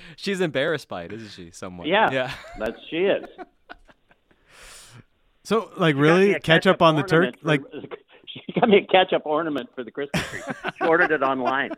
She's 0.16 0.40
embarrassed 0.40 0.88
by 0.88 1.04
it, 1.04 1.12
isn't 1.12 1.30
she? 1.30 1.50
Somewhat. 1.50 1.86
Yeah. 1.88 2.10
Yeah. 2.10 2.32
That's 2.58 2.78
she 2.90 2.96
is. 2.98 3.24
So, 5.44 5.70
like, 5.76 5.94
She 5.94 6.00
got 6.00 6.02
me 6.02 6.08
really? 6.08 6.32
a 6.34 6.40
Ketchup 6.40 6.82
on 6.82 6.96
the 6.96 7.02
ornament 7.02 7.34
turkey? 7.36 7.38
Like, 7.42 7.60
she 8.26 8.52
got 8.60 8.68
me 8.68 8.78
a 8.78 8.86
ketchup 8.92 9.22
ornament 9.24 9.68
for 9.74 9.84
the 9.84 9.90
Christmas 9.92 10.24
tree. 10.28 10.40
she 10.78 10.84
ordered 10.86 11.12
it 11.12 11.22
online. 11.22 11.70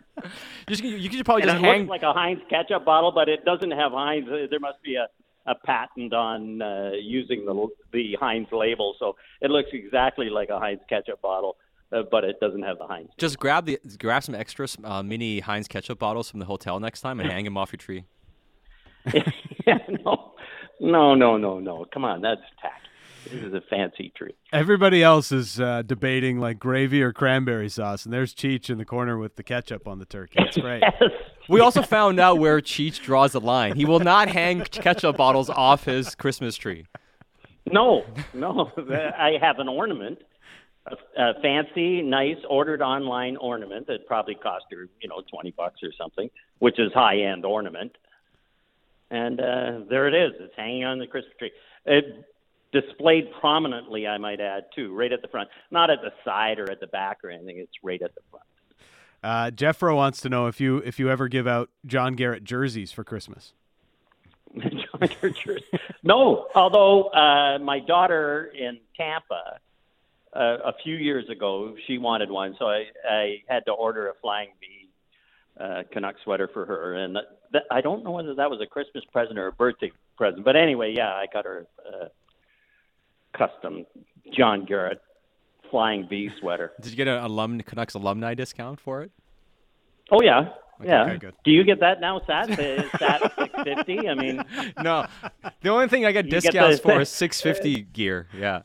You, 0.69 0.75
should, 0.75 0.85
you 0.87 1.11
could 1.11 1.25
probably 1.25 1.43
And 1.43 1.51
just 1.53 1.63
it 1.63 1.67
hang. 1.67 1.81
looks 1.81 1.91
like 1.91 2.03
a 2.03 2.13
Heinz 2.13 2.41
ketchup 2.49 2.85
bottle, 2.85 3.13
but 3.13 3.29
it 3.29 3.45
doesn't 3.45 3.71
have 3.73 3.93
Heinz. 3.93 4.27
Uh, 4.29 4.47
There 4.49 4.59
must 4.59 4.83
be 4.83 4.95
a, 4.97 5.07
a 5.51 5.55
patent 5.55 6.15
on 6.15 6.63
uh, 6.63 6.93
using 7.01 7.45
the 7.45 7.69
the 7.93 8.17
Heinz 8.19 8.49
label, 8.53 8.95
so 8.99 9.17
it 9.43 9.51
looks 9.51 9.69
exactly 9.73 10.31
like 10.31 10.49
a 10.49 10.59
Heinz 10.59 10.81
ketchup 10.89 11.21
bottle, 11.21 11.57
uh, 11.93 12.03
but 12.11 12.25
it 12.25 12.39
doesn't 12.41 12.63
have 12.63 12.79
the 12.79 12.87
Heinz. 12.87 13.11
just 13.19 13.39
grab 13.39 13.67
the 13.67 13.79
grab 13.99 14.23
some 14.23 14.35
extra 14.35 14.67
uh, 14.85 15.03
mini 15.03 15.41
Heinz 15.41 15.69
ketchup 15.69 15.99
bottles 15.99 16.31
from 16.31 16.41
the 16.41 16.47
hotel 16.47 16.81
next 16.81 17.01
time 17.01 17.21
and 17.21 17.31
hang 17.37 17.45
them 17.45 17.57
off 17.57 17.73
your 17.73 17.79
tree. 17.79 18.05
yeah, 19.67 19.79
no, 20.05 20.33
no, 20.81 21.15
no, 21.15 21.37
no, 21.37 21.59
no. 21.61 21.85
Come 21.93 22.05
on, 22.05 22.21
that's 22.21 22.41
tacky. 22.61 22.75
This 23.25 23.43
is 23.43 23.53
a 23.53 23.61
fancy 23.69 24.13
tree. 24.17 24.35
everybody 24.53 25.03
else 25.03 25.33
is 25.33 25.61
uh, 25.61 25.83
debating, 25.83 26.39
like, 26.39 26.59
gravy 26.59 27.03
or 27.03 27.13
cranberry 27.13 27.69
sauce. 27.69 28.05
And 28.05 28.13
there's 28.15 28.35
Cheech 28.35 28.71
in 28.71 28.79
the 28.79 28.85
corner 28.87 29.19
with 29.19 29.37
the 29.37 29.43
ketchup 29.43 29.87
on 29.87 29.99
the 29.99 30.07
turkey. 30.07 30.35
That's 30.39 30.57
great. 30.61 30.81
Yes. 30.83 31.11
We 31.49 31.61
also 31.61 31.83
found 31.83 32.21
out 32.21 32.39
where 32.39 32.61
Cheech 32.61 33.03
draws 33.03 33.33
the 33.33 33.41
line. 33.41 33.77
He 33.77 33.85
will 33.85 34.01
not 34.01 34.29
hang 34.29 34.61
ketchup 34.63 35.17
bottles 35.17 35.51
off 35.51 35.85
his 35.85 36.15
Christmas 36.15 36.57
tree. 36.57 36.87
No, 37.71 38.05
no. 38.33 38.71
I 39.19 39.33
have 39.43 39.59
an 39.59 39.69
ornament, 39.69 40.21
a, 40.93 41.23
a 41.23 41.41
fancy, 41.41 42.03
nice, 42.03 42.37
ordered 42.49 42.83
online 42.83 43.37
ornament 43.37 43.87
that 43.87 44.07
probably 44.07 44.35
cost 44.35 44.67
her, 44.71 44.89
you 45.01 45.09
know, 45.09 45.23
twenty 45.31 45.51
bucks 45.51 45.81
or 45.83 45.91
something, 45.97 46.31
which 46.59 46.79
is 46.79 46.93
high 46.93 47.21
end 47.21 47.45
ornament. 47.45 47.97
And 49.11 49.41
uh, 49.41 49.81
there 49.89 50.07
it 50.07 50.15
is. 50.15 50.33
It's 50.39 50.55
hanging 50.57 50.85
on 50.85 50.99
the 50.99 51.07
Christmas 51.07 51.35
tree. 51.39 51.53
It 51.87 52.27
displayed 52.73 53.31
prominently, 53.41 54.07
I 54.07 54.19
might 54.19 54.41
add, 54.41 54.67
too, 54.75 54.95
right 54.95 55.13
at 55.13 55.23
the 55.23 55.29
front, 55.29 55.49
not 55.71 55.91
at 55.91 56.01
the 56.03 56.13
side 56.25 56.59
or 56.59 56.71
at 56.71 56.81
the 56.81 56.87
back 56.87 57.25
or 57.25 57.31
anything. 57.31 57.59
It's 57.59 57.73
right 57.83 58.01
at 58.03 58.15
the 58.15 58.21
front. 58.31 58.45
Uh, 59.23 59.51
Jeffro 59.51 59.97
wants 59.97 60.21
to 60.21 60.29
know 60.29 60.47
if 60.47 60.61
you 60.61 60.79
if 60.79 60.99
you 60.99 61.11
ever 61.11 61.27
give 61.27 61.47
out 61.47 61.71
John 61.85 62.15
Garrett 62.15 62.45
jerseys 62.45 62.93
for 62.93 63.03
Christmas. 63.03 63.53
John 64.59 65.09
Church. 65.09 65.65
no, 66.03 66.47
although 66.55 67.05
uh, 67.09 67.59
my 67.59 67.81
daughter 67.81 68.53
in 68.57 68.79
Tampa 68.97 69.59
uh, 70.35 70.59
a 70.65 70.73
few 70.83 70.97
years 70.97 71.29
ago, 71.31 71.75
she 71.87 71.99
wanted 71.99 72.31
one, 72.31 72.55
so 72.59 72.67
I, 72.67 72.85
I 73.09 73.37
had 73.49 73.65
to 73.67 73.73
order 73.73 74.09
a 74.09 74.13
Flying 74.21 74.49
V 74.61 74.89
uh, 75.63 75.83
Canuck 75.93 76.17
sweater 76.25 76.49
for 76.53 76.65
her, 76.67 76.95
and 76.95 77.17
that, 77.17 77.25
that, 77.53 77.63
I 77.71 77.81
don't 77.81 78.05
know 78.05 78.13
whether 78.13 78.35
that 78.35 78.51
was 78.51 78.61
a 78.63 78.67
Christmas 78.67 79.05
present 79.13 79.39
or 79.39 79.47
a 79.49 79.53
birthday 79.53 79.91
present, 80.17 80.45
but 80.45 80.55
anyway, 80.57 80.95
yeah, 80.97 81.09
I 81.09 81.27
got 81.33 81.45
her 81.45 81.67
a 81.85 82.09
custom 83.37 83.87
John 84.37 84.65
Garrett 84.65 85.01
Flying 85.71 86.07
V 86.09 86.31
sweater. 86.41 86.73
Did 86.81 86.91
you 86.91 86.97
get 86.97 87.09
an 87.09 87.23
alum 87.23 87.61
Canucks 87.61 87.95
alumni 87.95 88.35
discount 88.35 88.81
for 88.81 89.03
it? 89.03 89.11
Oh 90.11 90.23
yeah, 90.23 90.51
yeah. 90.83 91.03
okay, 91.05 91.19
good. 91.19 91.35
Do 91.45 91.51
you 91.51 91.65
get 91.65 91.81
that 91.81 92.01
now, 92.01 92.21
Sat? 92.27 92.49
The 92.49 92.85
Sat 92.99 93.21
650? 93.39 94.09
I 94.09 94.15
mean, 94.15 94.45
no, 94.83 95.07
the 95.63 95.69
only 95.69 95.89
thing 95.89 96.07
I 96.07 96.13
get 96.13 96.25
You 96.27 96.31
get 96.33 96.43
discounts 96.45 96.79
the- 96.79 96.83
for 96.83 97.01
is 97.01 97.09
650 97.11 97.83
gear. 97.93 98.29
Yeah. 98.37 98.63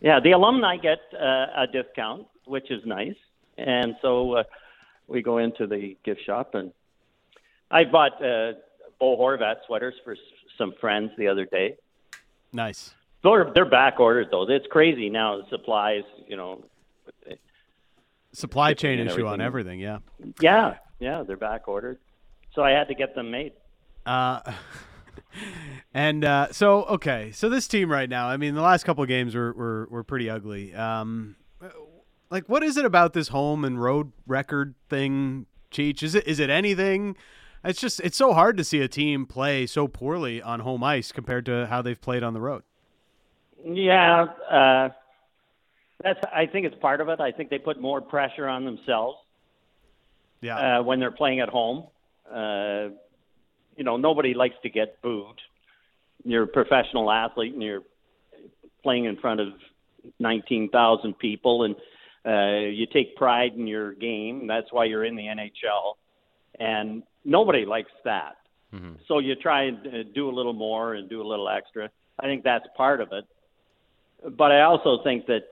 Yeah, 0.00 0.20
the 0.20 0.32
alumni 0.32 0.76
get 0.76 0.98
uh, 1.14 1.46
a 1.56 1.66
discount, 1.72 2.26
which 2.44 2.70
is 2.70 2.84
nice. 2.84 3.16
And 3.56 3.96
so 4.02 4.32
uh, 4.34 4.42
we 5.08 5.22
go 5.22 5.38
into 5.38 5.66
the 5.66 5.96
gift 6.04 6.20
shop, 6.24 6.54
and 6.54 6.72
I 7.70 7.84
bought 7.84 8.14
uh, 8.24 8.52
Bo 9.00 9.16
Horvat 9.16 9.56
sweaters 9.66 9.94
for 10.04 10.12
s- 10.12 10.18
some 10.56 10.72
friends 10.80 11.10
the 11.18 11.28
other 11.28 11.44
day. 11.44 11.76
Nice. 12.52 12.94
They're, 13.24 13.50
they're 13.52 13.64
back 13.68 13.98
ordered, 13.98 14.28
though. 14.30 14.48
It's 14.48 14.66
crazy 14.70 15.10
now, 15.10 15.38
the 15.38 15.48
supplies, 15.50 16.04
you 16.28 16.36
know. 16.36 16.64
Supply 18.32 18.74
chain 18.74 19.00
issue 19.00 19.26
on 19.26 19.40
everything. 19.40 19.82
everything. 19.82 20.02
Yeah. 20.20 20.34
Yeah, 20.40 20.74
yeah, 21.00 21.22
they're 21.26 21.36
back 21.36 21.66
ordered. 21.66 21.98
So 22.54 22.62
I 22.62 22.70
had 22.70 22.88
to 22.88 22.94
get 22.94 23.14
them 23.14 23.30
made. 23.30 23.52
Uh, 24.06 24.40
and 25.94 26.24
uh, 26.24 26.52
so 26.52 26.84
okay, 26.84 27.30
so 27.32 27.48
this 27.48 27.66
team 27.68 27.90
right 27.90 28.08
now. 28.08 28.28
I 28.28 28.36
mean, 28.36 28.54
the 28.54 28.62
last 28.62 28.84
couple 28.84 29.02
of 29.02 29.08
games 29.08 29.34
were 29.34 29.52
were, 29.52 29.88
were 29.90 30.04
pretty 30.04 30.28
ugly. 30.28 30.74
Um, 30.74 31.36
like, 32.30 32.48
what 32.48 32.62
is 32.62 32.76
it 32.76 32.84
about 32.84 33.12
this 33.14 33.28
home 33.28 33.64
and 33.64 33.80
road 33.80 34.12
record 34.26 34.74
thing, 34.88 35.46
Cheech? 35.70 36.02
Is 36.02 36.14
it 36.14 36.26
is 36.26 36.38
it 36.38 36.50
anything? 36.50 37.16
It's 37.64 37.80
just 37.80 38.00
it's 38.00 38.16
so 38.16 38.32
hard 38.32 38.56
to 38.58 38.64
see 38.64 38.80
a 38.80 38.88
team 38.88 39.26
play 39.26 39.66
so 39.66 39.88
poorly 39.88 40.40
on 40.40 40.60
home 40.60 40.84
ice 40.84 41.10
compared 41.10 41.44
to 41.46 41.66
how 41.66 41.82
they've 41.82 42.00
played 42.00 42.22
on 42.22 42.34
the 42.34 42.40
road. 42.40 42.62
Yeah, 43.64 44.26
uh, 44.50 44.88
that's. 46.02 46.20
I 46.32 46.46
think 46.46 46.66
it's 46.66 46.76
part 46.80 47.00
of 47.00 47.08
it. 47.08 47.20
I 47.20 47.32
think 47.32 47.50
they 47.50 47.58
put 47.58 47.80
more 47.80 48.00
pressure 48.00 48.46
on 48.46 48.64
themselves 48.64 49.18
Yeah, 50.40 50.78
uh, 50.78 50.82
when 50.82 51.00
they're 51.00 51.10
playing 51.10 51.40
at 51.40 51.48
home. 51.48 51.86
Uh, 52.30 52.90
you 53.78 53.84
know, 53.84 53.96
nobody 53.96 54.34
likes 54.34 54.56
to 54.64 54.68
get 54.68 55.00
booed. 55.00 55.40
You're 56.24 56.42
a 56.42 56.48
professional 56.48 57.10
athlete, 57.10 57.54
and 57.54 57.62
you're 57.62 57.84
playing 58.82 59.04
in 59.04 59.16
front 59.16 59.40
of 59.40 59.48
19,000 60.18 61.18
people, 61.18 61.62
and 61.62 61.76
uh, 62.26 62.68
you 62.68 62.86
take 62.92 63.16
pride 63.16 63.52
in 63.54 63.66
your 63.66 63.94
game. 63.94 64.48
That's 64.48 64.70
why 64.72 64.86
you're 64.86 65.04
in 65.04 65.14
the 65.14 65.22
NHL, 65.22 65.94
and 66.58 67.04
nobody 67.24 67.64
likes 67.64 67.92
that. 68.04 68.36
So 69.06 69.20
you 69.20 69.36
try 69.36 69.64
and 69.64 69.78
uh, 69.86 69.90
do 70.14 70.28
a 70.28 70.34
little 70.34 70.52
more 70.52 70.94
and 70.94 71.08
do 71.08 71.22
a 71.22 71.26
little 71.26 71.48
extra. 71.48 71.88
I 72.18 72.24
think 72.24 72.42
that's 72.42 72.66
part 72.76 73.00
of 73.00 73.12
it. 73.12 73.24
But 74.36 74.50
I 74.50 74.62
also 74.62 75.02
think 75.04 75.26
that 75.26 75.44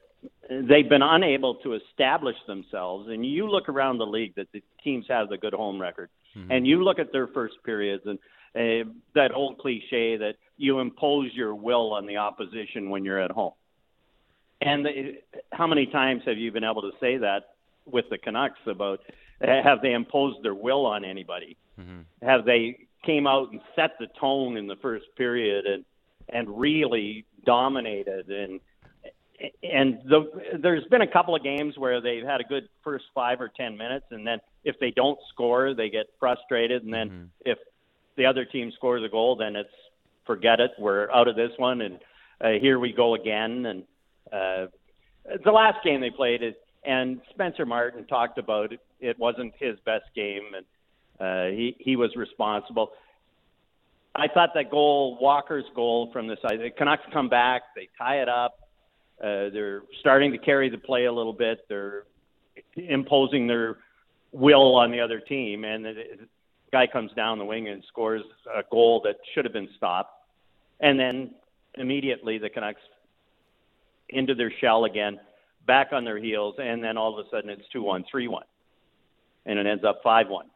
they've 0.51 0.89
been 0.89 1.03
unable 1.03 1.55
to 1.57 1.75
establish 1.75 2.37
themselves. 2.49 3.09
And 3.09 3.25
you 3.25 3.49
look 3.49 3.69
around 3.69 3.99
the 3.99 4.07
league 4.07 4.35
that 4.35 4.49
the 4.53 4.63
teams 4.83 5.07
have 5.09 5.31
a 5.31 5.39
good 5.39 5.55
home 5.55 5.81
record, 5.81 6.11
and 6.51 6.67
you 6.67 6.83
look 6.83 6.99
at 6.99 7.13
their 7.13 7.27
first 7.29 7.55
periods 7.65 8.05
and 8.07 8.19
uh, 8.55 8.89
that 9.15 9.33
old 9.35 9.59
cliche 9.59 10.17
that 10.17 10.35
you 10.57 10.81
impose 10.81 11.31
your 11.35 11.55
will 11.55 11.93
on 11.93 12.07
the 12.07 12.17
opposition 12.17 12.91
when 12.91 13.05
you're 13.05 13.21
at 13.21 13.31
home. 13.31 13.53
And 14.61 14.85
the, 14.85 15.19
how 15.53 15.67
many 15.67 15.87
times 15.87 16.23
have 16.27 16.39
you 16.39 16.51
been 16.51 16.65
able 16.65 16.83
to 16.83 16.93
say 16.99 17.19
that 17.19 17.41
with 17.85 18.07
the 18.11 18.19
Canucks 18.19 18.59
about 18.67 19.01
uh, 19.43 19.47
have 19.63 19.83
they 19.83 19.93
imposed 19.93 20.43
their 20.43 20.55
will 20.55 20.87
on 20.87 21.05
anybody? 21.05 21.57
Have 22.23 22.47
they 22.47 22.87
came 23.05 23.27
out 23.27 23.53
and 23.53 23.61
set 23.75 23.93
the 24.01 24.07
tone 24.19 24.57
in 24.57 24.67
the 24.67 24.77
first 24.77 25.07
period 25.17 25.67
and 25.67 25.85
and 26.29 26.59
really 26.59 27.25
dominated 27.45 28.29
and 28.29 28.61
and 29.63 29.99
the, 30.05 30.31
there's 30.59 30.85
been 30.85 31.03
a 31.03 31.07
couple 31.07 31.35
of 31.35 31.43
games 31.43 31.75
where 31.77 32.01
they've 32.01 32.25
had 32.25 32.41
a 32.41 32.45
good 32.45 32.69
first 32.83 33.05
five 33.15 33.41
or 33.41 33.49
ten 33.49 33.77
minutes, 33.77 34.07
and 34.11 34.27
then 34.27 34.39
if 34.65 34.79
they 34.81 34.91
don't 34.91 35.19
score, 35.33 35.75
they 35.75 35.91
get 35.91 36.07
frustrated, 36.19 36.85
and 36.85 36.93
then 36.93 37.31
if 37.45 37.59
the 38.17 38.27
other 38.27 38.45
team 38.45 38.73
scores 38.75 39.03
a 39.05 39.09
goal, 39.09 39.37
then 39.37 39.57
it's 39.57 39.69
forget 40.27 40.61
it, 40.61 40.73
we're 40.79 41.11
out 41.13 41.29
of 41.29 41.37
this 41.37 41.53
one, 41.57 41.81
and 41.81 41.99
uh, 42.41 42.51
here 42.61 42.79
we 42.79 42.93
go 42.93 43.15
again. 43.15 43.67
And 43.67 43.83
uh, 44.33 44.67
the 45.45 45.53
last 45.53 45.85
game 45.85 46.01
they 46.01 46.11
played, 46.11 46.43
it, 46.43 46.61
and 46.85 47.21
Spencer 47.31 47.65
Martin 47.65 48.05
talked 48.07 48.39
about 48.39 48.73
it. 48.73 48.81
It 49.01 49.19
wasn't 49.19 49.55
his 49.59 49.79
best 49.85 50.05
game, 50.15 50.43
and 50.57 50.67
uh, 51.21 51.57
he 51.57 51.77
he 51.79 51.97
was 51.97 52.15
responsible. 52.17 52.93
I 54.15 54.29
thought 54.29 54.51
that 54.55 54.71
goal, 54.71 55.19
Walker's 55.21 55.67
goal 55.75 56.11
from 56.13 56.27
the 56.27 56.37
side, 56.41 56.59
the 56.61 56.71
Canucks 56.71 57.03
come 57.13 57.29
back, 57.29 57.63
they 57.75 57.89
tie 57.99 58.23
it 58.23 58.29
up. 58.29 58.66
Uh, 59.21 59.49
they're 59.51 59.83
starting 60.01 60.33
to 60.33 60.39
carry 60.39 60.69
the 60.69 60.79
play 60.79 61.07
a 61.07 61.13
little 61.13 61.33
bit. 61.33 61.61
They're 61.69 62.05
imposing 62.77 63.47
their 63.47 63.79
will 64.33 64.75
on 64.77 64.91
the 64.91 65.01
other 65.01 65.21
team, 65.21 65.65
and 65.65 65.85
the 65.85 65.95
guy 66.73 66.87
comes 66.87 67.13
down 67.13 67.39
the 67.39 67.45
wing 67.45 67.69
and 67.69 67.83
scores 67.89 68.23
a 68.55 68.63
goal 68.71 69.01
that 69.05 69.17
should 69.35 69.45
have 69.45 69.53
been 69.53 69.69
stopped. 69.77 70.13
And 70.81 70.99
then 71.01 71.35
immediately 71.75 72.39
the 72.39 72.51
Canucks 72.51 72.81
into 74.11 74.35
their 74.35 74.53
shell 74.61 74.85
again, 74.85 75.19
back 75.67 75.89
on 75.93 76.05
their 76.05 76.19
heels, 76.19 76.55
and 76.59 76.83
then 76.83 76.97
all 76.97 77.19
of 77.19 77.27
a 77.27 77.29
sudden 77.31 77.51
it's 77.51 77.67
2 77.73 77.83
1, 77.83 78.05
3 78.11 78.29
1. 78.29 78.43
And 79.47 79.59
it 79.59 79.67
ends 79.67 79.85
up 79.85 80.01
5 80.03 80.29
1. 80.29 80.47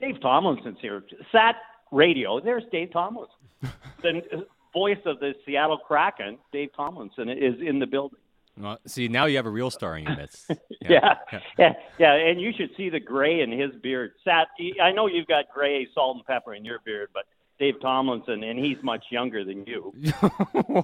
Dave 0.00 0.20
Tomlinson's 0.20 0.78
here. 0.80 1.02
Sat 1.32 1.56
radio. 1.90 2.40
There's 2.40 2.64
Dave 2.70 2.92
Tomlinson. 2.92 3.34
the 4.02 4.46
voice 4.76 4.98
of 5.06 5.18
the 5.20 5.32
Seattle 5.46 5.78
Kraken, 5.78 6.36
Dave 6.52 6.68
Tomlinson, 6.76 7.30
is 7.30 7.54
in 7.64 7.78
the 7.78 7.86
building. 7.86 8.18
Well, 8.58 8.78
see, 8.86 9.08
now 9.08 9.24
you 9.24 9.36
have 9.36 9.46
a 9.46 9.50
real 9.50 9.70
star 9.70 9.96
in 9.96 10.04
your 10.04 10.16
midst. 10.16 10.50
Yeah. 10.88 11.14
yeah, 11.58 11.72
yeah, 11.98 12.14
and 12.14 12.40
you 12.40 12.52
should 12.56 12.70
see 12.76 12.90
the 12.90 13.00
gray 13.00 13.40
in 13.40 13.50
his 13.50 13.72
beard. 13.82 14.12
Sat, 14.22 14.46
I 14.80 14.92
know 14.92 15.08
you've 15.08 15.26
got 15.26 15.46
gray, 15.52 15.88
salt 15.92 16.18
and 16.18 16.24
pepper 16.24 16.54
in 16.54 16.64
your 16.64 16.78
beard, 16.84 17.08
but 17.12 17.24
Dave 17.58 17.80
Tomlinson, 17.80 18.44
and 18.44 18.56
he's 18.56 18.76
much 18.84 19.04
younger 19.10 19.44
than 19.44 19.66
you. 19.66 19.92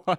I 0.09 0.17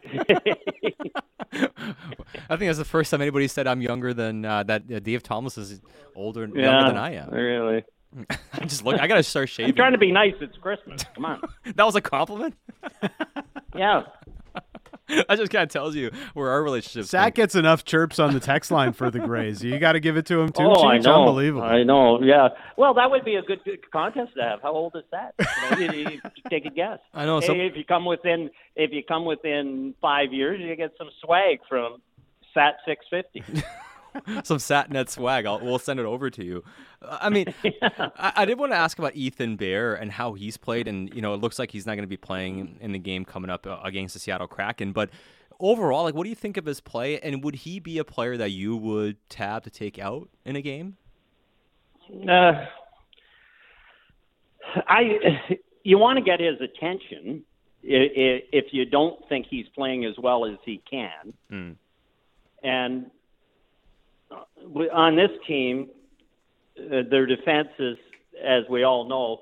think 2.55 2.69
that's 2.69 2.78
the 2.78 2.86
first 2.86 3.11
time 3.11 3.21
anybody 3.21 3.49
said 3.49 3.67
I'm 3.67 3.82
younger 3.82 4.13
than 4.13 4.45
uh, 4.45 4.63
that. 4.63 4.84
Uh, 4.89 4.99
Dave 4.99 5.21
Thomas 5.21 5.57
is 5.57 5.82
older, 6.15 6.41
younger 6.41 6.61
yeah, 6.61 6.88
than 6.88 6.97
I 6.97 7.15
am. 7.15 7.30
Really. 7.30 7.84
I 8.53 8.65
just 8.65 8.86
look. 8.86 9.01
I 9.01 9.07
gotta 9.07 9.24
start 9.24 9.49
shaving. 9.49 9.71
I'm 9.71 9.76
trying 9.76 9.91
to 9.91 9.97
be 9.97 10.11
nice. 10.13 10.36
It's 10.39 10.55
Christmas. 10.57 11.03
Come 11.15 11.26
on. 11.26 11.41
that 11.76 11.84
was 11.84 11.95
a 11.95 12.01
compliment. 12.01 12.55
Yeah. 13.76 14.03
that 15.09 15.38
just 15.38 15.51
kind 15.51 15.63
of 15.63 15.69
tells 15.69 15.95
you 15.95 16.11
where 16.34 16.49
our 16.51 16.63
relationship. 16.63 17.05
Zach 17.09 17.36
gets 17.36 17.55
enough 17.55 17.84
chirps 17.84 18.19
on 18.19 18.34
the 18.34 18.39
text 18.39 18.71
line 18.71 18.93
for 18.93 19.11
the 19.11 19.19
Grays. 19.19 19.63
You 19.63 19.78
got 19.80 19.93
to 19.93 19.99
give 19.99 20.15
it 20.15 20.26
to 20.28 20.39
him 20.39 20.49
too. 20.51 20.63
Oh, 20.63 20.88
I 20.88 20.97
know. 20.99 21.21
Unbelievable. 21.21 21.63
I 21.63 21.84
know. 21.84 22.21
Yeah. 22.21 22.49
Well, 22.78 22.93
that 22.93 23.09
would 23.11 23.26
be 23.26 23.36
a 23.36 23.41
good, 23.41 23.59
good 23.65 23.89
contest 23.91 24.32
to 24.38 24.43
have. 24.43 24.61
How 24.61 24.71
old 24.71 24.95
is 24.95 25.03
that? 25.11 25.34
You 25.80 25.88
know, 25.88 25.93
you- 25.93 26.09
you 26.09 26.21
take 26.49 26.65
a 26.65 26.69
guess. 26.69 26.99
I 27.13 27.26
know, 27.26 27.39
some- 27.41 27.55
Hey, 27.55 27.67
if 27.67 27.76
you 27.76 27.84
come 27.84 28.05
within, 28.05 28.49
if 28.76 28.91
you 28.93 29.03
come 29.03 29.26
within 29.26 29.93
five 30.01 30.32
years, 30.32 30.59
you 30.61 30.76
get 30.76 30.91
some 30.97 31.09
swag 31.24 31.59
from 31.67 31.97
Sat 32.53 32.76
650. 32.88 33.63
some 34.43 34.57
Satnet 34.57 35.09
swag. 35.09 35.45
I'll, 35.47 35.59
we'll 35.59 35.80
send 35.80 35.99
it 35.99 36.05
over 36.05 36.30
to 36.30 36.43
you. 36.45 36.63
I 37.10 37.30
mean, 37.30 37.54
I, 37.82 38.34
I 38.38 38.45
did 38.45 38.58
want 38.58 38.72
to 38.72 38.78
ask 38.78 38.97
about 38.97 39.16
Ethan 39.16 39.56
Bear 39.56 39.95
and 39.95 40.12
how 40.12 40.34
he's 40.34 40.58
played, 40.58 40.88
and 40.88 41.14
you 41.14 41.22
know, 41.22 41.34
it 41.34 41.38
looks 41.38 41.60
like 41.60 41.72
he's 41.72 41.86
not 41.86 41.95
going 41.95 42.04
to 42.04 42.08
be 42.08 42.18
playing 42.18 42.78
in 42.82 42.91
the 42.91 42.99
game 42.99 43.26
coming 43.26 43.49
up 43.49 43.66
uh, 43.66 43.80
against 43.84 44.14
the 44.14 44.20
Seattle 44.20 44.47
Kraken. 44.47 44.91
But 44.91 45.10
overall, 45.60 46.04
like, 46.04 46.16
what 46.16 46.24
do 46.24 46.30
you 46.30 46.36
think 46.36 46.58
of 46.58 46.66
his 46.66 46.80
play? 46.80 47.20
And 47.20 47.43
would 47.43 47.56
he 47.56 47.80
be 47.80 47.97
a 47.97 48.04
player 48.04 48.38
that 48.38 48.51
you 48.51 48.76
would 48.76 49.18
tab 49.30 49.64
to 49.64 49.70
take 49.70 49.99
out 49.99 50.30
in 50.45 50.56
a 50.56 50.62
game? 50.62 50.97
Uh, 52.28 52.66
I, 54.88 55.58
you 55.84 55.97
want 55.97 56.18
to 56.18 56.24
get 56.24 56.39
his 56.39 56.60
attention 56.62 57.43
if 57.84 58.66
you 58.72 58.86
don't 58.86 59.28
think 59.28 59.45
he's 59.49 59.68
playing 59.76 60.06
as 60.06 60.16
well 60.18 60.45
as 60.45 60.58
he 60.64 60.82
can. 60.89 61.34
Mm. 61.51 61.76
And 62.64 63.12
uh, 64.32 64.80
on 64.93 65.16
this 65.16 65.32
team, 65.47 65.89
uh, 66.78 67.03
their 67.09 67.26
defense 67.26 67.69
is, 67.80 67.97
as 68.43 68.63
we 68.69 68.84
all 68.84 69.07
know, 69.07 69.41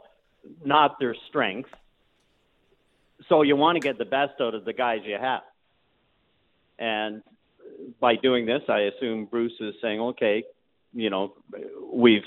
not 0.66 1.00
their 1.00 1.16
strength. 1.30 1.70
So 3.30 3.42
you 3.44 3.56
want 3.56 3.76
to 3.76 3.80
get 3.80 3.98
the 3.98 4.06
best 4.06 4.42
out 4.42 4.56
of 4.56 4.66
the 4.66 4.74
guys 4.74 5.00
you 5.06 5.18
have. 5.20 5.44
And 6.80 7.22
by 8.00 8.16
doing 8.16 8.46
this, 8.46 8.64
I 8.68 8.82
assume 8.82 9.26
Bruce 9.26 9.54
is 9.60 9.76
saying, 9.82 10.00
okay, 10.00 10.44
you 10.94 11.10
know, 11.10 11.34
we've 11.94 12.24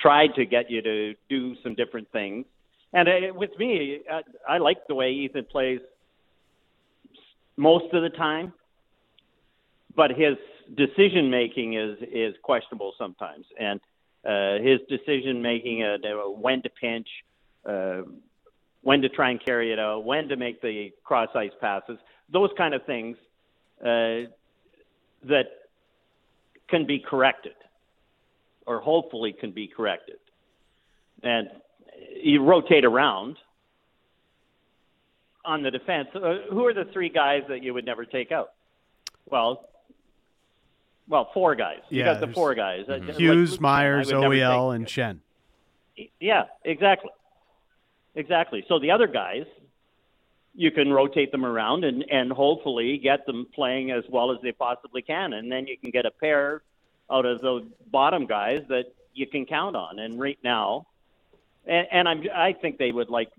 tried 0.00 0.34
to 0.36 0.44
get 0.44 0.70
you 0.70 0.82
to 0.82 1.14
do 1.28 1.56
some 1.62 1.74
different 1.74 2.10
things. 2.12 2.46
And 2.92 3.08
uh, 3.08 3.34
with 3.34 3.50
me, 3.58 4.00
I, 4.10 4.20
I 4.54 4.58
like 4.58 4.86
the 4.86 4.94
way 4.94 5.12
Ethan 5.12 5.46
plays 5.50 5.80
most 7.56 7.92
of 7.94 8.02
the 8.02 8.10
time, 8.10 8.52
but 9.94 10.10
his 10.10 10.36
decision 10.74 11.30
making 11.30 11.74
is 11.74 11.98
is 12.12 12.34
questionable 12.42 12.94
sometimes, 12.98 13.44
and 13.58 13.80
uh, 14.24 14.58
his 14.58 14.80
decision 14.88 15.42
making 15.42 15.82
uh, 15.82 15.98
when 16.28 16.62
to 16.62 16.70
pinch, 16.70 17.08
uh, 17.68 18.02
when 18.82 19.02
to 19.02 19.08
try 19.08 19.30
and 19.30 19.44
carry 19.44 19.72
it 19.72 19.78
out, 19.78 20.04
when 20.04 20.28
to 20.28 20.36
make 20.36 20.60
the 20.62 20.90
cross 21.04 21.28
ice 21.34 21.50
passes, 21.60 21.98
those 22.32 22.50
kind 22.56 22.74
of 22.74 22.84
things 22.84 23.16
uh, 23.80 24.30
that 25.24 25.44
can 26.68 26.86
be 26.86 26.98
corrected, 26.98 27.54
or 28.66 28.80
hopefully 28.80 29.34
can 29.38 29.50
be 29.50 29.66
corrected. 29.66 30.16
and 31.22 31.48
you 32.22 32.42
rotate 32.42 32.84
around 32.84 33.36
on 35.44 35.62
the 35.62 35.70
defense. 35.70 36.08
Uh, 36.14 36.50
who 36.50 36.64
are 36.66 36.74
the 36.74 36.86
three 36.92 37.08
guys 37.08 37.42
that 37.48 37.62
you 37.62 37.74
would 37.74 37.84
never 37.84 38.04
take 38.04 38.32
out? 38.32 38.52
Well, 39.28 39.68
well, 41.08 41.30
four 41.34 41.54
guys. 41.54 41.80
You 41.88 42.04
got 42.04 42.20
the 42.20 42.28
four 42.28 42.54
guys. 42.54 42.84
Like 42.88 43.04
Hughes, 43.16 43.52
Luke, 43.52 43.60
Myers, 43.60 44.12
I 44.12 44.16
would 44.16 44.22
never 44.22 44.34
OEL, 44.34 44.74
and 44.74 44.86
Schenn. 44.86 45.18
Yeah, 46.20 46.44
exactly. 46.64 47.10
Exactly. 48.14 48.64
So 48.68 48.78
the 48.78 48.90
other 48.90 49.06
guys, 49.06 49.44
you 50.54 50.70
can 50.70 50.92
rotate 50.92 51.32
them 51.32 51.44
around 51.44 51.84
and, 51.84 52.04
and 52.10 52.30
hopefully 52.30 52.98
get 52.98 53.24
them 53.26 53.46
playing 53.54 53.90
as 53.90 54.04
well 54.10 54.32
as 54.32 54.38
they 54.42 54.52
possibly 54.52 55.02
can. 55.02 55.32
And 55.32 55.50
then 55.50 55.66
you 55.66 55.76
can 55.78 55.90
get 55.90 56.04
a 56.06 56.10
pair 56.10 56.62
out 57.10 57.24
of 57.26 57.40
the 57.40 57.66
bottom 57.90 58.26
guys 58.26 58.62
that 58.68 58.86
you 59.14 59.26
can 59.26 59.46
count 59.46 59.76
on. 59.76 59.98
And 59.98 60.18
right 60.20 60.38
now, 60.44 60.86
and, 61.66 61.86
and 61.90 62.08
I'm, 62.08 62.22
I 62.34 62.52
think 62.52 62.78
they 62.78 62.92
would 62.92 63.08
like 63.10 63.30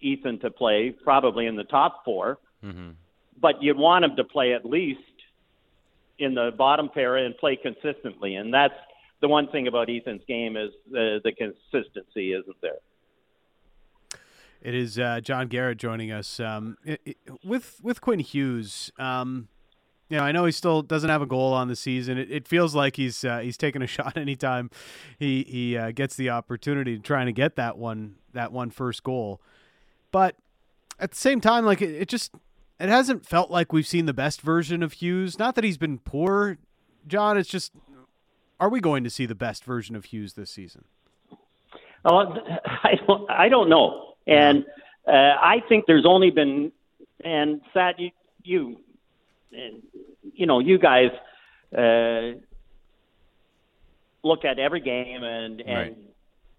Ethan 0.00 0.38
to 0.40 0.50
play 0.50 0.90
probably 0.90 1.46
in 1.46 1.56
the 1.56 1.64
top 1.64 2.04
4 2.04 2.38
Mm-hmm. 2.64 2.90
but 3.40 3.62
you'd 3.62 3.76
want 3.78 4.04
him 4.04 4.16
to 4.16 4.24
play 4.24 4.52
at 4.52 4.64
least 4.64 4.98
in 6.18 6.34
the 6.34 6.50
bottom 6.56 6.88
pair 6.88 7.16
and 7.16 7.36
play 7.36 7.56
consistently. 7.56 8.36
And 8.36 8.52
that's 8.52 8.74
the 9.20 9.28
one 9.28 9.48
thing 9.48 9.66
about 9.66 9.88
Ethan's 9.90 10.22
game 10.26 10.56
is 10.56 10.70
the, 10.90 11.20
the 11.22 11.32
consistency 11.32 12.32
isn't 12.32 12.56
there. 12.60 12.78
It 14.60 14.74
is 14.74 14.98
uh, 14.98 15.20
John 15.20 15.46
Garrett 15.48 15.78
joining 15.78 16.10
us 16.10 16.40
um, 16.40 16.76
i 16.86 16.98
i 17.06 17.14
with 17.44 17.78
with 17.80 18.00
Quinn 18.00 18.18
Hughes. 18.18 18.90
Um, 18.98 19.48
you 20.08 20.16
know, 20.16 20.24
I 20.24 20.32
know 20.32 20.46
he 20.46 20.52
still 20.52 20.82
doesn't 20.82 21.10
have 21.10 21.22
a 21.22 21.26
goal 21.26 21.52
on 21.52 21.68
the 21.68 21.76
season. 21.76 22.18
It, 22.18 22.30
it 22.30 22.48
feels 22.48 22.74
like 22.74 22.96
he's 22.96 23.24
uh, 23.24 23.38
he's 23.38 23.56
taking 23.56 23.82
a 23.82 23.86
shot 23.96 24.16
anytime 24.16 24.70
he 25.18 25.44
he 25.44 25.76
uh, 25.76 25.92
gets 25.92 26.16
the 26.16 26.30
opportunity 26.30 26.96
to 26.96 27.02
trying 27.02 27.26
to 27.26 27.32
get 27.32 27.56
that 27.56 27.78
one 27.78 28.16
that 28.32 28.50
one 28.52 28.70
first 28.70 29.04
goal. 29.04 29.40
But 30.10 30.34
at 30.98 31.10
the 31.12 31.16
same 31.16 31.40
time, 31.40 31.64
like 31.64 31.80
it, 31.80 31.90
it 31.90 32.08
just 32.08 32.32
it 32.80 32.88
hasn't 32.88 33.26
felt 33.26 33.50
like 33.50 33.72
we've 33.72 33.86
seen 33.86 34.06
the 34.06 34.14
best 34.14 34.40
version 34.40 34.82
of 34.82 34.94
Hughes. 34.94 35.38
Not 35.38 35.54
that 35.56 35.64
he's 35.64 35.78
been 35.78 35.98
poor, 35.98 36.58
John. 37.06 37.36
It's 37.36 37.48
just 37.48 37.72
are 38.60 38.68
we 38.68 38.80
going 38.80 39.04
to 39.04 39.10
see 39.10 39.26
the 39.26 39.34
best 39.34 39.64
version 39.64 39.94
of 39.96 40.06
Hughes 40.06 40.34
this 40.34 40.50
season? 40.50 40.84
Oh, 42.04 42.18
I 42.64 42.94
don't, 43.06 43.30
I 43.30 43.48
don't 43.48 43.68
know, 43.68 44.14
and 44.26 44.64
uh, 45.06 45.10
I 45.12 45.62
think 45.68 45.86
there's 45.86 46.06
only 46.06 46.30
been, 46.30 46.72
and 47.24 47.60
Sat, 47.74 47.98
you, 47.98 48.10
you, 48.42 48.80
and, 49.52 49.82
you 50.34 50.46
know, 50.46 50.58
you 50.60 50.78
guys 50.78 51.10
uh, 51.76 52.38
look 54.22 54.44
at 54.44 54.58
every 54.58 54.80
game, 54.80 55.22
and 55.22 55.60
and 55.60 55.68
Right. 55.76 55.96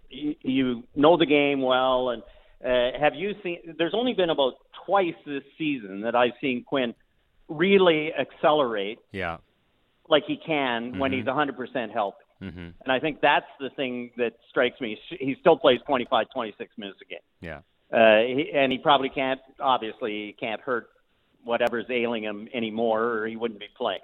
you, 0.09 0.36
you 0.41 0.84
know 0.95 1.17
the 1.17 1.26
game 1.26 1.61
well, 1.61 2.09
and 2.09 2.24
uh, 2.66 2.91
have 2.99 3.16
you 3.16 3.34
seen? 3.43 3.76
There's 3.78 3.93
only 3.93 4.14
been 4.14 4.30
about 4.30 4.53
twice 4.86 5.16
this 5.26 5.43
season 5.57 6.01
that 6.01 6.16
I've 6.16 6.34
seen 6.41 6.64
Quinn 6.64 6.93
really 7.47 8.14
accelerate 8.14 8.99
Yeah. 9.12 9.38
like 10.07 10.24
he 10.26 10.38
can 10.38 10.97
when 10.99 11.12
Mhm. 11.12 11.16
he's 11.16 11.28
100% 11.28 11.91
healthy. 11.91 12.18
Mm-hmm. 12.41 12.70
And 12.84 12.91
I 12.91 12.99
think 12.99 13.22
that's 13.22 13.49
the 13.60 13.70
thing 13.72 14.12
that 14.18 14.34
strikes 14.49 14.80
me. 14.80 14.99
He 15.20 15.36
still 15.36 15.57
plays 15.57 15.80
25, 15.86 16.30
26 16.34 16.78
minutes 16.78 16.99
a 17.01 17.05
game. 17.05 17.20
Yeah. 17.41 17.62
Uh, 17.91 18.22
he, 18.24 18.51
and 18.53 18.72
he 18.72 18.78
probably 18.78 19.10
can't, 19.10 19.41
obviously, 19.60 20.28
he 20.28 20.34
can't 20.34 20.62
hurt 20.62 20.89
whatever's 21.43 21.89
ailing 21.89 22.24
him 22.24 22.47
anymore, 22.53 23.03
or 23.03 23.28
he 23.28 23.36
wouldn't 23.36 23.60
be 23.60 23.68
playing. 23.76 24.01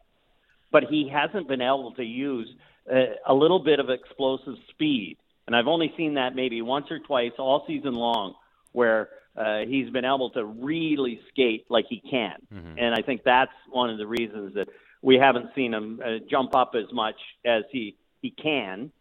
But 0.72 0.86
he 0.86 1.08
hasn't 1.08 1.48
been 1.48 1.62
able 1.62 1.92
to 1.94 2.04
use 2.04 2.54
uh, 2.92 3.16
a 3.26 3.34
little 3.34 3.60
bit 3.60 3.80
of 3.80 3.90
explosive 3.90 4.56
speed. 4.70 5.18
And 5.48 5.56
I've 5.56 5.68
only 5.68 5.94
seen 5.96 6.16
that 6.16 6.36
maybe 6.36 6.62
once 6.62 6.90
or 6.92 7.00
twice 7.00 7.32
all 7.38 7.66
season 7.68 7.94
long, 7.94 8.36
where 8.76 9.10
uh, 9.38 9.60
he's 9.68 9.90
been 9.90 10.06
able 10.06 10.30
to 10.32 10.46
really 10.46 11.20
skate 11.30 11.66
like 11.70 11.86
he 11.90 12.00
can. 12.00 12.36
Mhm. 12.54 12.76
And 12.78 12.94
I 12.94 13.02
think 13.02 13.24
that's 13.24 13.52
one 13.70 13.90
of 13.90 13.98
the 13.98 14.08
reasons 14.08 14.54
that 14.54 14.68
we 15.02 15.16
haven't 15.16 15.50
seen 15.56 15.74
him 15.74 16.02
uh, 16.06 16.20
jump 16.30 16.56
up 16.56 16.76
as 16.76 16.92
much 16.92 17.20
as 17.44 17.64
he 17.72 17.96
he 18.22 18.32
can, 18.32 18.92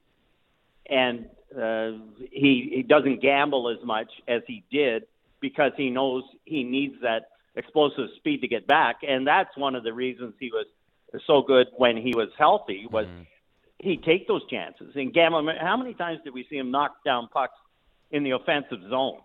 and 0.86 1.26
uh, 1.56 1.92
he 2.30 2.70
he 2.76 2.82
doesn't 2.82 3.20
gamble 3.22 3.68
as 3.68 3.82
much 3.84 4.10
as 4.28 4.42
he 4.46 4.64
did 4.70 5.04
because 5.40 5.72
he 5.76 5.88
knows 5.90 6.24
he 6.44 6.62
needs 6.62 6.96
that 7.02 7.28
explosive 7.56 8.08
speed 8.16 8.40
to 8.42 8.48
get 8.48 8.66
back, 8.66 8.96
and 9.06 9.26
that's 9.26 9.56
one 9.56 9.74
of 9.74 9.82
the 9.84 9.92
reasons 9.92 10.34
he 10.40 10.50
was 10.50 10.66
so 11.26 11.42
good 11.42 11.68
when 11.76 11.96
he 11.96 12.12
was 12.14 12.28
healthy 12.36 12.86
was 12.90 13.06
Mhm. 13.06 13.26
he'd 13.80 14.02
take 14.02 14.26
those 14.26 14.44
chances 14.46 14.94
and 14.96 15.12
gamble. 15.14 15.48
How 15.58 15.76
many 15.76 15.94
times 15.94 16.20
did 16.24 16.34
we 16.34 16.44
see 16.44 16.58
him 16.58 16.70
knock 16.70 17.02
down 17.04 17.28
pucks 17.28 17.58
in 18.10 18.24
the 18.24 18.32
offensive 18.32 18.82
zone? 18.90 19.20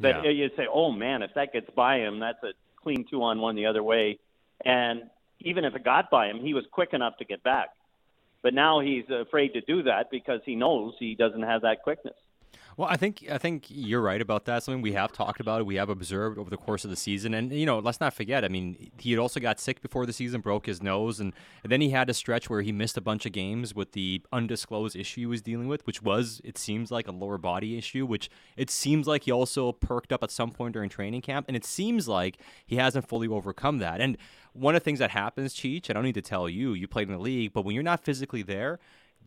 That 0.00 0.24
Yeah. 0.24 0.30
you'd 0.30 0.56
say, 0.56 0.66
"Oh 0.66 0.90
man, 0.92 1.22
if 1.22 1.34
that 1.34 1.52
gets 1.52 1.68
by 1.70 1.98
him, 1.98 2.18
that's 2.18 2.42
a 2.44 2.52
clean 2.76 3.04
two 3.04 3.22
on 3.22 3.40
one 3.40 3.56
the 3.56 3.66
other 3.66 3.82
way." 3.82 4.18
And 4.64 5.10
even 5.40 5.64
if 5.64 5.74
it 5.74 5.84
got 5.84 6.10
by 6.10 6.28
him, 6.28 6.40
he 6.40 6.54
was 6.54 6.66
quick 6.66 6.92
enough 6.94 7.16
to 7.18 7.24
get 7.24 7.42
back. 7.42 7.70
But 8.42 8.54
now 8.54 8.80
he's 8.80 9.08
afraid 9.10 9.54
to 9.54 9.60
do 9.60 9.82
that 9.82 10.10
because 10.10 10.40
he 10.44 10.54
knows 10.54 10.94
he 10.98 11.14
doesn't 11.14 11.42
have 11.42 11.62
that 11.62 11.82
quickness. 11.82 12.16
Well, 12.78 12.86
I 12.88 12.96
think 12.96 13.26
I 13.28 13.38
think 13.38 13.64
you're 13.68 14.00
right 14.00 14.20
about 14.20 14.44
that. 14.44 14.62
Something 14.62 14.82
we 14.82 14.92
have 14.92 15.10
talked 15.10 15.40
about, 15.40 15.66
we 15.66 15.74
have 15.74 15.88
observed 15.88 16.38
over 16.38 16.48
the 16.48 16.56
course 16.56 16.84
of 16.84 16.90
the 16.90 16.96
season, 16.96 17.34
and 17.34 17.52
you 17.52 17.66
know, 17.66 17.80
let's 17.80 17.98
not 17.98 18.14
forget. 18.14 18.44
I 18.44 18.48
mean, 18.48 18.92
he 18.98 19.10
had 19.10 19.18
also 19.18 19.40
got 19.40 19.58
sick 19.58 19.82
before 19.82 20.06
the 20.06 20.12
season, 20.12 20.40
broke 20.40 20.66
his 20.66 20.80
nose, 20.80 21.18
and, 21.18 21.32
and 21.64 21.72
then 21.72 21.80
he 21.80 21.90
had 21.90 22.08
a 22.08 22.14
stretch 22.14 22.48
where 22.48 22.62
he 22.62 22.70
missed 22.70 22.96
a 22.96 23.00
bunch 23.00 23.26
of 23.26 23.32
games 23.32 23.74
with 23.74 23.92
the 23.92 24.22
undisclosed 24.32 24.94
issue 24.94 25.22
he 25.22 25.26
was 25.26 25.42
dealing 25.42 25.66
with, 25.66 25.84
which 25.88 26.04
was, 26.04 26.40
it 26.44 26.56
seems 26.56 26.92
like, 26.92 27.08
a 27.08 27.10
lower 27.10 27.36
body 27.36 27.76
issue. 27.76 28.06
Which 28.06 28.30
it 28.56 28.70
seems 28.70 29.08
like 29.08 29.24
he 29.24 29.32
also 29.32 29.72
perked 29.72 30.12
up 30.12 30.22
at 30.22 30.30
some 30.30 30.52
point 30.52 30.74
during 30.74 30.88
training 30.88 31.22
camp, 31.22 31.46
and 31.48 31.56
it 31.56 31.64
seems 31.64 32.06
like 32.06 32.38
he 32.64 32.76
hasn't 32.76 33.08
fully 33.08 33.26
overcome 33.26 33.78
that. 33.78 34.00
And 34.00 34.16
one 34.52 34.76
of 34.76 34.82
the 34.82 34.84
things 34.84 35.00
that 35.00 35.10
happens, 35.10 35.52
Cheech, 35.52 35.90
I 35.90 35.94
don't 35.94 36.04
need 36.04 36.14
to 36.14 36.22
tell 36.22 36.48
you, 36.48 36.74
you 36.74 36.86
played 36.86 37.08
in 37.08 37.14
the 37.14 37.20
league, 37.20 37.52
but 37.52 37.64
when 37.64 37.74
you're 37.74 37.82
not 37.82 38.04
physically 38.04 38.42
there 38.42 38.78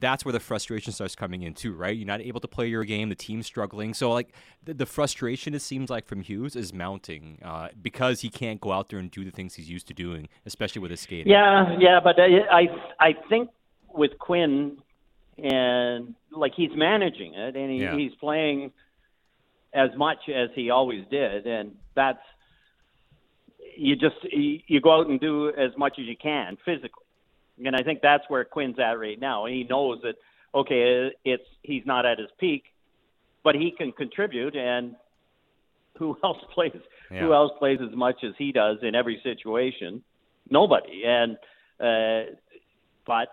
that's 0.01 0.25
where 0.25 0.33
the 0.33 0.39
frustration 0.39 0.91
starts 0.91 1.15
coming 1.15 1.43
in 1.43 1.53
too, 1.53 1.73
right? 1.73 1.95
You're 1.95 2.07
not 2.07 2.19
able 2.21 2.41
to 2.41 2.47
play 2.47 2.67
your 2.67 2.83
game. 2.83 3.07
The 3.09 3.15
team's 3.15 3.45
struggling. 3.45 3.93
So 3.93 4.11
like 4.11 4.33
the, 4.63 4.73
the 4.73 4.85
frustration, 4.85 5.53
it 5.53 5.61
seems 5.61 5.89
like 5.89 6.05
from 6.07 6.21
Hughes 6.21 6.55
is 6.55 6.73
mounting 6.73 7.37
uh, 7.43 7.69
because 7.81 8.21
he 8.21 8.29
can't 8.29 8.59
go 8.59 8.71
out 8.73 8.89
there 8.89 8.99
and 8.99 9.09
do 9.09 9.23
the 9.23 9.31
things 9.31 9.53
he's 9.55 9.69
used 9.69 9.87
to 9.87 9.93
doing, 9.93 10.27
especially 10.45 10.81
with 10.81 10.91
his 10.91 10.99
skating. 10.99 11.31
Yeah, 11.31 11.77
yeah, 11.79 11.99
but 12.03 12.19
I 12.19 12.39
I, 12.51 12.67
I 12.99 13.13
think 13.29 13.49
with 13.93 14.17
Quinn 14.19 14.77
and 15.37 16.15
like 16.31 16.53
he's 16.55 16.71
managing 16.75 17.33
it 17.35 17.55
and 17.55 17.71
he, 17.71 17.77
Yeah. 17.83 17.95
he's 17.95 18.13
playing 18.15 18.71
as 19.73 19.89
much 19.95 20.27
as 20.27 20.49
he 20.55 20.69
always 20.69 21.05
did, 21.09 21.47
and 21.47 21.75
that's 21.95 22.19
you 23.77 23.95
just 23.95 24.15
you, 24.31 24.59
you 24.67 24.81
go 24.81 24.99
out 24.99 25.07
and 25.07 25.19
do 25.19 25.49
as 25.49 25.71
much 25.77 25.93
as 25.99 26.05
you 26.05 26.17
can 26.17 26.57
physically. 26.65 27.05
And 27.66 27.76
I 27.76 27.84
think 27.84 28.01
that's 28.01 28.24
where 28.28 28.43
Quinn's 28.43 28.80
at 28.80 28.99
right 28.99 29.20
now. 29.20 29.45
He 29.45 29.64
knows 29.64 29.99
that 30.03 30.16
okay, 30.53 31.12
it's 31.24 31.43
he's 31.64 31.86
not 31.86 32.05
at 32.05 32.20
his 32.20 32.30
peak, 32.39 32.64
but 33.43 33.55
he 33.55 33.72
can 33.72 33.91
contribute. 33.91 34.55
And 34.55 34.95
who 35.97 36.18
else 36.24 36.39
plays? 36.53 36.72
Who 37.09 37.34
else 37.34 37.51
plays 37.59 37.80
as 37.82 37.93
much 37.93 38.24
as 38.24 38.34
he 38.38 38.51
does 38.51 38.78
in 38.82 38.95
every 38.95 39.20
situation? 39.22 40.01
Nobody. 40.49 41.03
And 41.05 41.38
uh, 41.80 42.32
but 43.05 43.30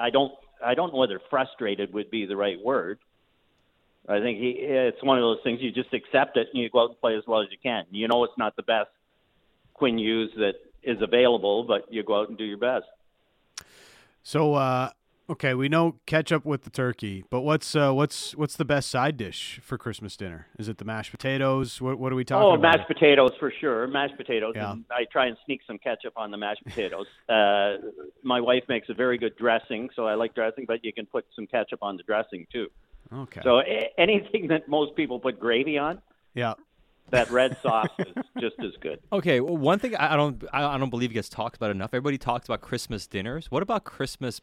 I 0.00 0.10
don't 0.10 0.32
I 0.64 0.74
don't 0.74 0.92
know 0.92 0.98
whether 0.98 1.20
frustrated 1.30 1.92
would 1.92 2.10
be 2.10 2.26
the 2.26 2.36
right 2.36 2.58
word. 2.62 2.98
I 4.08 4.20
think 4.20 4.38
he, 4.38 4.50
it's 4.50 5.02
one 5.02 5.18
of 5.18 5.22
those 5.22 5.38
things 5.42 5.60
you 5.60 5.72
just 5.72 5.92
accept 5.92 6.36
it 6.36 6.48
and 6.52 6.62
you 6.62 6.70
go 6.70 6.84
out 6.84 6.90
and 6.90 7.00
play 7.00 7.16
as 7.16 7.24
well 7.26 7.40
as 7.40 7.48
you 7.50 7.58
can. 7.60 7.84
You 7.90 8.06
know 8.08 8.22
it's 8.24 8.38
not 8.38 8.54
the 8.54 8.62
best 8.62 8.90
Quinn 9.74 9.98
Hughes 9.98 10.30
that 10.36 10.54
is 10.82 10.98
available, 11.02 11.64
but 11.64 11.92
you 11.92 12.02
go 12.02 12.20
out 12.20 12.28
and 12.28 12.38
do 12.38 12.44
your 12.44 12.58
best. 12.58 12.86
So, 14.26 14.54
uh, 14.54 14.90
okay, 15.30 15.54
we 15.54 15.68
know 15.68 16.00
ketchup 16.04 16.44
with 16.44 16.64
the 16.64 16.70
turkey, 16.70 17.24
but 17.30 17.42
what's 17.42 17.76
uh, 17.76 17.92
what's 17.92 18.34
what's 18.34 18.56
the 18.56 18.64
best 18.64 18.90
side 18.90 19.16
dish 19.16 19.60
for 19.62 19.78
Christmas 19.78 20.16
dinner? 20.16 20.48
Is 20.58 20.68
it 20.68 20.78
the 20.78 20.84
mashed 20.84 21.12
potatoes? 21.12 21.80
What 21.80 22.00
what 22.00 22.12
are 22.12 22.16
we 22.16 22.24
talking 22.24 22.42
about? 22.42 22.50
Oh, 22.50 22.58
about? 22.58 22.76
mashed 22.78 22.88
potatoes 22.88 23.30
for 23.38 23.52
sure. 23.60 23.86
Mashed 23.86 24.16
potatoes. 24.16 24.54
Yeah. 24.56 24.72
And 24.72 24.84
I 24.90 25.04
try 25.12 25.26
and 25.26 25.36
sneak 25.44 25.60
some 25.64 25.78
ketchup 25.78 26.14
on 26.16 26.32
the 26.32 26.36
mashed 26.38 26.64
potatoes. 26.64 27.06
uh, 27.28 27.76
my 28.24 28.40
wife 28.40 28.64
makes 28.68 28.88
a 28.88 28.94
very 28.94 29.16
good 29.16 29.36
dressing, 29.36 29.90
so 29.94 30.08
I 30.08 30.16
like 30.16 30.34
dressing, 30.34 30.64
but 30.66 30.84
you 30.84 30.92
can 30.92 31.06
put 31.06 31.24
some 31.36 31.46
ketchup 31.46 31.78
on 31.82 31.96
the 31.96 32.02
dressing 32.02 32.48
too. 32.52 32.66
Okay. 33.14 33.42
So 33.44 33.60
a- 33.60 33.92
anything 33.96 34.48
that 34.48 34.68
most 34.68 34.96
people 34.96 35.20
put 35.20 35.38
gravy 35.38 35.78
on, 35.78 36.02
yeah. 36.34 36.54
That 37.10 37.30
red 37.30 37.56
sauce 37.62 37.88
is 37.98 38.14
just 38.40 38.56
as 38.60 38.72
good. 38.80 39.00
Okay, 39.12 39.40
well, 39.40 39.56
one 39.56 39.78
thing 39.78 39.94
I 39.96 40.14
I 40.14 40.16
don't 40.16 40.42
I 40.52 40.64
I 40.64 40.78
don't 40.78 40.90
believe 40.90 41.12
gets 41.12 41.28
talked 41.28 41.56
about 41.56 41.70
enough. 41.70 41.90
Everybody 41.90 42.18
talks 42.18 42.46
about 42.48 42.60
Christmas 42.60 43.06
dinners. 43.06 43.50
What 43.50 43.62
about 43.62 43.84
Christmas 43.84 44.40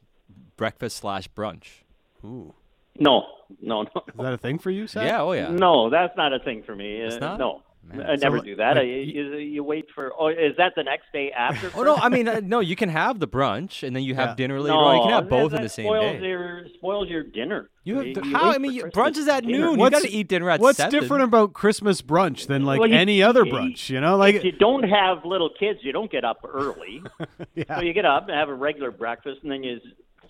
breakfast 0.57 0.97
slash 0.97 1.27
brunch? 1.29 1.81
Ooh. 2.23 2.53
No, 2.99 3.25
no, 3.61 3.83
no. 3.83 4.03
Is 4.07 4.13
that 4.17 4.33
a 4.33 4.37
thing 4.37 4.59
for 4.59 4.69
you, 4.69 4.85
Seth? 4.87 5.03
Yeah, 5.05 5.21
oh 5.21 5.31
yeah. 5.31 5.49
No, 5.49 5.89
that's 5.89 6.15
not 6.15 6.31
a 6.31 6.39
thing 6.39 6.63
for 6.63 6.75
me. 6.75 6.97
It's 6.97 7.15
Uh, 7.15 7.19
not? 7.19 7.39
No, 7.39 7.63
Man. 7.85 8.01
I 8.09 8.15
never 8.15 8.37
So, 8.37 8.43
do 8.45 8.55
that. 8.55 8.77
like, 8.77 8.79
I, 8.79 8.81
you, 8.83 9.35
you 9.35 9.63
wait 9.63 9.85
for. 9.93 10.11
Oh, 10.17 10.29
is 10.29 10.55
that 10.57 10.73
the 10.75 10.83
next 10.83 11.05
day 11.11 11.31
after? 11.31 11.69
Oh 11.75 11.83
no, 11.83 11.95
I 11.95 12.07
mean 12.09 12.27
uh, 12.27 12.39
no. 12.41 12.59
You 12.61 12.75
can 12.77 12.87
have 12.89 13.19
the 13.19 13.27
brunch 13.27 13.85
and 13.85 13.93
then 13.95 14.03
you 14.03 14.15
have 14.15 14.29
Yeah. 14.29 14.35
dinner 14.35 14.59
later 14.61 14.73
no, 14.73 14.79
on. 14.79 14.95
You 14.95 15.01
can 15.03 15.11
have 15.11 15.29
both 15.29 15.53
in 15.53 15.61
the 15.61 15.69
same 15.69 15.85
spoils 15.87 16.21
day. 16.21 16.27
Your, 16.29 16.63
spoils 16.75 17.09
your 17.09 17.23
dinner. 17.23 17.69
You 17.83 17.97
have 17.97 18.07
You- 18.07 18.13
the, 18.15 18.25
you 18.27 18.35
how? 18.37 18.51
I 18.51 18.57
mean, 18.57 18.79
Christmas 18.79 18.93
brunch 18.95 19.17
is 19.17 19.27
at 19.27 19.45
dinner. 19.45 19.57
noon. 19.59 19.71
you 19.73 19.77
What's- 19.79 20.01
got 20.01 20.07
to 20.07 20.11
eat 20.11 20.27
dinner 20.29 20.49
at 20.49 20.61
What's 20.61 20.77
seven. 20.77 20.97
different 20.97 21.23
about 21.25 21.51
Christmas 21.53 22.01
brunch 22.01 22.47
than 22.47 22.63
like 22.63 22.79
Well, 22.79 22.89
you- 22.89 22.95
any 22.95 23.21
other 23.21 23.43
brunch? 23.43 23.89
You 23.89 23.99
know, 23.99 24.15
like 24.15 24.35
If 24.35 24.43
you 24.45 24.53
don't 24.53 24.83
have 24.83 25.25
little 25.25 25.49
kids, 25.59 25.79
you 25.83 25.91
don't 25.91 26.09
get 26.11 26.23
up 26.23 26.39
early. 26.47 27.03
yeah. 27.55 27.75
So 27.77 27.81
you 27.81 27.91
get 27.93 28.05
up 28.05 28.29
and 28.29 28.37
have 28.37 28.47
a 28.49 28.53
regular 28.55 28.91
breakfast, 28.91 29.39
and 29.43 29.51
then 29.51 29.61
you 29.63 29.79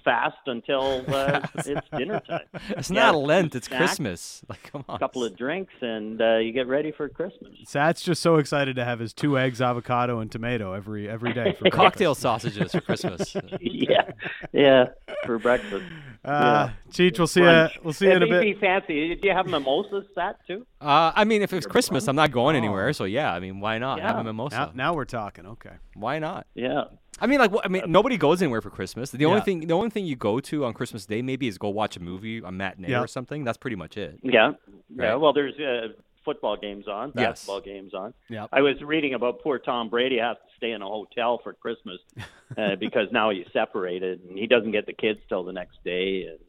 fast 0.03 0.37
until 0.47 1.03
uh, 1.13 1.45
it's 1.55 1.89
dinner 1.97 2.19
time. 2.21 2.41
It's 2.69 2.89
Yeah, 2.89 3.11
not 3.11 3.15
Lent. 3.15 3.55
It's 3.55 3.67
snack, 3.67 3.79
Christmas. 3.79 4.43
Like 4.49 4.63
come 4.63 4.83
on. 4.89 4.95
A 4.95 4.99
couple 4.99 5.23
of 5.23 5.35
drinks, 5.37 5.73
and 5.81 6.21
uh, 6.21 6.37
you 6.37 6.51
get 6.51 6.67
ready 6.67 6.91
for 6.91 7.07
Christmas. 7.09 7.51
Sat's 7.65 8.01
just 8.03 8.21
so 8.21 8.37
excited 8.37 8.75
to 8.75 8.85
have 8.85 8.99
his 8.99 9.13
two 9.13 9.37
eggs, 9.37 9.61
avocado, 9.61 10.19
and 10.19 10.31
tomato 10.31 10.73
every 10.73 11.09
every 11.09 11.33
day 11.33 11.53
for 11.53 11.69
cocktail 11.71 12.13
sausages 12.15 12.71
for 12.71 12.81
Christmas. 12.81 13.35
yeah, 13.59 14.11
yeah, 14.51 14.85
for 15.25 15.39
breakfast. 15.39 15.85
Uh, 16.25 16.69
Cheech, 16.91 17.17
we'll 17.17 17.27
see 17.27 17.41
you. 17.41 17.67
We'll 17.83 17.93
see 17.93 18.05
you 18.05 18.11
in 18.13 18.23
a 18.23 18.25
If 18.25 18.31
you 18.31 18.39
bit. 18.39 18.41
Be 18.41 18.59
fancy. 18.59 19.15
Do 19.15 19.27
you 19.27 19.33
have 19.33 19.45
mimosas, 19.47 20.05
Sat 20.15 20.37
too? 20.47 20.65
Uh, 20.83 21.11
I 21.15 21.23
mean, 21.23 21.41
if 21.41 21.53
it's 21.53 21.65
Christmas, 21.65 22.07
I'm 22.07 22.15
not 22.15 22.31
going 22.31 22.55
anywhere. 22.55 22.91
So 22.93 23.05
yeah, 23.05 23.33
I 23.33 23.39
mean, 23.39 23.59
why 23.59 23.77
not 23.77 23.99
have 24.01 24.17
a 24.17 24.23
mimosa? 24.23 24.55
Now, 24.55 24.71
now 24.75 24.93
we're 24.93 25.05
talking. 25.05 25.45
Okay. 25.45 25.71
Why 25.95 26.19
not? 26.19 26.45
Yeah. 26.53 26.83
I 27.19 27.27
mean, 27.27 27.39
like, 27.39 27.51
what, 27.51 27.63
I 27.65 27.69
mean, 27.69 27.83
nobody 27.87 28.17
goes 28.17 28.41
anywhere 28.41 28.59
for 28.61 28.69
Christmas. 28.71 29.11
The 29.11 29.25
only 29.25 29.37
Yeah. 29.39 29.43
thing, 29.43 29.59
the 29.67 29.73
only 29.73 29.89
thing 29.91 30.05
you 30.05 30.15
go 30.15 30.39
to 30.39 30.65
on 30.65 30.73
Christmas 30.73 31.05
Day 31.05 31.21
maybe 31.21 31.47
is 31.47 31.57
go 31.57 31.69
watch 31.69 31.95
a 31.95 31.99
movie, 32.01 32.39
a 32.39 32.51
matinee 32.51 32.89
Yeah. 32.89 33.01
or 33.01 33.07
something. 33.07 33.43
That's 33.43 33.57
pretty 33.57 33.75
much 33.75 33.97
it. 33.97 34.19
Yeah, 34.23 34.53
yeah. 34.95 35.11
Right. 35.11 35.15
Well, 35.15 35.31
there's 35.31 35.53
uh, 35.59 35.89
football 36.25 36.57
games 36.57 36.87
on, 36.87 37.09
Yes. 37.15 37.45
basketball 37.45 37.61
games 37.61 37.93
on. 37.93 38.13
Yep. 38.29 38.49
I 38.51 38.61
was 38.61 38.81
reading 38.81 39.13
about 39.13 39.41
poor 39.43 39.59
Tom 39.59 39.89
Brady 39.89 40.17
has 40.17 40.37
to 40.37 40.55
stay 40.57 40.71
in 40.71 40.81
a 40.81 40.87
hotel 40.87 41.39
for 41.43 41.53
Christmas 41.53 41.99
uh, 42.57 42.75
because 42.79 43.07
now 43.11 43.29
he's 43.29 43.45
separated 43.53 44.21
and 44.27 44.37
he 44.37 44.47
doesn't 44.47 44.71
get 44.71 44.85
the 44.87 44.93
kids 44.93 45.19
till 45.29 45.43
the 45.43 45.53
next 45.53 45.77
day. 45.85 46.25
And 46.29 46.39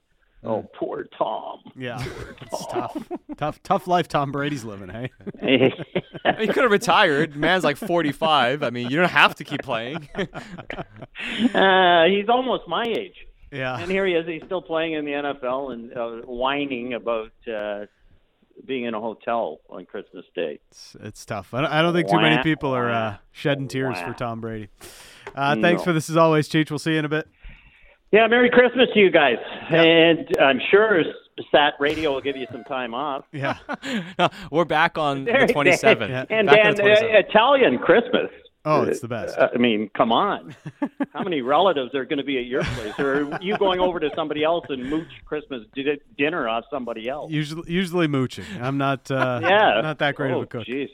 oh, 0.45 0.69
poor 0.75 1.07
Tom. 1.19 1.61
Yeah. 1.77 2.03
It's 2.53 2.67
tough. 2.67 2.97
tough. 3.39 3.63
Tough 3.63 3.87
life 3.87 4.07
Tom 4.09 4.31
Brady's 4.31 4.65
living. 4.65 4.89
Hey. 4.91 5.11
I 6.25 6.33
mean, 6.33 6.49
you 6.49 6.53
could 6.53 6.63
have 6.63 6.71
retired. 6.71 7.35
Man's 7.37 7.65
like 7.65 7.77
45. 7.77 8.63
I 8.63 8.71
mean, 8.71 8.91
you 8.91 8.97
don't 8.97 9.11
have 9.11 9.35
to 9.37 9.45
keep 9.45 9.63
playing. 9.63 10.09
uh, 10.17 12.05
he's 12.05 12.29
almost 12.29 12.69
my 12.69 12.85
age, 12.87 13.17
Yeah. 13.51 13.79
and 13.79 13.91
here 13.91 14.07
he 14.07 14.15
is. 14.15 14.27
He's 14.27 14.43
still 14.47 14.63
playing 14.63 14.93
in 14.95 15.05
the 15.05 15.13
NFL 15.13 15.73
and 15.73 15.93
uh, 15.97 16.11
whining 16.27 16.95
about 16.95 17.33
uh, 17.53 17.87
being 18.65 18.85
in 18.85 18.95
a 18.95 19.01
hotel 19.01 19.61
on 19.69 19.85
Christmas 19.87 20.25
Day. 20.35 20.61
It's, 20.71 20.97
it's 21.01 21.25
tough. 21.25 21.53
I 21.55 21.63
don't, 21.63 21.71
I 21.71 21.83
don't 21.83 21.93
think 21.95 22.09
too 22.09 22.21
many 22.21 22.43
people 22.43 22.75
are 22.75 22.91
uh, 22.91 23.17
shedding 23.33 23.69
tears 23.69 23.99
for. 24.01 24.13
Tom 24.13 24.41
Brady. 24.41 24.69
Uh, 25.35 25.57
thanks 25.61 25.81
No. 25.81 25.85
for 25.85 25.93
this 25.93 26.09
as 26.11 26.17
always, 26.17 26.49
Cheech. 26.49 26.71
We'll 26.71 26.79
see 26.79 26.93
you 26.93 26.99
in 27.01 27.05
a 27.05 27.09
bit. 27.09 27.27
Yeah, 28.15 28.29
Merry 28.29 28.49
Christmas 28.49 28.87
to 28.95 29.01
you 29.01 29.11
guys, 29.11 29.39
and 29.71 30.29
I'm 30.41 30.61
sure 30.71 31.03
Sat 31.51 31.73
Radio 31.81 32.13
will 32.13 32.21
give 32.21 32.37
you 32.37 32.47
some 32.53 32.63
time 32.63 32.95
off. 32.95 33.25
Yeah. 33.33 33.59
no, 34.21 34.29
we're 34.53 34.65
back 34.65 34.97
on 34.97 35.25
the 35.25 35.33
27th. 35.33 36.09
Yeah. 36.09 36.25
And 36.31 36.49
then 36.49 36.77
the 36.77 36.93
uh, 36.93 37.01
27th. 37.01 37.29
Italian 37.29 37.79
Christmas. 37.79 38.31
Oh, 38.67 38.83
it's 38.83 39.01
the 39.01 39.09
best. 39.09 39.37
Uh, 39.37 39.49
I 39.55 39.59
mean, 39.59 39.91
come 39.95 40.11
on. 40.11 40.57
How 41.13 41.23
many 41.23 41.43
relatives 41.43 41.95
are 41.95 42.07
going 42.07 42.19
to 42.19 42.25
be 42.25 42.39
at 42.39 42.47
your 42.47 42.65
place? 42.65 42.99
Or 42.99 43.35
are 43.35 43.43
you 43.43 43.59
going 43.59 43.79
over 43.79 44.01
to 44.01 44.11
somebody 44.15 44.43
else 44.43 44.65
and 44.71 44.89
mooch 44.89 45.09
Christmas 45.27 45.67
di- 45.75 46.01
dinner 46.17 46.49
off 46.49 46.65
somebody 46.71 47.09
else? 47.09 47.31
Usually, 47.31 47.71
usually 47.71 48.07
mooching. 48.07 48.47
I'm 48.61 48.79
not. 48.79 49.11
Uh, 49.11 49.41
yeah. 49.43 49.81
Not 49.83 49.99
that 49.99 50.15
great 50.15 50.33
oh, 50.33 50.39
of 50.39 50.43
a 50.45 50.47
cook. 50.47 50.67
Jeez. 50.67 50.89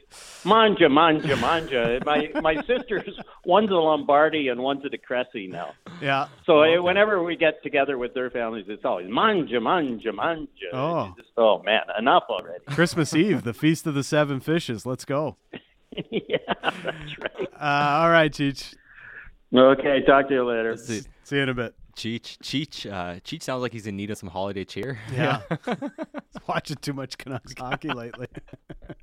Manja, 0.45 0.89
manja, 0.89 1.37
manja. 1.37 2.01
My 2.05 2.31
my 2.43 2.57
sisters, 2.67 3.17
one's 3.45 3.71
a 3.71 3.75
Lombardi 3.75 4.49
and 4.49 4.61
one's 4.61 4.85
a 4.85 4.89
De 4.89 4.99
Cressy 4.99 5.47
now. 5.47 5.73
Yeah. 6.03 6.27
So 6.47 6.65
uh, 6.65 6.83
whenever 6.83 7.23
we 7.23 7.37
get 7.37 7.63
together 7.63 7.99
with 7.99 8.15
their 8.15 8.31
families, 8.31 8.65
it's 8.69 8.85
always 8.85 9.09
manja, 9.09 9.61
manja, 9.61 10.13
manja. 10.13 10.49
Oh. 10.73 11.15
Just, 11.17 11.31
oh 11.37 11.63
man, 11.63 11.83
enough 11.97 12.25
already. 12.29 12.65
Christmas 12.67 13.15
Eve, 13.15 13.45
the 13.45 13.55
feast 13.55 13.87
of 13.87 13.95
the 13.95 14.03
seven 14.03 14.41
fishes. 14.41 14.85
Let's 14.85 15.05
go. 15.05 15.37
yeah, 16.11 16.37
that's 16.63 17.19
right. 17.19 17.49
Uh, 17.61 17.99
all 18.01 18.11
right, 18.11 18.33
Cheech. 18.33 18.75
Okay, 19.55 20.03
talk 20.07 20.29
to 20.29 20.35
you 20.35 20.45
later. 20.45 20.77
See, 20.77 21.03
See 21.25 21.37
you 21.37 21.43
in 21.43 21.49
a 21.49 21.55
bit. 21.55 21.75
Cheech, 21.97 22.39
Cheech, 22.39 22.91
uh, 22.91 23.21
Cheech 23.21 23.43
sounds 23.43 23.63
like 23.63 23.73
he's 23.73 23.87
in 23.87 23.97
need 23.97 24.11
of 24.11 24.19
some 24.19 24.29
holiday 24.29 24.65
cheer. 24.65 24.99
Yeah. 25.13 25.43
Watching 26.47 26.77
too 26.77 26.93
much 26.93 27.19
Canucks 27.19 27.53
hockey 27.59 27.89
lately. 27.93 28.29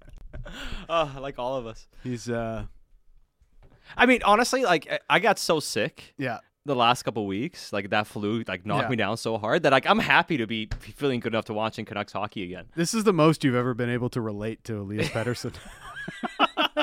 uh, 0.90 1.10
like 1.20 1.38
all 1.38 1.58
of 1.58 1.68
us. 1.68 1.88
He's 2.04 2.30
uh 2.30 2.66
I 3.96 4.06
mean, 4.06 4.22
honestly, 4.24 4.64
like 4.64 4.88
I- 4.92 5.00
I 5.10 5.20
got 5.20 5.38
so 5.38 5.60
sick 5.60 6.14
yeah. 6.18 6.40
the 6.66 6.76
last 6.76 7.04
couple 7.04 7.26
weeks, 7.28 7.72
like 7.72 7.90
that 7.92 8.08
flu, 8.08 8.44
like 8.48 8.66
knocked 8.66 8.86
Yeah. 8.86 8.90
me 8.90 8.96
down 8.96 9.18
so 9.18 9.38
hard 9.38 9.64
that 9.64 9.72
like 9.72 9.86
I'm 9.86 10.00
happy 10.00 10.38
to 10.38 10.48
be 10.48 10.70
feeling 10.80 11.20
good 11.20 11.34
enough 11.34 11.46
to 11.46 11.54
watch 11.54 11.74
watching 11.74 11.86
Canucks 11.86 12.14
hockey 12.14 12.44
again. 12.44 12.66
This 12.76 12.94
is 12.94 13.04
the 13.04 13.14
most 13.14 13.44
you've 13.44 13.56
ever 13.56 13.74
been 13.74 13.90
able 13.90 14.10
to 14.10 14.22
relate 14.22 14.64
to 14.66 14.80
Elias 14.80 15.10
Pettersson. 15.10 15.54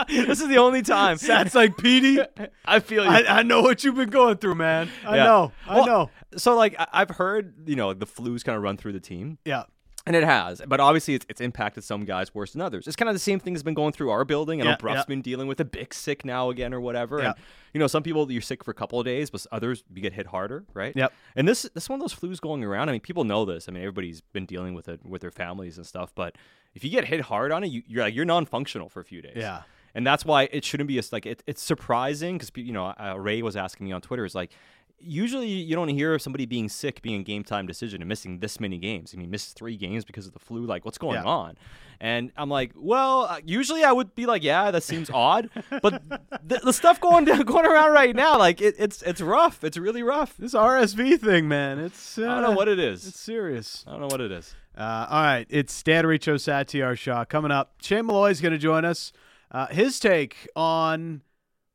this 0.26 0.40
is 0.40 0.48
the 0.48 0.59
only 0.59 0.82
time. 0.82 1.16
That's 1.20 1.55
like 1.55 1.76
Petey. 1.76 2.18
I 2.64 2.80
feel 2.80 3.05
you. 3.05 3.11
I, 3.11 3.38
I 3.38 3.42
know 3.42 3.62
what 3.62 3.84
you've 3.84 3.94
been 3.96 4.11
going 4.11 4.36
through, 4.38 4.55
man. 4.57 4.88
I 5.07 5.16
Yeah. 5.16 5.24
know. 5.24 5.52
I 5.66 5.74
Well, 5.76 5.86
know. 5.86 6.11
So 6.36 6.55
like 6.57 6.74
I- 6.78 6.88
I've 6.92 7.11
heard, 7.11 7.55
you 7.68 7.76
know, 7.76 7.92
the 7.94 8.07
flu's 8.07 8.42
kind 8.42 8.57
of 8.57 8.62
run 8.62 8.76
through 8.76 8.92
the 8.92 9.00
team. 9.00 9.38
Yeah. 9.44 9.64
And 10.07 10.14
it 10.14 10.22
has, 10.24 10.61
but 10.68 10.80
obviously 10.80 11.14
it's, 11.14 11.24
it's 11.30 11.40
impacted 11.40 11.82
some 11.82 12.05
guys 12.05 12.34
worse 12.34 12.52
than 12.52 12.61
others. 12.61 12.86
It's 12.86 12.94
kind 12.94 13.09
of 13.09 13.14
the 13.14 13.18
same 13.18 13.40
thing 13.40 13.55
that's 13.55 13.62
been 13.62 13.72
going 13.72 13.92
through 13.94 14.11
our 14.11 14.26
building. 14.26 14.61
I 14.61 14.64
know 14.64 14.70
Yeah, 14.72 14.76
Bruff's 14.76 14.98
yeah. 14.98 15.05
been 15.09 15.22
dealing 15.22 15.46
with 15.48 15.61
a 15.61 15.64
big 15.64 15.94
sick 15.94 16.26
now 16.26 16.50
again 16.50 16.74
or 16.74 16.80
whatever. 16.82 17.20
Yeah. 17.20 17.28
And 17.28 17.36
you 17.72 17.78
know, 17.80 17.86
some 17.86 18.02
people 18.02 18.30
you're 18.30 18.42
sick 18.42 18.62
for 18.62 18.70
a 18.70 18.74
couple 18.74 19.00
of 19.00 19.07
days, 19.07 19.30
but 19.30 19.46
others 19.50 19.82
you 19.94 20.02
get 20.02 20.12
hit 20.12 20.26
harder, 20.26 20.66
right? 20.74 20.94
Yep. 20.94 21.11
And 21.36 21.48
this 21.48 21.62
this 21.72 21.84
is 21.84 21.88
one 21.88 22.02
of 22.02 22.07
those 22.07 22.14
flus 22.14 22.38
going 22.38 22.62
around. 22.62 22.90
I 22.90 22.92
mean, 22.92 23.00
people 23.00 23.24
know 23.24 23.46
this. 23.46 23.66
I 23.66 23.72
mean, 23.72 23.82
everybody's 23.82 24.20
been 24.20 24.44
dealing 24.44 24.74
with 24.74 24.90
it 24.90 25.00
with 25.07 25.22
their 25.22 25.30
families 25.30 25.78
and 25.78 25.86
stuff. 25.86 26.12
But 26.14 26.36
if 26.74 26.84
you 26.84 26.90
get 26.90 27.07
hit 27.07 27.22
hard 27.22 27.50
on 27.50 27.64
it, 27.64 27.68
you, 27.68 27.82
you're 27.86 28.02
like 28.02 28.14
you're 28.14 28.26
non-functional 28.26 28.90
for 28.90 29.00
a 29.00 29.05
few 29.05 29.22
days. 29.22 29.36
Yeah. 29.36 29.62
And 29.95 30.07
that's 30.07 30.24
why 30.24 30.49
it 30.51 30.64
shouldn't 30.64 30.88
be 30.88 30.99
a, 30.99 31.03
like 31.12 31.24
it, 31.26 31.42
it's 31.47 31.62
surprising 31.62 32.36
because 32.36 32.51
you 32.57 32.72
know 32.72 32.86
uh, 32.99 33.14
Ray 33.18 33.42
was 33.42 33.57
asking 33.57 33.86
me 33.86 33.92
on 33.92 34.01
Twitter 34.01 34.24
is 34.24 34.34
like 34.34 34.51
usually 34.99 35.49
you 35.49 35.74
don't 35.74 35.88
hear 35.88 36.14
of 36.14 36.22
somebody 36.22 36.47
being 36.47 36.68
sick 36.68 37.03
being 37.03 37.20
a 37.20 37.24
game 37.24 37.45
time 37.45 37.66
decision 37.66 38.01
and 38.01 38.09
missing 38.09 38.38
this 38.40 38.59
many 38.59 38.78
games. 38.78 39.12
I 39.14 39.18
mean, 39.18 39.30
missed 39.30 39.57
three 39.57 39.76
games 39.76 40.05
because 40.05 40.26
of 40.26 40.32
the 40.32 40.38
flu. 40.38 40.64
Like, 40.64 40.84
what's 40.84 40.99
going 40.99 41.16
Yeah. 41.16 41.24
on? 41.24 41.57
And 42.01 42.32
I'm 42.36 42.49
like, 42.51 42.72
well, 42.74 43.22
uh, 43.22 43.40
usually 43.45 43.84
I 43.84 43.92
would 43.92 44.14
be 44.14 44.26
like, 44.26 44.42
yeah, 44.42 44.70
that 44.72 44.82
seems 44.82 45.09
odd, 45.11 45.49
but 45.80 46.03
the, 46.45 46.59
the 46.64 46.72
stuff 46.72 47.01
going 47.01 47.24
going 47.45 47.66
around 47.66 47.92
right 47.92 48.16
now, 48.16 48.36
like 48.38 48.61
it, 48.61 48.74
it's 48.78 49.01
it's 49.03 49.20
rough. 49.20 49.62
It's 49.62 49.76
really 49.76 50.03
rough. 50.03 50.36
This 50.36 50.55
RSV 50.55 51.20
thing, 51.20 51.47
man. 51.49 51.78
It's 51.78 52.18
uh, 52.18 52.22
I 52.22 52.26
don't 52.26 52.42
know 52.42 52.51
what 52.53 52.68
it 52.68 52.78
is. 52.80 53.07
It's 53.07 53.20
serious. 53.20 53.84
I 53.86 53.92
don't 53.92 54.01
know 54.01 54.09
what 54.09 54.20
it 54.20 54.32
is. 54.32 54.55
Uh, 54.76 55.07
all 55.09 55.22
right, 55.22 55.47
it's 55.51 55.80
Dan 55.84 56.05
Riccio, 56.05 56.34
Satiar 56.34 56.99
Shah 56.99 57.24
coming 57.24 57.53
up. 57.53 57.74
Shane 57.80 58.07
Malloy 58.07 58.30
is 58.30 58.40
going 58.40 58.53
to 58.53 58.59
join 58.59 58.84
us. 58.84 59.12
Uh, 59.55 59.68
his 59.68 60.00
take 60.00 60.48
on 60.57 61.22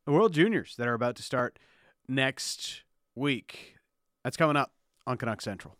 the 0.05 0.11
World 0.11 0.33
Juniors 0.33 0.75
that 0.75 0.85
are 0.85 0.93
about 0.93 1.15
to 1.15 1.23
start 1.23 1.57
next 2.09 2.83
week. 3.15 3.77
That's 4.21 4.35
coming 4.35 4.57
up 4.57 4.73
on 5.07 5.15
Canuck 5.15 5.39
Central. 5.39 5.78